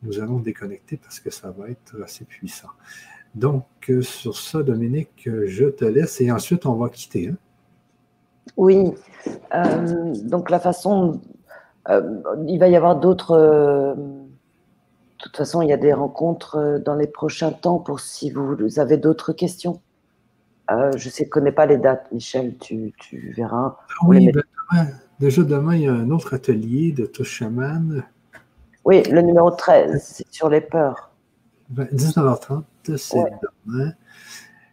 [0.02, 2.68] nous allons déconnecter parce que ça va être assez puissant.
[3.34, 3.66] Donc,
[4.00, 7.28] sur ça, Dominique, je te laisse et ensuite on va quitter.
[7.28, 7.36] Hein.
[8.56, 8.92] Oui,
[9.54, 11.20] euh, donc la façon,
[11.88, 13.32] euh, il va y avoir d'autres.
[13.32, 18.30] Euh, de toute façon, il y a des rencontres dans les prochains temps pour si
[18.30, 19.80] vous avez d'autres questions.
[20.68, 22.92] je sais, connais pas les dates, Michel, tu,
[23.34, 23.76] verras.
[23.88, 24.86] Ah oui, ben,
[25.18, 28.04] déjà demain, il y a un autre atelier de Toshaman.
[28.84, 31.10] Oui, le numéro 13, c'est sur les peurs.
[31.74, 33.24] 19h30, ben, c'est
[33.66, 33.92] demain.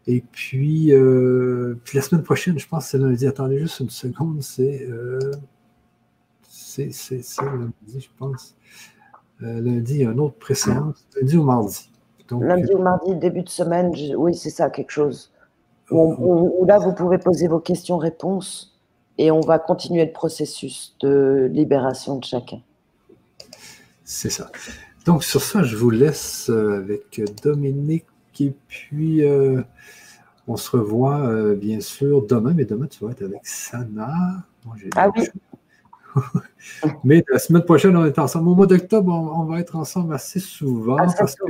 [0.08, 3.28] Et puis, euh, puis, la semaine prochaine, je pense que c'est lundi.
[3.28, 5.20] Attendez juste une seconde, c'est euh,
[6.44, 6.92] c'est
[7.42, 8.56] lundi, je pense.
[9.44, 11.06] Euh, lundi, il y a une autre préséance.
[11.20, 11.92] Lundi ou mardi.
[12.32, 15.32] lundi ou mardi, début de semaine, oui, c'est ça, quelque chose.
[15.92, 18.80] Où, là, vous pouvez poser vos questions-réponses
[19.18, 22.62] et on va continuer le processus de libération de chacun.
[24.06, 24.50] C'est ça.
[25.06, 28.06] Donc, sur ça, je vous laisse avec Dominique
[28.46, 29.24] et puis
[30.48, 34.44] On se revoit euh, bien sûr demain, mais demain, tu vas être avec Sana.
[34.96, 35.28] ah oui.
[37.04, 38.50] mais la semaine prochaine, on est ensemble.
[38.50, 40.98] Au mois d'octobre, on, va être ensemble assez souvent.
[40.98, 41.44] parce que,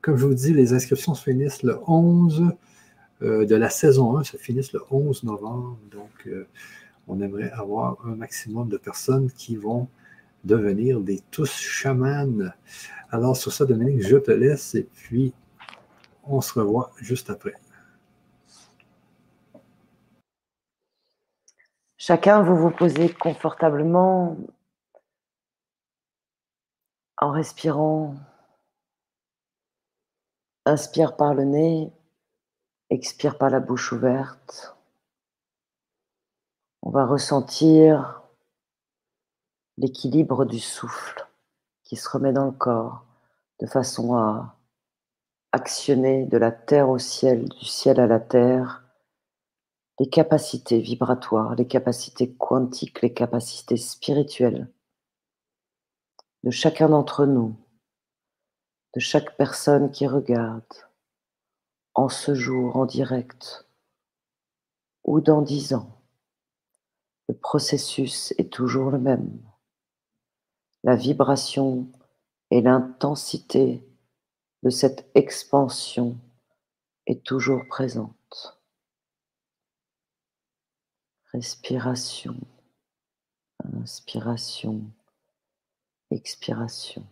[0.00, 2.52] comme je vous dis, les inscriptions se finissent le 11
[3.22, 5.78] euh, de la saison 1, se finissent le 11 novembre.
[5.92, 6.48] Donc, euh,
[7.06, 9.88] on aimerait avoir un maximum de personnes qui vont
[10.44, 12.52] devenir des tous chamans.
[13.10, 15.32] Alors, sur ça, Dominique, je te laisse et puis
[16.28, 17.54] on se revoit juste après.
[21.96, 24.36] Chacun, vous vous posez confortablement
[27.18, 28.14] en respirant.
[30.64, 31.92] Inspire par le nez,
[32.90, 34.76] expire par la bouche ouverte.
[36.82, 38.22] On va ressentir
[39.78, 41.26] l'équilibre du souffle
[41.84, 43.04] qui se remet dans le corps
[43.60, 44.57] de façon à
[45.58, 48.84] actionner de la terre au ciel, du ciel à la terre,
[49.98, 54.68] les capacités vibratoires, les capacités quantiques, les capacités spirituelles
[56.44, 57.56] de chacun d'entre nous,
[58.94, 60.62] de chaque personne qui regarde
[61.94, 63.66] en ce jour en direct
[65.02, 65.90] ou dans dix ans.
[67.28, 69.40] Le processus est toujours le même.
[70.84, 71.90] La vibration
[72.52, 73.87] et l'intensité
[74.62, 76.16] de cette expansion
[77.06, 78.60] est toujours présente.
[81.32, 82.36] Respiration,
[83.62, 84.82] inspiration,
[86.10, 87.06] expiration.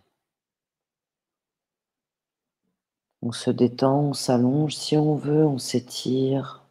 [3.23, 6.67] On se détend, on s'allonge si on veut, on s'étire.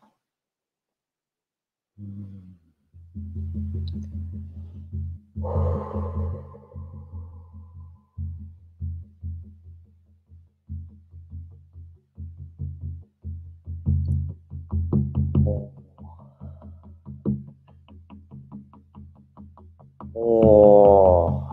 [20.18, 21.44] Oh.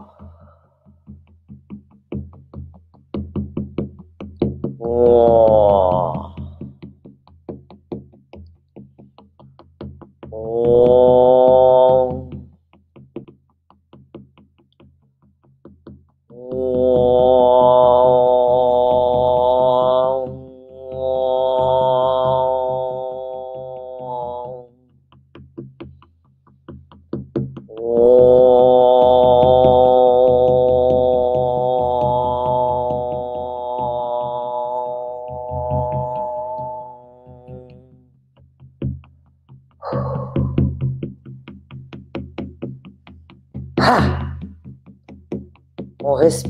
[4.80, 5.81] Oh.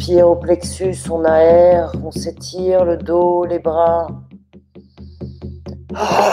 [0.02, 4.08] Respire au plexus, on aère, on s'étire le dos, les bras.
[5.94, 6.31] Ah.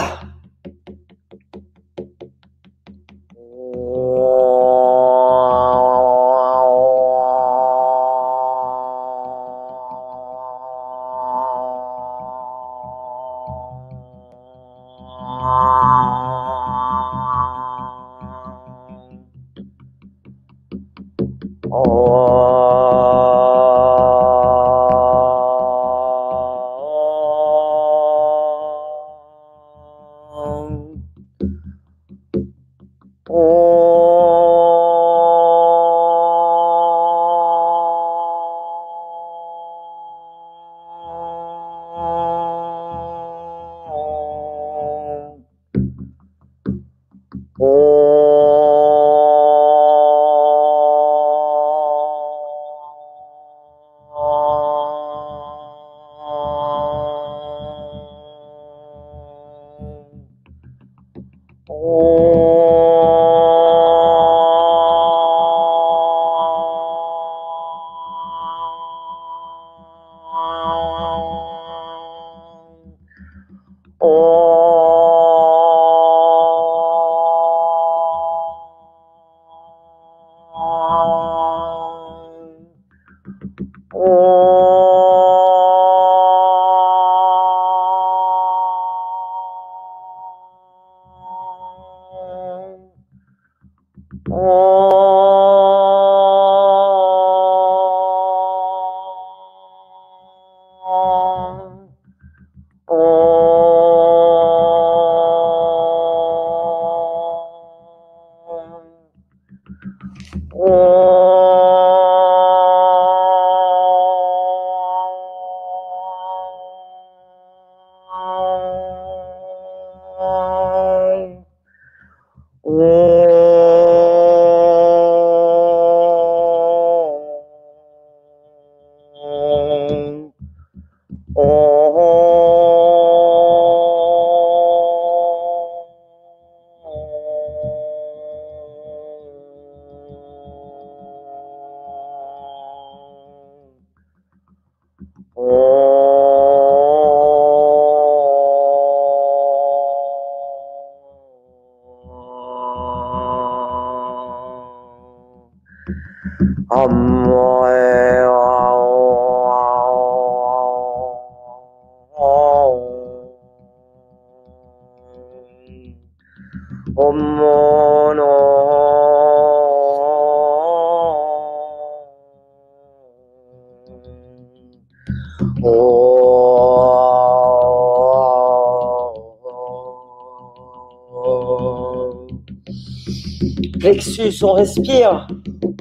[183.79, 185.27] Plexus, on respire.
[185.61, 185.71] Dans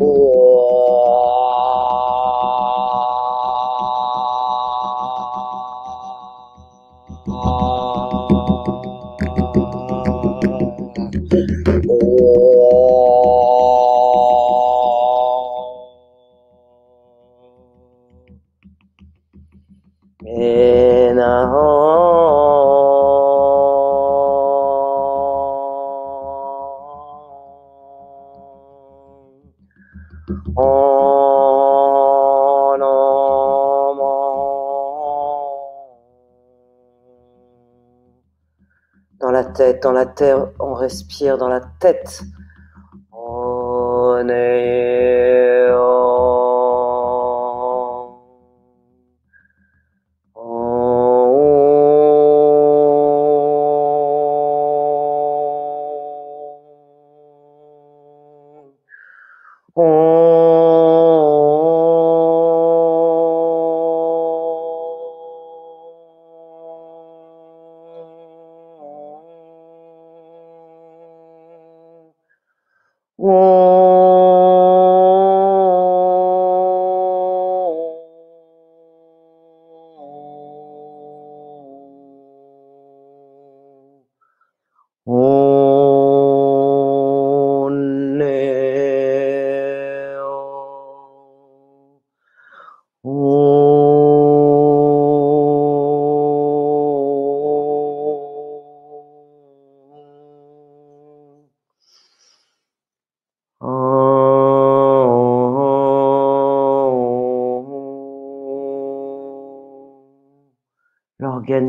[39.82, 42.22] dans la terre, on respire dans la tête.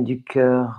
[0.09, 0.78] Du cœur.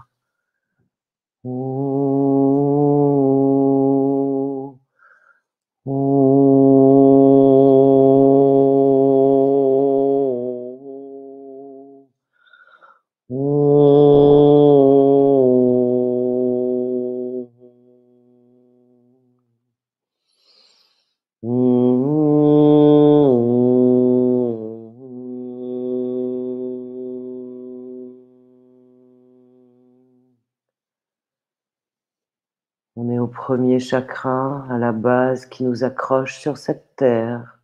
[33.81, 37.61] Premier chakra, à la base qui nous accroche sur cette terre.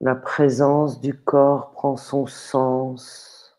[0.00, 3.58] La présence du corps prend son sens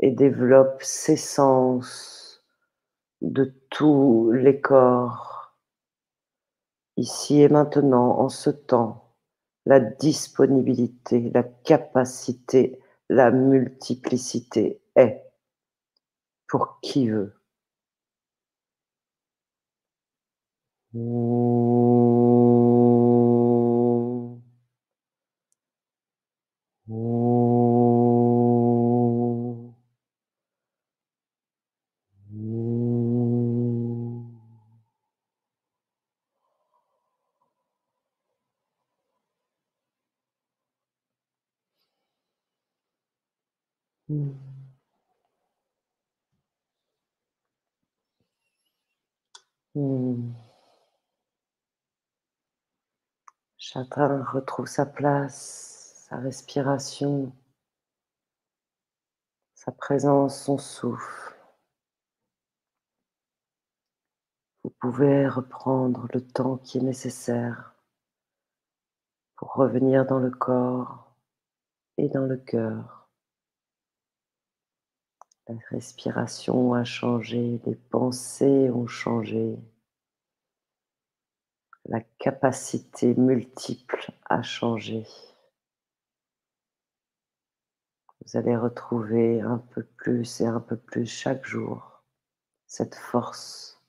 [0.00, 2.44] et développe ses sens
[3.20, 5.56] de tous les corps.
[6.96, 9.14] Ici et maintenant, en ce temps,
[9.66, 15.22] la disponibilité, la capacité, la multiplicité est
[16.48, 17.36] pour qui veut.
[53.94, 57.32] Retrouve sa place, sa respiration,
[59.54, 61.34] sa présence, son souffle.
[64.64, 67.74] Vous pouvez reprendre le temps qui est nécessaire
[69.36, 71.14] pour revenir dans le corps
[71.96, 73.08] et dans le cœur.
[75.48, 79.58] La respiration a changé, les pensées ont changé
[81.88, 85.06] la capacité multiple à changer.
[88.20, 92.02] Vous allez retrouver un peu plus et un peu plus chaque jour
[92.66, 93.80] cette force,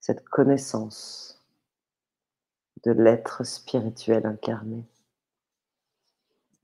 [0.00, 1.42] cette connaissance
[2.84, 4.84] de l'être spirituel incarné.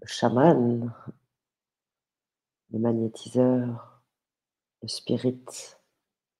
[0.02, 0.92] Le chaman,
[2.70, 4.02] le magnétiseur,
[4.82, 5.42] le spirit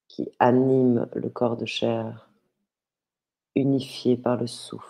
[0.09, 2.29] qui anime le corps de chair
[3.55, 4.89] unifié par le souffle.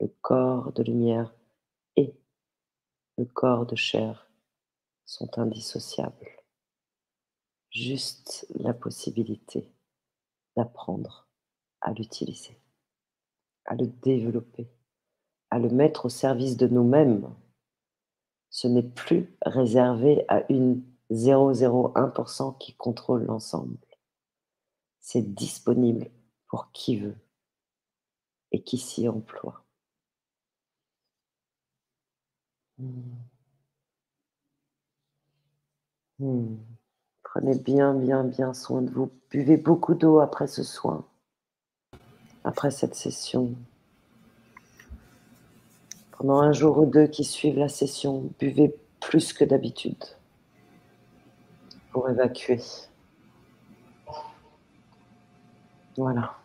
[0.00, 1.34] le corps de lumière
[1.96, 2.14] et
[3.18, 4.30] le corps de chair
[5.04, 6.30] sont indissociables.
[7.70, 9.70] Juste la possibilité
[10.56, 11.28] d'apprendre
[11.82, 12.58] à l'utiliser,
[13.66, 14.70] à le développer,
[15.50, 17.32] à le mettre au service de nous-mêmes.
[18.48, 23.78] Ce n'est plus réservé à une 0,01% qui contrôle l'ensemble.
[24.98, 26.10] C'est disponible
[26.48, 27.16] pour qui veut
[28.52, 29.64] et qui s'y emploie.
[32.78, 33.30] Hmm.
[36.18, 36.56] Hmm.
[37.22, 39.10] Prenez bien, bien, bien soin de vous.
[39.30, 41.06] Buvez beaucoup d'eau après ce soin,
[42.44, 43.54] après cette session.
[46.12, 50.04] Pendant un jour ou deux qui suivent la session, buvez plus que d'habitude
[51.92, 52.60] pour évacuer.
[55.96, 56.39] Voilà.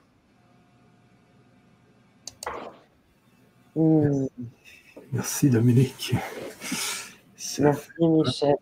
[3.76, 6.16] Merci Dominique.
[7.60, 8.56] Merci Michel.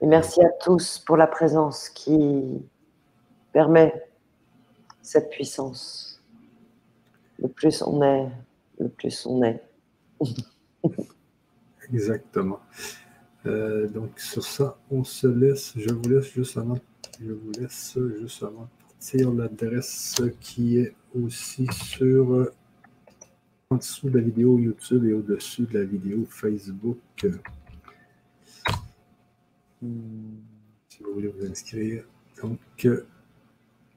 [0.00, 2.62] Et merci à tous pour la présence qui
[3.52, 3.92] permet
[5.02, 6.22] cette puissance.
[7.38, 8.28] Le plus on est,
[8.78, 9.62] le plus on est.
[11.92, 12.60] Exactement.
[13.46, 15.72] Euh, donc sur ça, on se laisse.
[15.76, 16.78] Je vous laisse juste avant,
[17.20, 18.68] je vous laisse juste avant
[18.98, 22.50] de partir l'adresse qui est aussi sur
[23.70, 26.98] en dessous de la vidéo YouTube et au-dessus de la vidéo Facebook.
[29.80, 32.04] Si vous voulez vous inscrire.
[32.42, 32.88] Donc,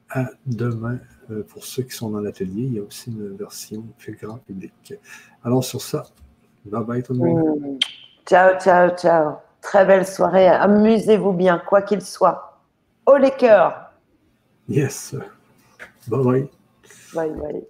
[0.10, 1.00] à demain.
[1.30, 4.38] Euh, pour ceux qui sont dans l'atelier, il y a aussi une version plus grand
[4.40, 4.94] public.
[5.44, 6.04] Alors, sur ça,
[6.66, 7.60] bye bye tout le monde.
[7.60, 7.78] Hmm.
[8.26, 9.36] Ciao, ciao, ciao.
[9.62, 10.48] Très belle soirée.
[10.48, 12.60] Amusez-vous bien, quoi qu'il soit.
[13.06, 13.91] Oh les cœurs.
[14.72, 15.14] Yes.
[16.08, 16.48] Bye bye.
[17.14, 17.62] Bye bye.